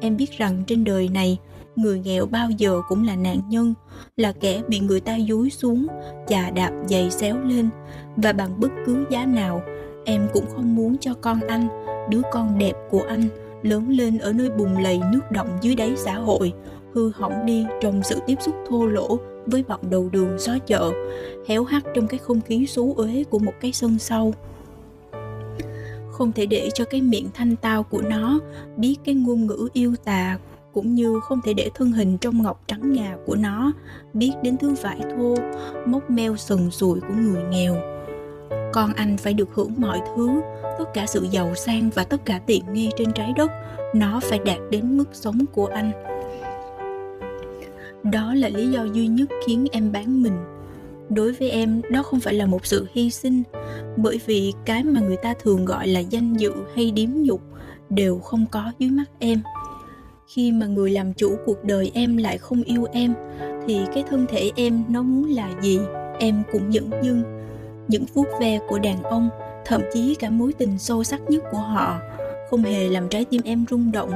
[0.00, 1.38] Em biết rằng trên đời này,
[1.76, 3.74] người nghèo bao giờ cũng là nạn nhân,
[4.16, 5.86] là kẻ bị người ta dúi xuống,
[6.28, 7.68] chà đạp giày xéo lên,
[8.16, 9.62] và bằng bất cứ giá nào
[10.04, 11.68] em cũng không muốn cho con anh
[12.10, 13.28] đứa con đẹp của anh
[13.62, 16.52] lớn lên ở nơi bùng lầy nước động dưới đáy xã hội,
[16.94, 20.92] hư hỏng đi trong sự tiếp xúc thô lỗ với bọn đầu đường xó chợ,
[21.48, 24.32] héo hắt trong cái không khí xú uế của một cái sân sau.
[26.10, 28.40] Không thể để cho cái miệng thanh tao của nó
[28.76, 30.38] biết cái ngôn ngữ yêu tà,
[30.72, 33.72] cũng như không thể để thân hình trong ngọc trắng ngà của nó
[34.14, 35.34] biết đến thứ vải thô,
[35.86, 37.93] mốc meo sần sùi của người nghèo
[38.74, 40.40] con anh phải được hưởng mọi thứ,
[40.78, 43.50] tất cả sự giàu sang và tất cả tiện nghi trên trái đất,
[43.94, 45.92] nó phải đạt đến mức sống của anh.
[48.02, 50.36] Đó là lý do duy nhất khiến em bán mình.
[51.08, 53.42] Đối với em, đó không phải là một sự hy sinh,
[53.96, 57.40] bởi vì cái mà người ta thường gọi là danh dự hay điếm nhục
[57.90, 59.42] đều không có dưới mắt em.
[60.26, 63.14] Khi mà người làm chủ cuộc đời em lại không yêu em,
[63.66, 65.80] thì cái thân thể em nó muốn là gì,
[66.18, 67.43] em cũng dẫn dưng
[67.88, 69.28] những vuốt ve của đàn ông,
[69.64, 71.98] thậm chí cả mối tình sâu sắc nhất của họ.
[72.50, 74.10] Không hề làm trái tim em rung động,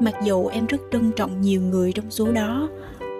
[0.00, 2.68] mặc dù em rất trân trọng nhiều người trong số đó.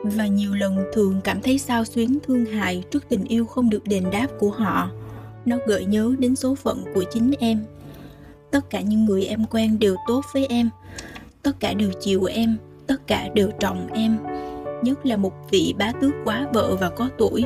[0.04, 3.84] Và nhiều lần thường cảm thấy sao xuyến thương hại trước tình yêu không được
[3.84, 4.90] đền đáp của họ.
[5.46, 7.64] Nó gợi nhớ đến số phận của chính em.
[8.50, 10.70] Tất cả những người em quen đều tốt với em.
[11.42, 12.56] Tất cả đều chiều em.
[12.86, 14.18] Tất cả đều trọng em.
[14.82, 17.44] Nhất là một vị bá tước quá vợ và có tuổi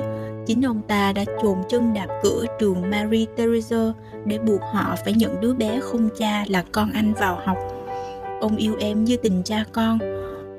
[0.49, 3.93] chính ông ta đã chồn chân đạp cửa trường Marie Theresa
[4.25, 7.59] để buộc họ phải nhận đứa bé không cha là con anh vào học.
[8.41, 9.99] Ông yêu em như tình cha con.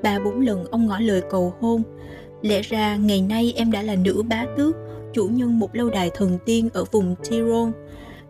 [0.02, 1.82] Ba bốn lần ông ngỏ lời cầu hôn.
[2.42, 4.76] Lẽ ra ngày nay em đã là nữ bá tước,
[5.12, 7.70] chủ nhân một lâu đài thần tiên ở vùng Tyrol.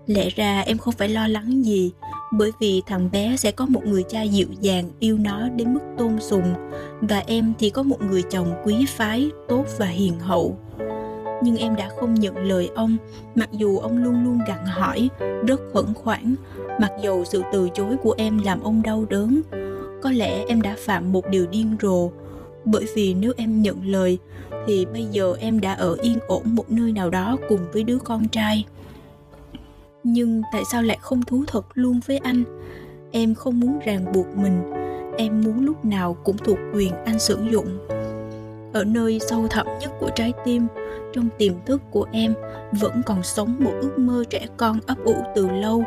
[0.07, 1.93] Lẽ ra em không phải lo lắng gì,
[2.33, 5.81] bởi vì thằng bé sẽ có một người cha dịu dàng yêu nó đến mức
[5.99, 6.55] tôn sùng
[7.01, 10.57] và em thì có một người chồng quý phái tốt và hiền hậu
[11.43, 12.97] nhưng em đã không nhận lời ông,
[13.35, 15.09] mặc dù ông luôn luôn gặng hỏi,
[15.47, 16.35] rất khẩn khoản.
[16.81, 19.41] Mặc dù sự từ chối của em làm ông đau đớn,
[20.03, 22.11] có lẽ em đã phạm một điều điên rồ.
[22.65, 24.19] Bởi vì nếu em nhận lời,
[24.67, 27.99] thì bây giờ em đã ở yên ổn một nơi nào đó cùng với đứa
[27.99, 28.65] con trai.
[30.05, 32.45] Nhưng tại sao lại không thú thật luôn với anh?
[33.11, 34.73] Em không muốn ràng buộc mình.
[35.19, 37.79] Em muốn lúc nào cũng thuộc quyền anh sử dụng.
[38.73, 40.67] Ở nơi sâu thẳm nhất của trái tim
[41.13, 42.35] trong tiềm thức của em,
[42.81, 45.85] vẫn còn sống một ước mơ trẻ con ấp ủ từ lâu.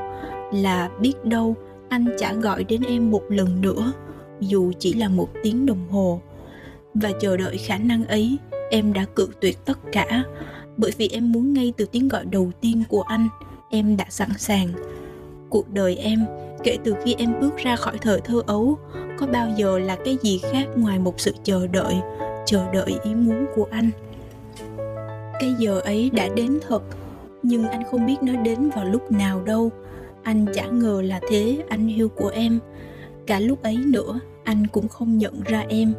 [0.53, 1.55] Là biết đâu,
[1.89, 3.93] anh chả gọi đến em một lần nữa,
[4.39, 6.21] dù chỉ là một tiếng đồng hồ.
[6.93, 8.37] Và chờ đợi khả năng ấy,
[8.69, 10.23] em đã cự tuyệt tất cả.
[10.77, 13.27] Bởi vì em muốn ngay từ tiếng gọi đầu tiên của anh,
[13.69, 14.67] em đã sẵn sàng.
[15.49, 16.25] Cuộc đời em,
[16.63, 18.77] kể từ khi em bước ra khỏi thời thơ ấu,
[19.17, 21.95] có bao giờ là cái gì khác ngoài một sự chờ đợi
[22.45, 23.89] chờ đợi ý muốn của anh?
[25.39, 26.83] Cái giờ ấy đã đến thật,
[27.43, 29.71] nhưng anh không biết nó đến vào lúc nào đâu.
[30.23, 32.59] Anh chả ngờ là thế, anh yêu của em.
[33.27, 35.93] Cả lúc ấy nữa, anh cũng không nhận ra em.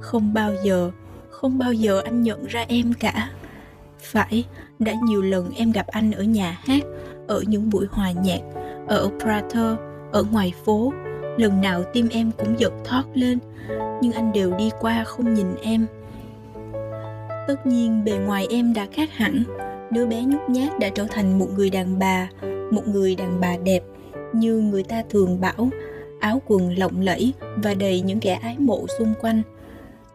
[0.00, 0.90] Không bao giờ,
[1.30, 3.30] không bao giờ anh nhận ra em cả.
[3.98, 4.44] Phải,
[4.78, 6.82] đã nhiều lần em gặp anh ở nhà hát,
[7.26, 8.40] ở những buổi hòa nhạc,
[8.86, 9.76] ở prater
[10.12, 10.92] ở ngoài phố.
[11.36, 13.38] Lần nào tim em cũng giật thót lên,
[14.02, 15.86] nhưng anh đều đi qua không nhìn em
[17.48, 19.42] tất nhiên, bề ngoài em đã khác hẳn.
[19.90, 22.28] Đứa bé nhút nhát đã trở thành một người đàn bà,
[22.70, 23.82] một người đàn bà đẹp,
[24.32, 25.70] như người ta thường bảo,
[26.20, 29.42] áo quần lộng lẫy và đầy những kẻ ái mộ xung quanh.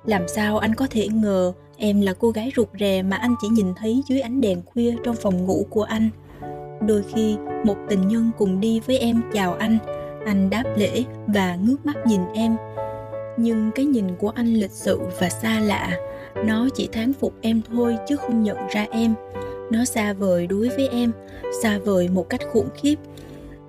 [0.06, 3.48] Làm sao anh có thể ngờ em là cô gái rụt rè mà anh chỉ
[3.48, 6.10] nhìn thấy dưới ánh đèn khuya trong phòng ngủ của anh?
[6.88, 9.78] Đôi khi, một tình nhân cùng đi với em chào anh
[10.26, 12.56] anh đáp lễ và ngước mắt nhìn em.
[13.38, 15.98] Nhưng cái nhìn của anh lịch sự và xa lạ
[16.46, 19.14] nó chỉ thán phục em thôi chứ không nhận ra em.
[19.72, 21.12] Nó xa vời đối với em,
[21.62, 22.96] xa vời một cách khủng khiếp.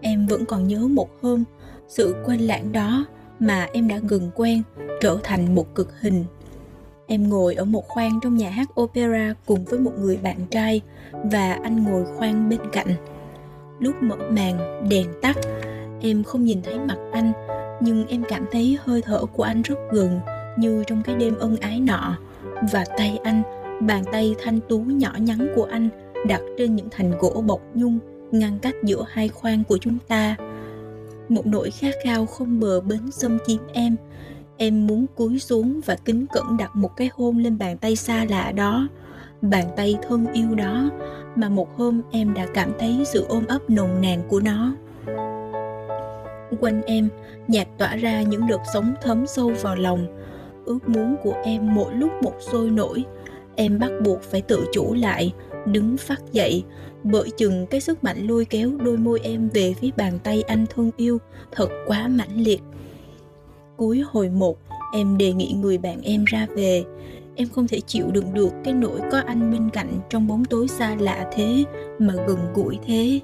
[0.01, 1.45] Em vẫn còn nhớ một hôm,
[1.89, 3.07] sự quên lãng đó
[3.39, 4.63] mà em đã gần quen,
[5.01, 6.25] trở thành một cực hình.
[7.07, 10.81] Em ngồi ở một khoang trong nhà hát opera cùng với một người bạn trai
[11.13, 12.95] và anh ngồi khoang bên cạnh.
[13.81, 15.37] Lúc mở màn, đèn tắt,
[16.01, 17.33] em không nhìn thấy mặt anh,
[17.81, 20.21] nhưng em cảm thấy hơi thở của anh rất gần,
[20.59, 22.19] như trong cái đêm ân ái nọ
[22.73, 23.43] và tay anh.
[23.81, 25.89] Bàn tay thanh tú nhỏ nhắn của anh
[26.27, 27.99] đặt trên những thành gỗ bọc nhung,
[28.31, 30.37] ngăn cách giữa hai khoang của chúng ta.
[31.29, 33.97] Một nỗi khát khao không bờ bến xâm chiếm em.
[34.57, 38.27] Em muốn cúi xuống và kính cẩn đặt một cái hôn lên bàn tay xa
[38.29, 38.89] lạ đó.
[39.43, 40.91] Bàn tay thân yêu đó
[41.37, 44.75] mà một hôm em đã cảm thấy sự ôm ấp nồng nàn của nó.
[46.61, 47.09] Quanh em
[47.49, 50.07] nhạc tỏa ra những đợt sóng thấm sâu vào lòng
[50.65, 53.05] ước muốn của em mỗi lúc một sôi nổi.
[53.57, 55.33] Em bắt buộc phải tự chủ lại,
[55.67, 56.65] đứng phát dậy.
[57.03, 60.67] Bởi chừng cái sức mạnh lôi kéo đôi môi em về phía bàn tay anh
[60.75, 61.19] thân yêu,
[61.53, 62.63] thật quá mãnh liệt.
[63.77, 64.59] Cuối hồi một,
[64.93, 66.85] em đề nghị người bạn em ra về.
[67.37, 70.69] Em không thể chịu đựng được cái nỗi có anh bên cạnh trong bóng tối
[70.69, 71.65] xa lạ thế
[71.99, 73.21] mà gần gũi thế.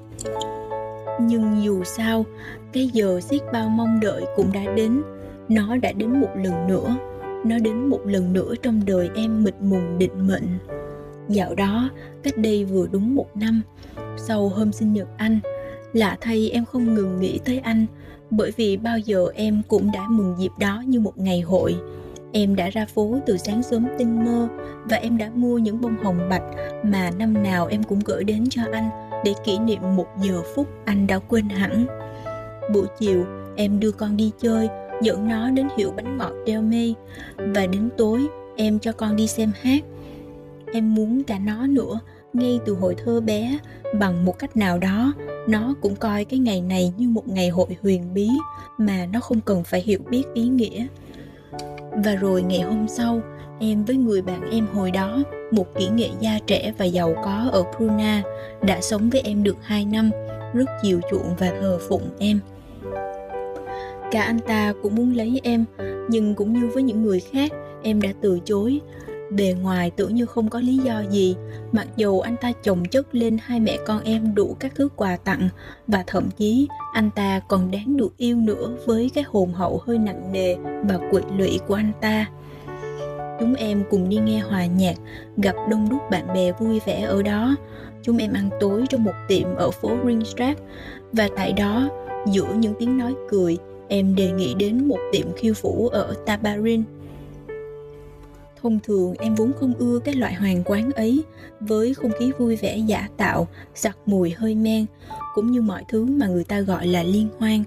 [1.21, 2.25] Nhưng dù sao,
[2.73, 5.01] cái giờ xiết bao mong đợi cũng đã đến.
[5.49, 6.95] Nó đã đến một lần nữa
[7.45, 10.57] nó đến một lần nữa trong đời em mịt mùng định mệnh
[11.29, 11.89] dạo đó
[12.23, 13.61] cách đây vừa đúng một năm
[14.17, 15.39] sau hôm sinh nhật anh
[15.93, 17.85] lạ thay em không ngừng nghĩ tới anh
[18.29, 21.75] bởi vì bao giờ em cũng đã mừng dịp đó như một ngày hội
[22.33, 24.47] Em đã ra phố từ sáng sớm tinh mơ
[24.89, 26.43] và em đã mua những bông hồng bạch
[26.83, 28.89] mà năm nào em cũng gửi đến cho anh
[29.25, 31.85] để kỷ niệm một giờ phút anh đã quên hẳn.
[32.73, 34.69] Buổi chiều, em đưa con đi chơi,
[35.01, 36.93] dẫn nó đến hiệu bánh ngọt đeo mê
[37.37, 39.83] và đến tối em cho con đi xem hát.
[40.73, 41.99] Em muốn cả nó nữa,
[42.33, 43.57] ngay từ hồi thơ bé,
[43.99, 45.13] bằng một cách nào đó,
[45.47, 48.29] nó cũng coi cái ngày này như một ngày hội huyền bí
[48.77, 50.87] mà nó không cần phải hiểu biết ý nghĩa.
[51.91, 53.21] Và rồi ngày hôm sau,
[53.59, 57.49] em với người bạn em hồi đó, một kỹ nghệ gia trẻ và giàu có
[57.51, 58.23] ở Bruna,
[58.61, 60.11] đã sống với em được 2 năm,
[60.53, 62.39] rất chiều chuộng và thờ phụng em.
[64.11, 65.65] Cả anh ta cũng muốn lấy em,
[66.09, 67.51] nhưng cũng như với những người khác,
[67.83, 68.81] em đã từ chối.
[69.31, 71.35] Bề ngoài tưởng như không có lý do gì,
[71.71, 75.17] mặc dù anh ta chồng chất lên hai mẹ con em đủ các thứ quà
[75.17, 75.49] tặng
[75.87, 79.97] và thậm chí anh ta còn đáng được yêu nữa với cái hồn hậu hơi
[79.97, 82.25] nặng nề và quỵ lụy của anh ta.
[83.39, 84.95] Chúng em cùng đi nghe hòa nhạc,
[85.37, 87.55] gặp đông đúc bạn bè vui vẻ ở đó.
[88.01, 90.57] Chúng em ăn tối trong một tiệm ở phố Ringstraat
[91.13, 91.89] và tại đó,
[92.27, 93.57] giữa những tiếng nói cười,
[93.91, 96.83] em đề nghị đến một tiệm khiêu vũ ở Tabarin.
[98.61, 101.23] Thông thường em vốn không ưa cái loại hoàng quán ấy
[101.59, 104.85] với không khí vui vẻ giả tạo, sặc mùi hơi men,
[105.35, 107.63] cũng như mọi thứ mà người ta gọi là liên hoan.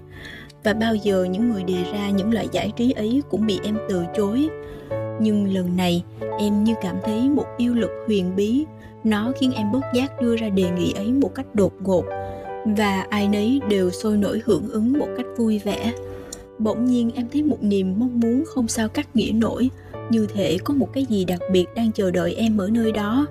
[0.63, 3.77] Và bao giờ những người đề ra những loại giải trí ấy cũng bị em
[3.89, 4.49] từ chối.
[5.21, 6.03] Nhưng lần này
[6.39, 8.65] em như cảm thấy một yêu lực huyền bí,
[9.03, 12.05] nó khiến em bất giác đưa ra đề nghị ấy một cách đột ngột
[12.65, 15.93] và ai nấy đều sôi nổi hưởng ứng một cách vui vẻ
[16.59, 19.69] bỗng nhiên em thấy một niềm mong muốn không sao cắt nghĩa nổi.
[20.09, 23.25] Như thể có một cái gì đặc biệt đang chờ đợi em ở nơi đó.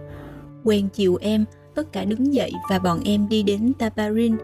[0.65, 1.45] Quen chiều em,
[1.75, 4.37] tất cả đứng dậy và bọn em đi đến taparin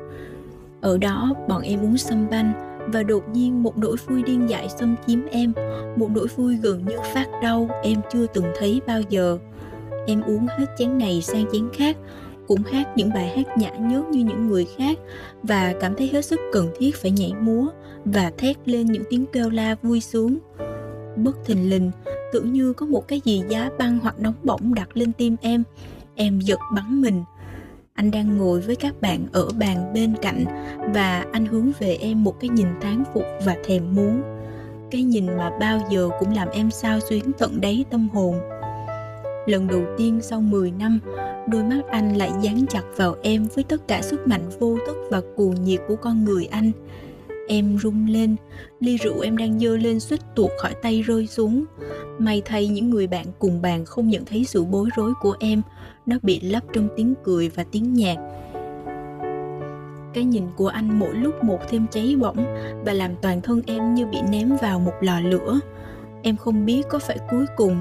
[0.81, 2.53] ở đó, bọn em uống sâm banh
[2.93, 5.53] và đột nhiên một nỗi vui điên dại xâm chiếm em.
[5.97, 9.39] Một nỗi vui gần như phát đau em chưa từng thấy bao giờ.
[10.07, 11.97] Em uống hết chén này sang chén khác,
[12.47, 14.99] cũng hát những bài hát nhã nhớt như những người khác
[15.43, 17.67] và cảm thấy hết sức cần thiết phải nhảy múa
[18.05, 20.39] và thét lên những tiếng kêu la vui sướng.
[21.17, 21.91] Bất thình lình,
[22.33, 25.63] tưởng như có một cái gì giá băng hoặc nóng bỏng đặt lên tim em.
[26.15, 27.25] Em giật bắn mình.
[27.95, 30.45] Anh đang ngồi với các bạn ở bàn bên cạnh
[30.95, 34.23] và anh hướng về em một cái nhìn thán phục và thèm muốn.
[34.91, 38.35] Cái nhìn mà bao giờ cũng làm em sao xuyến tận đáy tâm hồn.
[39.47, 41.01] Lần đầu tiên sau 10 năm,
[41.49, 44.97] đôi mắt anh lại dán chặt vào em với tất cả sức mạnh vô thức
[45.11, 46.73] và cuồng nhiệt của con người anh
[47.51, 48.37] em rung lên.
[48.81, 51.65] Ly rượu em đang dơ lên suýt tuột khỏi tay rơi xuống.
[52.19, 55.63] May thay những người bạn cùng bàn không nhận thấy sự bối rối của em.
[56.07, 58.17] Nó bị lấp trong tiếng cười và tiếng nhạc.
[60.15, 62.55] Cái nhìn của anh mỗi lúc một thêm cháy bỏng
[62.85, 65.61] và làm toàn thân em như bị ném vào một lò lửa.
[66.23, 67.77] Em không biết có phải cuối cùng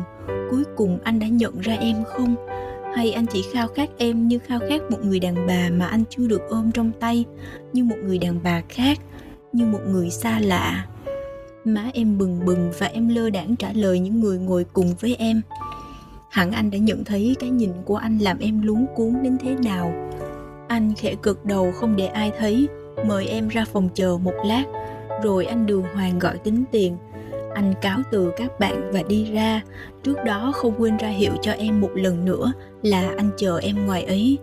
[0.49, 2.35] cuối cùng anh đã nhận ra em không?
[2.95, 6.03] Hay anh chỉ khao khát em như khao khát một người đàn bà mà anh
[6.09, 7.25] chưa được ôm trong tay,
[7.73, 8.99] như một người đàn bà khác?
[9.53, 10.85] Như một người xa lạ.
[11.65, 15.15] Má em bừng bừng và em lơ đãng trả lời những người ngồi cùng với
[15.15, 15.41] em.
[16.30, 19.55] Hẳn anh đã nhận thấy cái nhìn của anh làm em luống cuốn đến thế
[19.63, 19.93] nào.
[20.67, 22.67] Anh khẽ cực đầu không để ai thấy,
[23.07, 24.63] mời em ra phòng chờ một lát,
[25.23, 26.97] rồi anh đường hoàng gọi tính tiền.
[27.55, 29.61] Anh cáo từ các bạn và đi ra.
[30.03, 32.51] Trước đó không quên ra hiệu cho em một lần nữa
[32.81, 34.38] là anh chờ em ngoài ấy.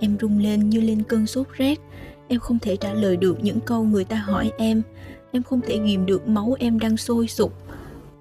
[0.00, 1.78] Em rung lên như lên cơn sốt rét
[2.30, 4.82] em không thể trả lời được những câu người ta hỏi em.
[5.32, 7.52] Em không thể ghìm được máu em đang sôi sục.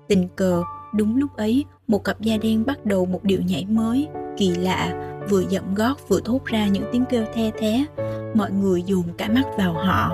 [0.08, 0.64] Tình cờ,
[0.94, 4.08] đúng lúc ấy, một cặp da đen bắt đầu một điệu nhảy mới,
[4.38, 4.94] kỳ lạ,
[5.30, 7.86] vừa dậm gót vừa thốt ra những tiếng kêu the thé.
[8.34, 10.12] Mọi người dồn cả mắt vào họ.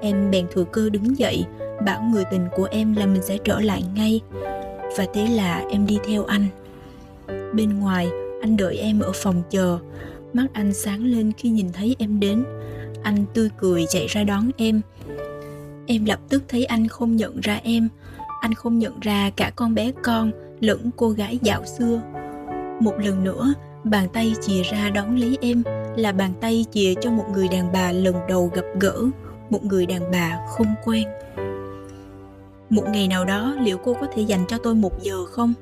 [0.00, 1.44] Em bèn thừa cơ đứng dậy,
[1.86, 4.20] bảo người tình của em là mình sẽ trở lại ngay.
[4.96, 6.46] Và thế là em đi theo anh.
[7.54, 8.08] Bên ngoài,
[8.40, 9.78] anh đợi em ở phòng chờ.
[10.32, 12.44] Mắt anh sáng lên khi nhìn thấy em đến
[13.06, 14.80] anh tươi cười chạy ra đón em.
[15.86, 17.88] Em lập tức thấy anh không nhận ra em.
[18.40, 20.30] Anh không nhận ra cả con bé con
[20.60, 22.00] lẫn cô gái dạo xưa.
[22.80, 23.54] Một lần nữa,
[23.84, 25.62] bàn tay chìa ra đón lấy em
[25.96, 29.02] là bàn tay chìa cho một người đàn bà lần đầu gặp gỡ,
[29.50, 31.08] một người đàn bà không quen.
[32.70, 35.54] Một ngày nào đó, liệu cô có thể dành cho tôi một giờ không?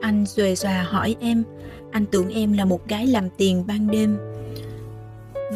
[0.00, 1.42] Anh xuề xòa hỏi em.
[1.90, 4.18] Anh tưởng em là một gái làm tiền ban đêm.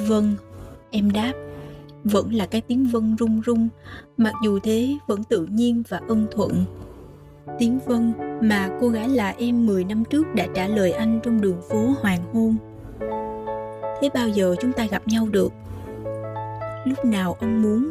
[0.08, 0.36] Vâng
[0.90, 1.32] em đáp,
[2.04, 3.68] vẫn là cái tiếng vân rung rung,
[4.16, 6.64] mặc dù thế vẫn tự nhiên và ân thuận.
[7.58, 8.12] Tiếng vân
[8.42, 11.94] mà cô gái là em 10 năm trước đã trả lời anh trong đường phố
[12.00, 12.56] hoàng hôn.
[14.00, 15.52] Thế bao giờ chúng ta gặp nhau được?
[16.84, 17.90] Lúc nào ông muốn?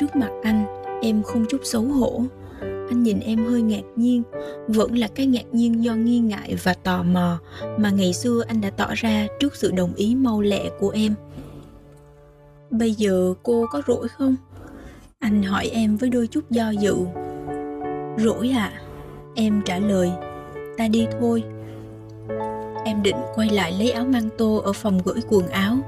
[0.00, 0.64] Trước mặt anh,
[1.02, 2.22] em không chút xấu hổ.
[2.60, 4.22] Anh nhìn em hơi ngạc nhiên,
[4.68, 7.38] vẫn là cái ngạc nhiên do nghi ngại và tò mò
[7.78, 11.14] mà ngày xưa anh đã tỏ ra trước sự đồng ý mau lẹ của em
[12.70, 14.36] bây giờ cô có rỗi không?
[15.18, 16.94] Anh hỏi em với đôi chút do dự.
[18.18, 18.80] Rỗi ạ à?
[19.34, 20.10] em trả lời.
[20.76, 21.42] Ta đi thôi.
[22.84, 25.78] Em định quay lại lấy áo măng tô ở phòng gửi quần áo.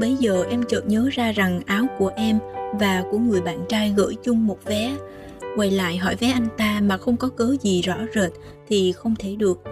[0.00, 2.38] Bấy giờ em chợt nhớ ra rằng áo của em
[2.72, 4.96] và của người bạn trai gửi chung một vé.
[5.56, 8.32] Quay lại hỏi vé anh ta mà không có cớ gì rõ rệt
[8.68, 9.62] thì không thể được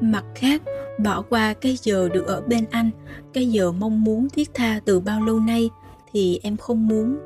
[0.00, 0.62] mặt khác,
[0.98, 2.90] bỏ qua cái giờ được ở bên anh,
[3.32, 5.70] cái giờ mong muốn thiết tha từ bao lâu nay
[6.12, 7.16] thì em không muốn.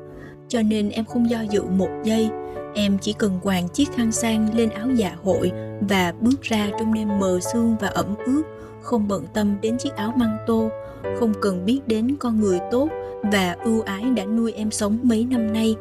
[0.47, 2.29] Cho nên em không do dự một giây,
[2.73, 5.51] em chỉ cần quàng chiếc khăn sang lên áo dạ hội
[5.89, 8.43] và bước ra trong đêm mờ sương và ẩm ướt,
[8.81, 10.69] không bận tâm đến chiếc áo măng tô,
[11.19, 12.89] không cần biết đến con người tốt
[13.23, 15.75] và ưu ái đã nuôi em sống mấy năm nay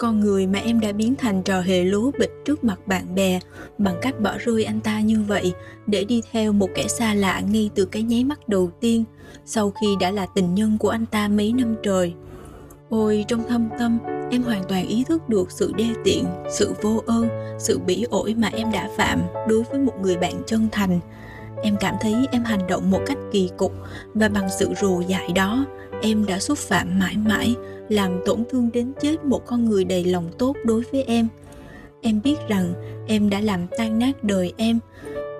[0.00, 3.40] con người mà em đã biến thành trò hề lố bịch trước mặt bạn bè,
[3.78, 5.52] bằng cách bỏ rơi anh ta như vậy,
[5.86, 9.04] để đi theo một kẻ xa lạ ngay từ cái nháy mắt đầu tiên,
[9.44, 12.14] sau khi đã là tình nhân của anh ta mấy năm trời.
[12.88, 13.98] Ôi, trong thâm tâm,
[14.30, 17.28] em hoàn toàn ý thức được sự đê tiện, sự vô ơn,
[17.58, 21.00] sự bỉ ổi mà em đã phạm đối với một người bạn chân thành.
[21.62, 23.72] Em cảm thấy em hành động một cách kỳ cục
[24.14, 25.66] và bằng sự rồ dại đó
[26.02, 27.54] em đã xúc phạm mãi mãi,
[27.88, 31.28] làm tổn thương đến chết một con người đầy lòng tốt đối với em.
[32.00, 32.72] Em biết rằng
[33.06, 34.78] em đã làm tan nát đời em,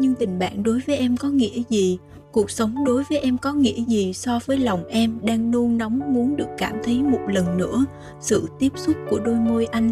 [0.00, 1.98] nhưng tình bạn đối với em có nghĩa gì?
[2.32, 6.00] Cuộc sống đối với em có nghĩa gì so với lòng em đang nôn nóng
[6.14, 7.84] muốn được cảm thấy một lần nữa
[8.20, 9.90] sự tiếp xúc của đôi môi anh,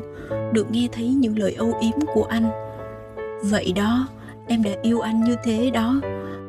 [0.53, 2.51] được nghe thấy những lời âu yếm của anh?
[3.43, 4.09] Vậy đó,
[4.47, 6.01] em đã yêu anh như thế đó.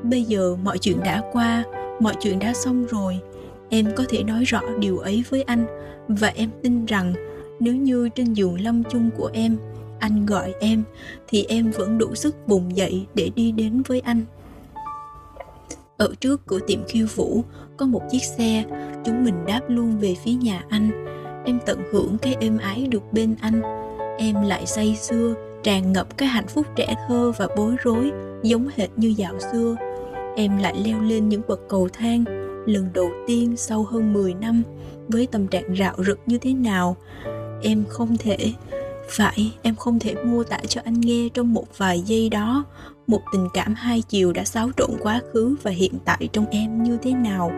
[0.03, 1.63] Bây giờ mọi chuyện đã qua,
[1.99, 3.19] mọi chuyện đã xong rồi
[3.69, 5.65] em có thể nói rõ điều ấy với anh
[6.07, 7.13] và em tin rằng
[7.59, 9.57] nếu như trên giường lâm chung của em,
[9.99, 10.83] anh gọi em
[11.27, 14.21] thì em vẫn đủ sức bùng dậy để đi đến với anh.
[15.97, 17.43] Ở trước cửa tiệm khiêu vũ,
[17.77, 18.63] có một chiếc xe.
[19.05, 21.05] Chúng mình đáp luôn về phía nhà anh.
[21.45, 23.61] Em tận hưởng cái êm ái được bên anh.
[24.17, 25.33] Em lại say xưa
[25.63, 28.11] tràn ngập cái hạnh phúc trẻ thơ và bối rối,
[28.43, 29.75] giống hệt như dạo xưa.
[30.35, 32.25] Em lại leo lên những bậc cầu thang
[32.69, 34.63] lần đầu tiên sau hơn 10 năm
[35.07, 36.95] với tâm trạng rạo rực như thế nào.
[37.61, 38.37] Em không thể,
[39.09, 42.63] phải, em không thể mô tả cho anh nghe trong một vài giây đó.
[43.07, 46.83] Một tình cảm hai chiều đã xáo trộn quá khứ và hiện tại trong em
[46.83, 47.51] như thế nào?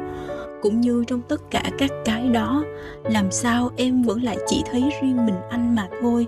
[0.61, 2.63] Cũng như trong tất cả các cái đó,
[3.03, 6.27] làm sao em vẫn lại chỉ thấy riêng mình anh mà thôi?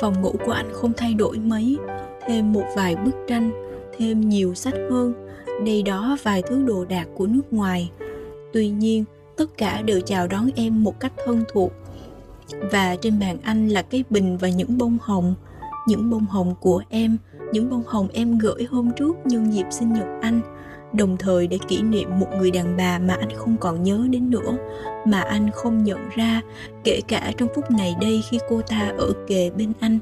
[0.00, 1.78] Phòng ngủ của anh không thay đổi mấy,
[2.26, 3.50] thêm một vài bức tranh,
[3.98, 5.23] thêm nhiều sách hơn
[5.64, 7.90] đây đó vài thứ đồ đạc của nước ngoài.
[8.52, 9.04] Tuy nhiên,
[9.36, 11.72] tất cả đều chào đón em một cách thân thuộc.
[12.72, 15.34] Và trên bàn anh là cái bình và những bông hồng.
[15.86, 17.16] Những bông hồng của em,
[17.52, 20.40] những bông hồng em gửi hôm trước nhân dịp sinh nhật anh.
[20.92, 24.30] Đồng thời để kỷ niệm một người đàn bà mà anh không còn nhớ đến
[24.30, 24.56] nữa,
[25.06, 26.40] mà anh không nhận ra,
[26.84, 29.98] kể cả trong phút này đây khi cô ta ở kề bên anh,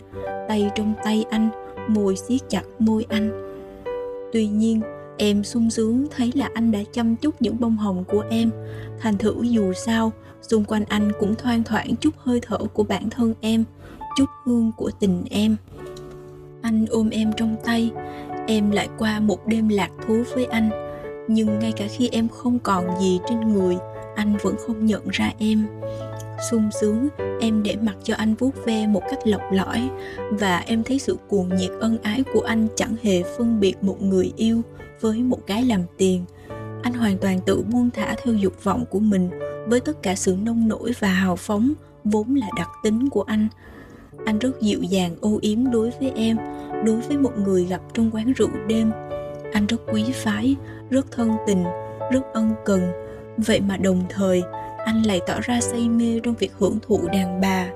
[0.48, 1.50] tay trong tay anh,
[1.88, 3.54] môi siết chặt môi anh.
[4.32, 4.80] Tuy nhiên
[5.22, 8.50] em sung sướng thấy là anh đã chăm chút những bông hồng của em.
[9.00, 10.12] Thành thử dù sao,
[10.42, 13.64] xung quanh anh cũng thoang thoảng chút hơi thở của bản thân em,
[14.16, 15.56] chút hương của tình em.
[16.62, 17.90] Anh ôm em trong tay,
[18.46, 20.70] em lại qua một đêm lạc thú với anh.
[21.28, 23.76] Nhưng ngay cả khi em không còn gì trên người,
[24.16, 25.66] anh vẫn không nhận ra em.
[26.50, 27.08] Sung sướng,
[27.40, 29.90] em để mặc cho anh vuốt ve một cách lọc lõi.
[30.30, 34.02] Và em thấy sự cuồng nhiệt ân ái của anh chẳng hề phân biệt một
[34.02, 34.62] người yêu
[35.02, 36.24] với một cái làm tiền.
[36.82, 39.30] Anh hoàn toàn tự buông thả theo dục vọng của mình
[39.66, 41.72] với tất cả sự nông nổi và hào phóng
[42.04, 43.48] vốn là đặc tính của anh.
[44.24, 46.36] Anh rất dịu dàng, âu yếm đối với em,
[46.84, 48.90] đối với một người gặp trong quán rượu đêm.
[49.52, 50.56] Anh rất quý phái,
[50.90, 51.64] rất thân tình,
[52.12, 52.80] rất ân cần.
[53.36, 54.42] Vậy mà đồng thời,
[54.84, 57.68] anh lại tỏ ra say mê trong việc hưởng thụ đàn bà.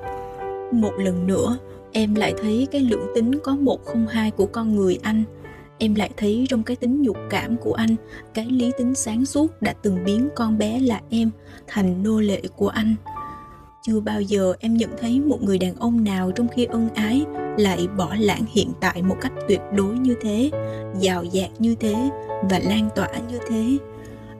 [0.72, 1.58] Một lần nữa,
[1.92, 5.24] em lại thấy cái lượng tính có một không hai của con người anh
[5.78, 7.96] em lại thấy trong cái tính nhục cảm của anh,
[8.34, 11.30] cái lý tính sáng suốt đã từng biến con bé là em
[11.66, 12.94] thành nô lệ của anh.
[13.82, 17.24] Chưa bao giờ em nhận thấy một người đàn ông nào trong khi ân ái
[17.58, 20.50] lại bỏ lãng hiện tại một cách tuyệt đối như thế,
[21.00, 22.10] giàu dạt như thế
[22.50, 23.78] và lan tỏa như thế.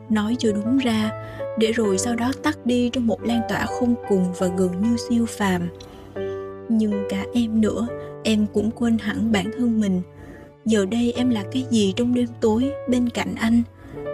[0.09, 1.11] Nói cho đúng ra,
[1.59, 4.97] để rồi sau đó tắt đi trong một lan tỏa không cùng và gần như
[5.09, 5.69] siêu phàm.
[6.69, 7.87] Nhưng cả em nữa,
[8.25, 10.03] em cũng quên hẳn bản thân mình
[10.67, 13.63] giờ đây em là cái gì trong đêm tối bên cạnh anh?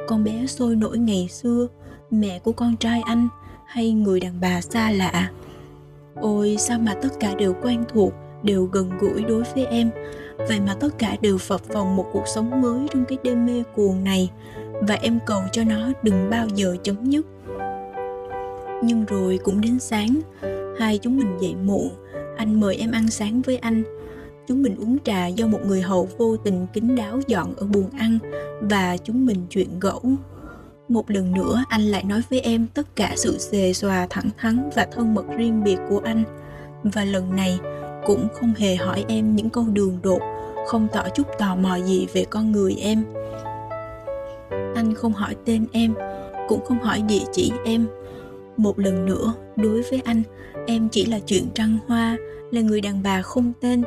[0.09, 1.69] Con bé sôi nổi ngày xưa,
[2.11, 3.29] mẹ của con trai anh
[3.67, 5.31] hay người đàn bà xa lạ?
[6.15, 8.13] Ôi, sao mà tất cả đều quen thuộc,
[8.43, 9.91] đều gần gũi đối với em?
[10.49, 13.63] Vậy mà tất cả đều phập phồng một cuộc sống mới trong cái đêm mê
[13.75, 14.31] cuồng này.
[14.81, 17.27] Và em cầu cho nó đừng bao giờ chấm dứt.
[18.83, 20.21] Nhưng rồi cũng đến sáng,
[20.79, 21.91] hai chúng mình dậy muộn.
[22.37, 23.83] Anh mời em ăn sáng với anh
[24.49, 27.91] chúng mình uống trà do một người hầu vô tình kín đáo dọn ở buồng
[27.91, 28.19] ăn
[28.61, 30.03] và chúng mình chuyện gẫu.
[30.89, 34.71] Một lần nữa, anh lại nói với em tất cả sự xề xòa thẳng thắn
[34.75, 36.25] và thân mật riêng biệt của anh.
[36.83, 37.59] Và lần này,
[38.07, 40.21] cũng không hề hỏi em những câu đường đột,
[40.67, 43.05] không tỏ chút tò mò gì về con người em.
[44.75, 45.95] Anh không hỏi tên em,
[46.49, 47.87] cũng không hỏi địa chỉ em.
[48.57, 50.23] Một lần nữa, đối với anh,
[50.67, 52.17] em chỉ là chuyện trăng hoa,
[52.51, 53.83] là người đàn bà không tên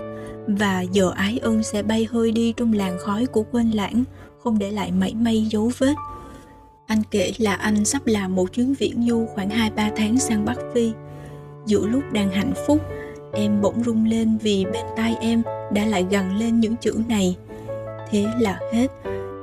[0.48, 4.04] và giờ ái ân sẽ bay hơi đi trong làn khói của quên lãng
[4.44, 5.96] không để lại mảy may dấu vết
[6.88, 10.58] anh kể là anh sắp làm một chuyến viễn du khoảng 2-3 tháng sang Bắc
[10.74, 10.92] Phi.
[11.66, 12.82] Giữa lúc đang hạnh phúc,
[13.34, 15.42] em bỗng rung lên vì bên tai em
[15.74, 17.38] đã lại gằn lên những chữ này.
[18.10, 18.88] Thế là hết,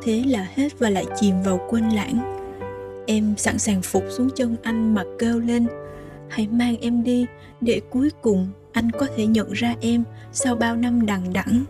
[0.02, 2.42] thế là hết và lại chìm vào quên lãng.
[3.06, 5.66] Em sẵn sàng phục xuống chân anh mà kêu lên,
[6.28, 7.26] hãy mang em đi
[7.60, 11.64] để cuối cùng anh có thể nhận ra em sau bao năm đằng đẵng.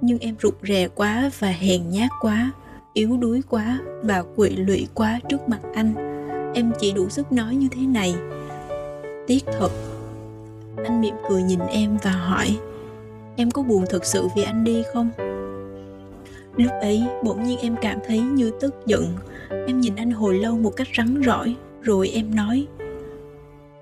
[0.00, 2.50] Nhưng em rụt rè quá và hèn nhát quá,
[2.92, 5.94] yếu đuối quá và quỵ lụy quá trước mặt anh.
[6.54, 8.14] Em chỉ đủ sức nói như thế này.
[9.26, 9.70] Tiếc thật.
[10.84, 12.58] Anh mỉm cười nhìn em và hỏi,
[13.36, 15.10] em có buồn thực sự vì anh đi không?
[16.56, 19.14] Lúc ấy, bỗng nhiên em cảm thấy như tức giận.
[19.50, 22.66] Em nhìn anh hồi lâu một cách rắn rỏi, rồi em nói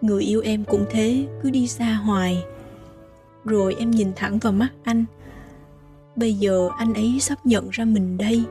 [0.01, 2.45] người yêu em cũng thế, cứ đi xa hoài.
[3.45, 5.05] Rồi em nhìn thẳng vào mắt anh.
[6.17, 8.43] Bây giờ anh ấy sắp nhận ra mình đây.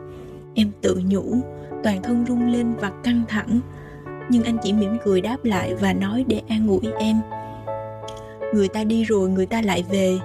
[0.56, 1.36] Em tự nhủ,
[1.84, 3.60] toàn thân rung lên và căng thẳng.
[4.30, 7.22] Nhưng anh chỉ mỉm cười đáp lại và nói để an ủi em.
[8.54, 10.18] Người ta đi rồi người ta lại về.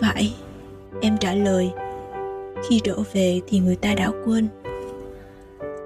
[0.00, 0.34] Phải,
[1.00, 1.70] em trả lời.
[2.68, 4.48] Khi trở về thì người ta đã quên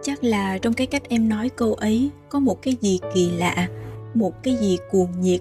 [0.03, 3.69] chắc là trong cái cách em nói câu ấy, có một cái gì kỳ lạ,
[4.15, 5.41] một cái gì cuồng nhiệt.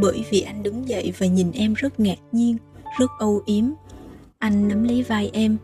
[0.00, 2.56] Bởi vì anh đứng dậy và nhìn em rất ngạc nhiên,
[2.98, 3.64] rất âu yếm.
[4.38, 5.56] Anh nắm lấy vai em.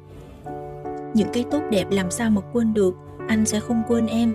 [1.14, 2.94] Những cái tốt đẹp làm sao mà quên được,
[3.28, 4.34] anh sẽ không quên em.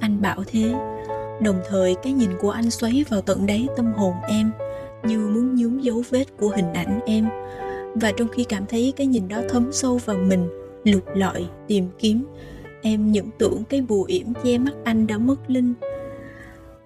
[0.00, 0.74] Anh bảo thế.
[1.42, 4.52] Đồng thời, cái nhìn của anh xoáy vào tận đáy tâm hồn em,
[5.04, 7.28] như muốn nhúm dấu vết của hình ảnh em.
[7.94, 10.48] Và trong khi cảm thấy cái nhìn đó thấm sâu vào mình,
[10.84, 12.24] lục lọi, tìm kiếm
[12.82, 15.74] em những tưởng cái bùa yểm che mắt anh đã mất linh.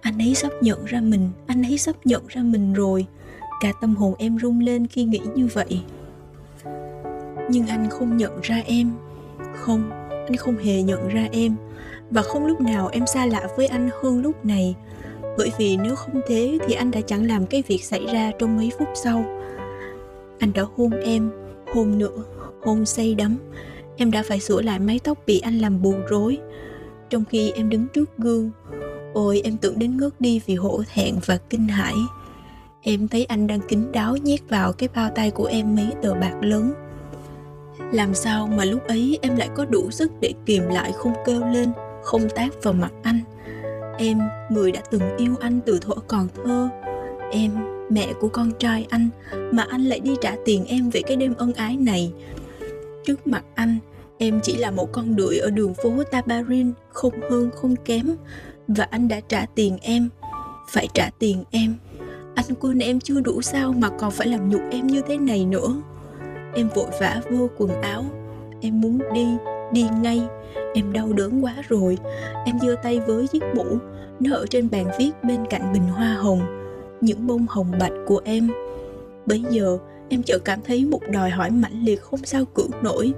[0.01, 3.05] Anh ấy sắp nhận ra mình, anh ấy sắp nhận ra mình rồi.
[3.61, 5.81] Cả tâm hồn em rung lên khi nghĩ như vậy.
[7.49, 8.91] Nhưng anh không nhận ra em.
[9.55, 11.55] Không, anh không hề nhận ra em.
[12.11, 14.75] Và không lúc nào em xa lạ với anh hơn lúc này.
[15.37, 18.57] Bởi vì nếu không thế thì anh đã chẳng làm cái việc xảy ra trong
[18.57, 19.25] mấy phút sau.
[20.39, 21.31] Anh đã hôn em,
[21.73, 22.23] hôn nữa,
[22.61, 23.37] hôn say đắm
[23.97, 26.37] em đã phải sửa lại mái tóc bị anh làm bù rối.
[27.09, 28.51] Trong khi em đứng trước gương,
[29.13, 31.93] ôi, em tưởng đến ngất đi vì hổ thẹn và kinh hãi.
[32.81, 36.13] Em thấy anh đang kín đáo nhét vào cái bao tay của em mấy tờ
[36.13, 36.73] bạc lớn.
[37.91, 41.45] Làm sao mà lúc ấy em lại có đủ sức để kìm lại không kêu
[41.45, 41.71] lên,
[42.03, 43.19] không tác vào mặt anh?
[43.97, 44.19] Em,
[44.49, 46.69] người đã từng yêu anh từ thuở còn thơ.
[47.31, 47.51] Em,
[47.89, 49.09] mẹ của con trai anh,
[49.51, 52.11] mà anh lại đi trả tiền em về cái đêm ân ái này
[53.07, 53.77] trước mặt anh.
[54.17, 58.05] Em chỉ là một con đuổi ở đường phố tabarin, không hơn, không kém.
[58.67, 60.09] Và anh đã trả tiền em.
[60.69, 61.75] Phải trả tiền em.
[62.35, 65.45] Anh quên em chưa đủ sao mà còn phải làm nhục em như thế này
[65.45, 65.81] nữa.
[66.53, 68.05] Em vội vã vô quần áo.
[68.61, 69.25] Em muốn đi
[69.73, 70.21] đi ngay.
[70.73, 71.97] Em đau đớn quá rồi.
[72.45, 73.65] Em giơ tay với chiếc mũ.
[74.19, 76.41] Nó ở trên bàn viết bên cạnh bình hoa hồng.
[77.01, 78.49] Những bông hồng bạch của em.
[79.25, 79.77] Bấy giờ
[80.09, 83.13] em chợt cảm thấy một đòi hỏi mãnh liệt không sao cưỡng nổi.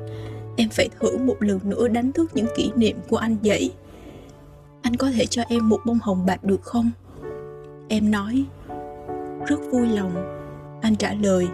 [0.55, 3.71] Em phải thử một lần nữa đánh thức những kỷ niệm của anh dậy
[4.81, 6.91] anh có thể cho em một bông hồng bạc được không?
[7.87, 8.45] Em nói.
[9.47, 10.11] Rất vui lòng.
[10.81, 11.47] Anh trả lời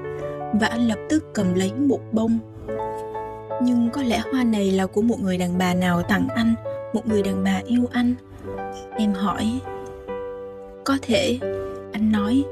[0.53, 2.39] và anh lập tức cầm lấy một bông.
[3.63, 6.55] Nhưng có lẽ hoa này là của một người đàn bà nào tặng anh,
[6.93, 8.15] một người đàn bà yêu anh?
[8.97, 9.59] Em hỏi.
[10.83, 11.39] Có thể,
[11.93, 12.43] anh nói.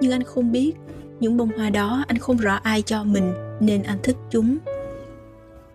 [0.00, 0.72] Nhưng anh không biết
[1.24, 4.56] những bông hoa đó, anh không rõ ai cho mình, nên anh thích chúng.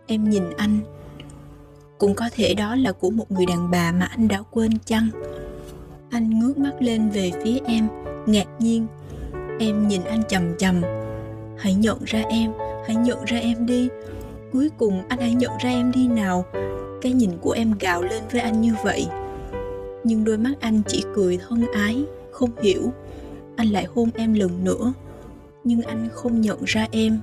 [0.08, 0.80] Em nhìn anh.
[1.98, 5.10] Cũng có thể đó là của một người đàn bà mà anh đã quên chăng?
[6.10, 7.88] Anh ngước mắt lên về phía em,
[8.26, 8.88] ngạc nhiên.
[9.60, 10.82] Em nhìn anh chầm chầm.
[11.58, 12.52] Hãy nhận ra em,
[12.88, 13.90] hãy nhận ra em đi.
[14.52, 16.46] Cuối cùng anh hãy nhận ra em đi nào.
[17.02, 19.08] Cái nhìn của em gào lên với anh như vậy.
[20.04, 22.94] Nhưng đôi mắt anh chỉ cười thân ái, không hiểu.
[23.56, 24.94] Anh lại hôn em lần nữa
[25.64, 27.20] nhưng anh không nhận ra em.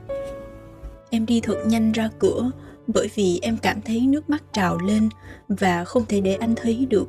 [1.11, 2.51] Em đi thật nhanh ra cửa,
[2.87, 5.09] bởi vì em cảm thấy nước mắt trào lên
[5.49, 7.09] và không thể để anh thấy được.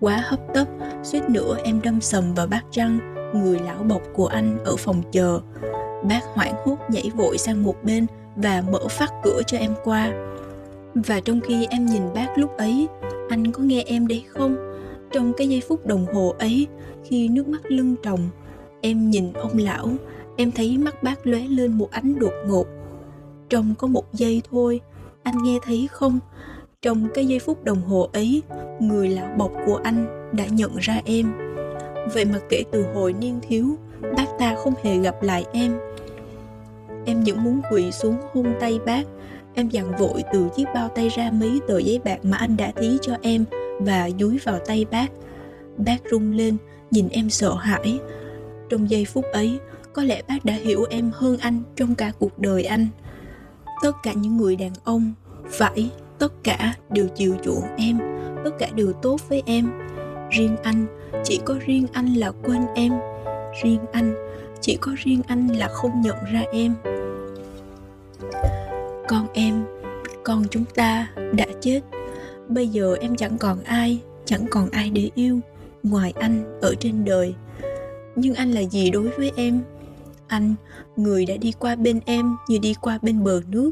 [0.00, 0.68] Quá hấp tấp,
[1.02, 2.98] suýt nữa em đâm sầm vào bát răng,
[3.34, 5.40] người lão bọc của anh ở phòng chờ.
[6.08, 10.12] Bác hoảng hốt nhảy vội sang một bên và mở phát cửa cho em qua.
[10.94, 12.88] Và trong khi em nhìn bác lúc ấy,
[13.28, 14.56] anh có nghe em đấy không?
[15.12, 16.66] Trong cái giây phút đồng hồ ấy,
[17.04, 18.30] khi nước mắt lưng tròng,
[18.80, 19.88] em nhìn ông lão
[20.40, 22.66] em thấy mắt bác lóe lên một ánh đột ngột.
[23.48, 24.80] Trong có một giây thôi,
[25.22, 26.18] anh nghe thấy không?
[26.82, 28.42] Trong cái giây phút đồng hồ ấy,
[28.80, 31.32] người lão bọc của anh đã nhận ra em.
[32.14, 33.66] Vậy mà kể từ hồi niên thiếu,
[34.16, 35.78] bác ta không hề gặp lại em.
[37.06, 39.02] Em những muốn quỳ xuống hôn tay bác.
[39.54, 42.72] Em dặn vội từ chiếc bao tay ra mấy tờ giấy bạc mà anh đã
[42.76, 43.44] thí cho em
[43.80, 45.08] và dúi vào tay bác.
[45.76, 46.56] Bác rung lên,
[46.90, 47.98] nhìn em sợ hãi.
[48.68, 49.58] Trong giây phút ấy
[49.98, 52.86] có lẽ bác đã hiểu em hơn anh trong cả cuộc đời anh.
[53.82, 55.12] Tất cả những người đàn ông
[55.50, 57.98] phải tất cả đều chiều chuộng em,
[58.44, 59.70] tất cả đều tốt với em.
[60.30, 60.86] Riêng anh,
[61.24, 62.92] chỉ có riêng anh là quên em.
[63.62, 64.14] Riêng anh,
[64.60, 66.74] chỉ có riêng anh là không nhận ra em.
[69.08, 69.64] Con em,
[70.24, 71.80] con chúng ta đã chết.
[72.48, 75.40] Bây giờ em chẳng còn ai, chẳng còn ai để yêu
[75.82, 77.34] ngoài anh ở trên đời.
[78.16, 79.62] Nhưng anh là gì đối với em?
[80.28, 80.54] Anh,
[80.96, 83.70] người đã đi qua bên em như đi qua bên bờ nước.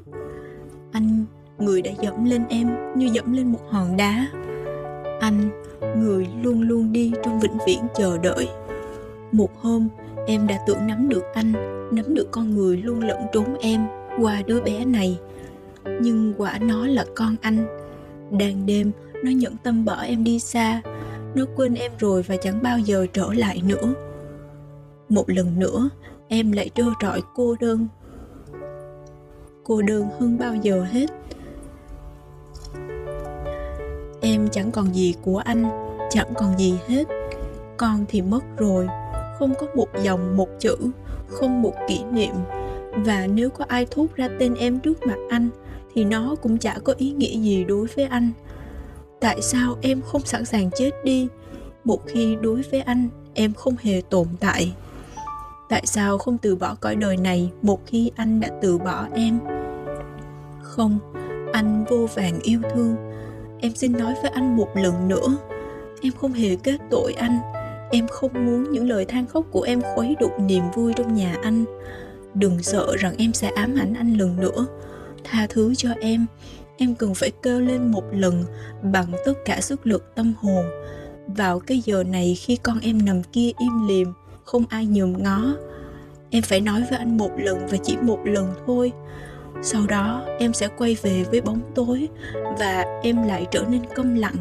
[0.92, 1.24] Anh,
[1.58, 4.26] người đã dẫm lên em như dẫm lên một hòn đá.
[5.20, 5.50] Anh,
[5.96, 8.48] người luôn luôn đi trong vĩnh viễn chờ đợi.
[9.32, 9.88] Một hôm,
[10.26, 11.52] em đã tưởng nắm được anh,
[11.92, 13.86] nắm được con người luôn lẫn trốn em
[14.20, 15.18] qua đứa bé này.
[16.00, 17.66] Nhưng quả nó là con anh.
[18.30, 18.90] Đàn đêm,
[19.24, 20.82] nó nhận tâm bỏ em đi xa.
[21.34, 23.94] Nó quên em rồi và chẳng bao giờ trở lại nữa.
[25.08, 25.88] Một lần nữa
[26.28, 27.88] em lại trơ trọi cô đơn.
[29.64, 31.06] Cô đơn hơn bao giờ hết.
[34.20, 35.64] Em chẳng còn gì của anh,
[36.10, 37.04] chẳng còn gì hết.
[37.76, 38.86] Con thì mất rồi,
[39.38, 40.76] không có một dòng, một chữ,
[41.28, 42.34] không một kỷ niệm.
[42.92, 45.48] Và nếu có ai thốt ra tên em trước mặt anh,
[45.94, 48.30] thì nó cũng chả có ý nghĩa gì đối với anh.
[49.20, 51.28] Tại sao em không sẵn sàng chết đi?
[51.84, 54.74] Một khi đối với anh, em không hề tồn tại
[55.68, 59.38] tại sao không từ bỏ cõi đời này một khi anh đã từ bỏ em?
[60.62, 60.98] Không,
[61.52, 62.96] anh vô vàng yêu thương.
[63.60, 65.36] Em xin nói với anh một lần nữa.
[66.02, 67.38] Em không hề kết tội anh.
[67.90, 71.36] Em không muốn những lời than khóc của em khuấy đục niềm vui trong nhà
[71.42, 71.64] anh.
[72.34, 74.66] Đừng sợ rằng em sẽ ám ảnh anh lần nữa.
[75.24, 76.26] Tha thứ cho em.
[76.76, 78.44] Em cần phải kêu lên một lần
[78.82, 80.64] bằng tất cả sức lực tâm hồn.
[81.26, 84.12] Vào cái giờ này khi con em nằm kia im lìm
[84.46, 85.56] không ai nhòm ngó.
[86.30, 88.92] Em phải nói với anh một lần và chỉ một lần thôi.
[89.62, 92.08] Sau đó, em sẽ quay về với bóng tối
[92.58, 94.36] và em lại trở nên câm lặng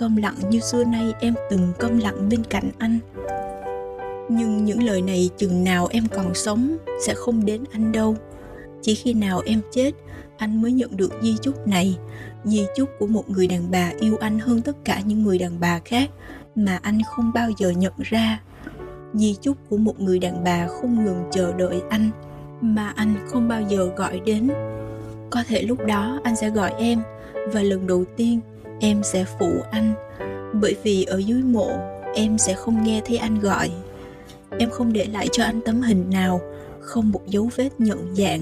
[0.00, 2.98] câm lặng như xưa nay em từng câm lặng bên cạnh anh.
[4.28, 8.16] Nhưng những lời này chừng nào em còn sống sẽ không đến anh đâu.
[8.82, 9.90] Chỉ khi nào em chết,
[10.36, 11.98] anh mới nhận được di chúc này,
[12.44, 15.60] di chúc của một người đàn bà yêu anh hơn tất cả những người đàn
[15.60, 16.10] bà khác
[16.54, 18.40] mà anh không bao giờ nhận ra
[19.14, 22.10] di chúc của một người đàn bà không ngừng chờ đợi anh,
[22.60, 24.50] mà anh không bao giờ gọi đến.
[25.30, 27.02] Có thể lúc đó anh sẽ gọi em,
[27.52, 28.40] và lần đầu tiên
[28.80, 29.94] em sẽ phụ anh,
[30.60, 31.70] bởi vì ở dưới mộ,
[32.14, 33.70] em sẽ không nghe thấy anh gọi.
[34.58, 36.40] Em không để lại cho anh tấm hình nào,
[36.80, 38.40] không một dấu vết nhận dạng.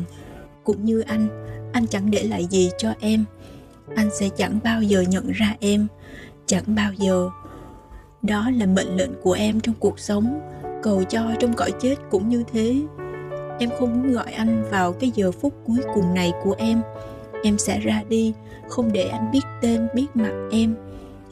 [0.65, 1.28] Cũng như anh
[1.73, 3.24] anh chẳng để lại gì cho em.
[3.97, 5.86] Anh sẽ chẳng bao giờ nhận ra em,
[6.47, 7.31] chẳng bao giờ.
[8.23, 10.40] Đó là mệnh lệnh của em trong cuộc sống
[10.82, 12.76] cầu cho trong cõi chết cũng như thế.
[13.59, 16.82] Em không muốn gọi anh vào cái giờ phút cuối cùng này của em.
[17.42, 18.32] Em sẽ ra đi,
[18.68, 20.76] không để anh biết tên, biết mặt em.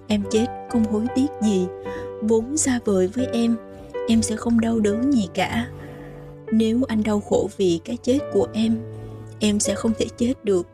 [0.07, 1.67] Em chết không hối tiếc gì.
[2.23, 3.57] Vốn xa vời với em
[4.09, 5.69] em sẽ không đau đớn gì cả.
[6.53, 8.79] Nếu anh đau khổ vì cái chết của em
[9.41, 10.67] em sẽ không thể chết được.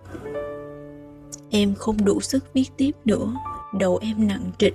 [1.50, 3.34] Em không đủ sức viết tiếp nữa.
[3.78, 4.74] Đầu em nặng trịch,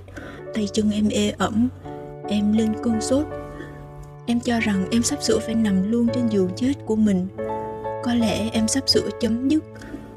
[0.54, 1.68] tay chân em ê ẩm.
[2.28, 3.26] Em lên cơn sốt
[4.28, 7.26] em cho rằng em sắp sửa phải nằm luôn trên giường chết của mình.
[8.02, 9.64] Có lẽ em sắp sửa chấm dứt.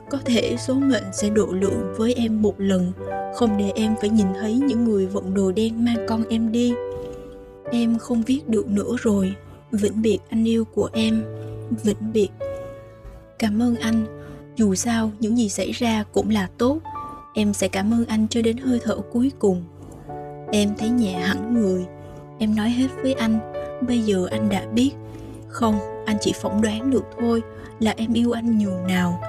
[0.10, 2.92] Có thể số mệnh sẽ độ lượng với em một lần.
[3.36, 6.74] Không để em phải nhìn thấy những người vận đồ đen mang con em đi.
[7.72, 9.36] Em không viết được nữa rồi.
[9.72, 11.24] Vĩnh biệt anh yêu của em.
[11.84, 12.30] Vĩnh biệt.
[13.40, 14.06] Cảm ơn anh.
[14.56, 16.80] Dù sao, những gì xảy ra cũng là tốt.
[17.34, 19.64] Em sẽ cảm ơn anh cho đến hơi thở cuối cùng.
[20.52, 21.86] Em thấy nhẹ hẳn người.
[22.40, 23.51] Em nói hết với anh
[23.88, 24.92] bây giờ anh đã biết.
[25.48, 27.42] Không, anh chỉ phỏng đoán được thôi
[27.80, 29.22] là em yêu anh nhường nào.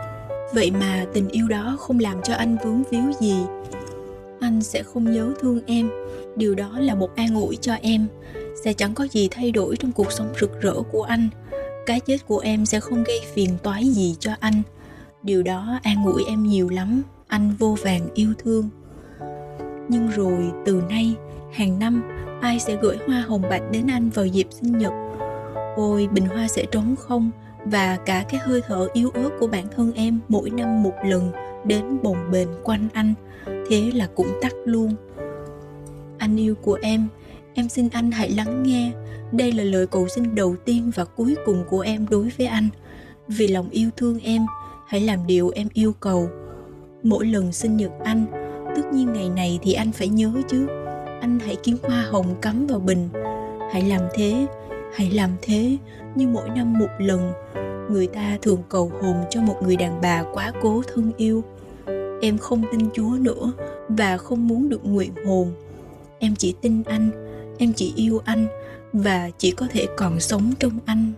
[0.55, 3.37] Vậy mà tình yêu đó không làm cho anh vướng víu gì.
[4.41, 5.91] Anh sẽ không nhớ thương em.
[6.37, 8.07] Điều đó là một an ủi cho em.
[8.65, 11.29] Sẽ chẳng có gì thay đổi trong cuộc sống rực rỡ của anh.
[11.87, 14.63] Cái chết của em sẽ không gây phiền toái gì cho anh.
[15.23, 17.03] Điều đó an ủi em nhiều lắm.
[17.29, 18.69] Anh vô vàng yêu thương.
[19.89, 21.15] Nhưng rồi, từ nay,
[21.53, 22.03] hàng năm
[22.43, 24.93] ai sẽ gửi hoa hồng bạch đến anh vào dịp sinh nhật?
[25.77, 27.31] Ôi, bình hoa sẽ trống không,
[27.65, 31.33] và cả cái hơi thở yếu ớt của bản thân em mỗi năm một lần
[31.65, 33.15] đến bồng bềnh quanh anh,
[33.47, 34.95] thế là cũng tắt luôn.
[36.19, 37.09] Anh yêu của em
[37.55, 38.93] em xin anh hãy lắng nghe.
[39.33, 42.69] Đây là lời cầu xin đầu tiên và cuối cùng của em đối với anh.
[43.29, 44.47] Vì lòng yêu thương em,
[44.87, 46.29] hãy làm điều em yêu cầu.
[47.03, 48.27] Mỗi lần sinh nhật anh,
[48.77, 50.67] tất nhiên ngày này thì anh phải nhớ chứ
[51.23, 53.09] anh hãy kiếm hoa hồng cắm vào bình.
[53.73, 54.47] Hãy làm thế,
[54.95, 55.77] hãy làm thế,
[56.15, 57.33] như mỗi năm một lần.
[57.91, 61.45] Người ta thường cầu hồn cho một người đàn bà quá cố thân yêu.
[62.21, 63.53] Em không tin chúa nữa
[63.89, 65.53] và không muốn được nguyện hồn.
[66.19, 67.11] Em chỉ tin anh,
[67.59, 68.47] em chỉ yêu anh
[68.93, 71.13] và chỉ có thể còn sống trong anh.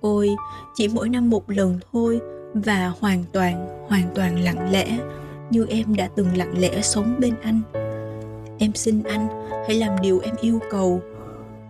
[0.00, 0.30] Ôi,
[0.74, 2.20] chỉ mỗi năm một lần thôi
[2.54, 4.98] và hoàn toàn hoàn toàn lặng lẽ,
[5.50, 7.60] như em đã từng lặng lẽ sống bên anh
[8.58, 9.28] em xin anh
[9.66, 11.02] hãy làm điều em yêu cầu.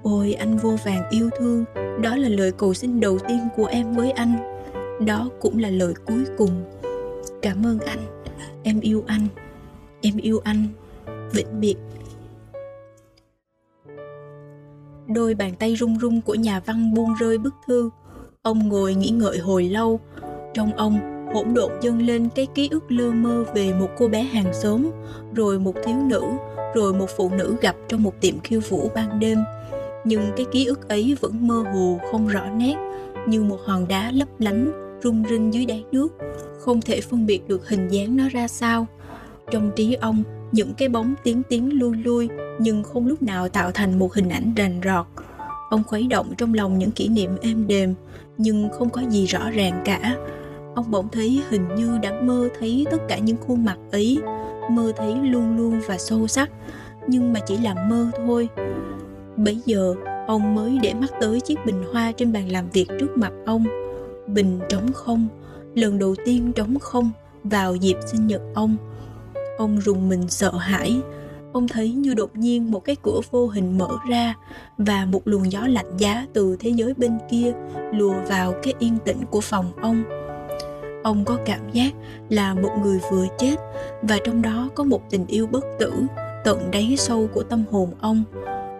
[0.02, 1.64] Ôi, anh vô vàng yêu thương.
[2.02, 4.36] Đó là lời cầu xin đầu tiên của em với anh.
[5.06, 6.64] Đó cũng là lời cuối cùng.
[7.42, 7.98] Cảm ơn anh.
[8.62, 9.26] Em yêu anh.
[10.00, 10.66] Em yêu anh.
[11.32, 11.76] Vĩnh biệt.
[15.06, 17.90] Đôi bàn tay run run của nhà văn buông rơi bức thư.
[18.42, 20.00] Ông ngồi nghĩ ngợi hồi lâu.
[20.54, 24.22] Trong ông, hỗn độn dâng lên cái ký ức lơ mơ về một cô bé
[24.22, 24.90] hàng xóm,
[25.34, 26.22] rồi một thiếu nữ
[26.74, 29.39] rồi một phụ nữ gặp trong một tiệm khiêu vũ ban đêm.
[30.05, 32.74] Nhưng cái ký ức ấy vẫn mơ hồ, không rõ nét,
[33.27, 34.73] như một hòn đá lấp lánh,
[35.03, 36.09] rung rinh dưới đáy nước,
[36.61, 38.86] không thể phân biệt được hình dáng nó ra sao.
[39.51, 40.23] Trong trí ông,
[40.53, 42.28] những cái bóng tiến tiến lui lui,
[42.59, 45.07] nhưng không lúc nào tạo thành một hình ảnh rành rọt.
[45.70, 47.94] Ông khuấy động trong lòng những kỷ niệm êm đềm,
[48.39, 50.16] nhưng không có gì rõ ràng cả.
[50.74, 54.19] Ông bỗng thấy hình như đã mơ thấy tất cả những khuôn mặt ấy
[54.70, 56.51] mơ thấy luôn luôn và sâu sắc,
[57.06, 58.48] nhưng mà chỉ là mơ thôi.
[59.36, 59.94] Bấy giờ,
[60.26, 63.64] ông mới để mắt tới chiếc bình hoa trên bàn làm việc trước mặt ông.
[64.26, 65.28] Bình trống không,
[65.74, 67.10] lần đầu tiên trống không
[67.44, 68.76] vào dịp sinh nhật ông.
[69.59, 71.01] Ông rùng mình sợ hãi.
[71.52, 74.34] Ông thấy như đột nhiên một cái cửa vô hình mở ra
[74.78, 77.52] và một luồng gió lạnh giá từ thế giới bên kia
[77.93, 80.22] lùa vào cái yên tĩnh của phòng ông
[81.03, 81.93] ông có cảm giác
[82.29, 83.57] là một người vừa chết
[84.03, 85.93] và trong đó có một tình yêu bất tử
[86.45, 88.24] tận đáy sâu của tâm hồn ông.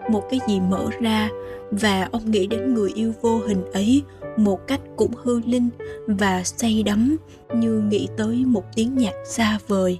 [0.09, 1.29] Một cái gì mở ra
[1.71, 4.03] và ông nghĩ đến người yêu vô hình ấy
[4.37, 5.69] một cách cũng hư linh
[6.07, 7.17] và say đắm
[7.55, 9.99] như nghĩ tới một tiếng nhạc xa vời.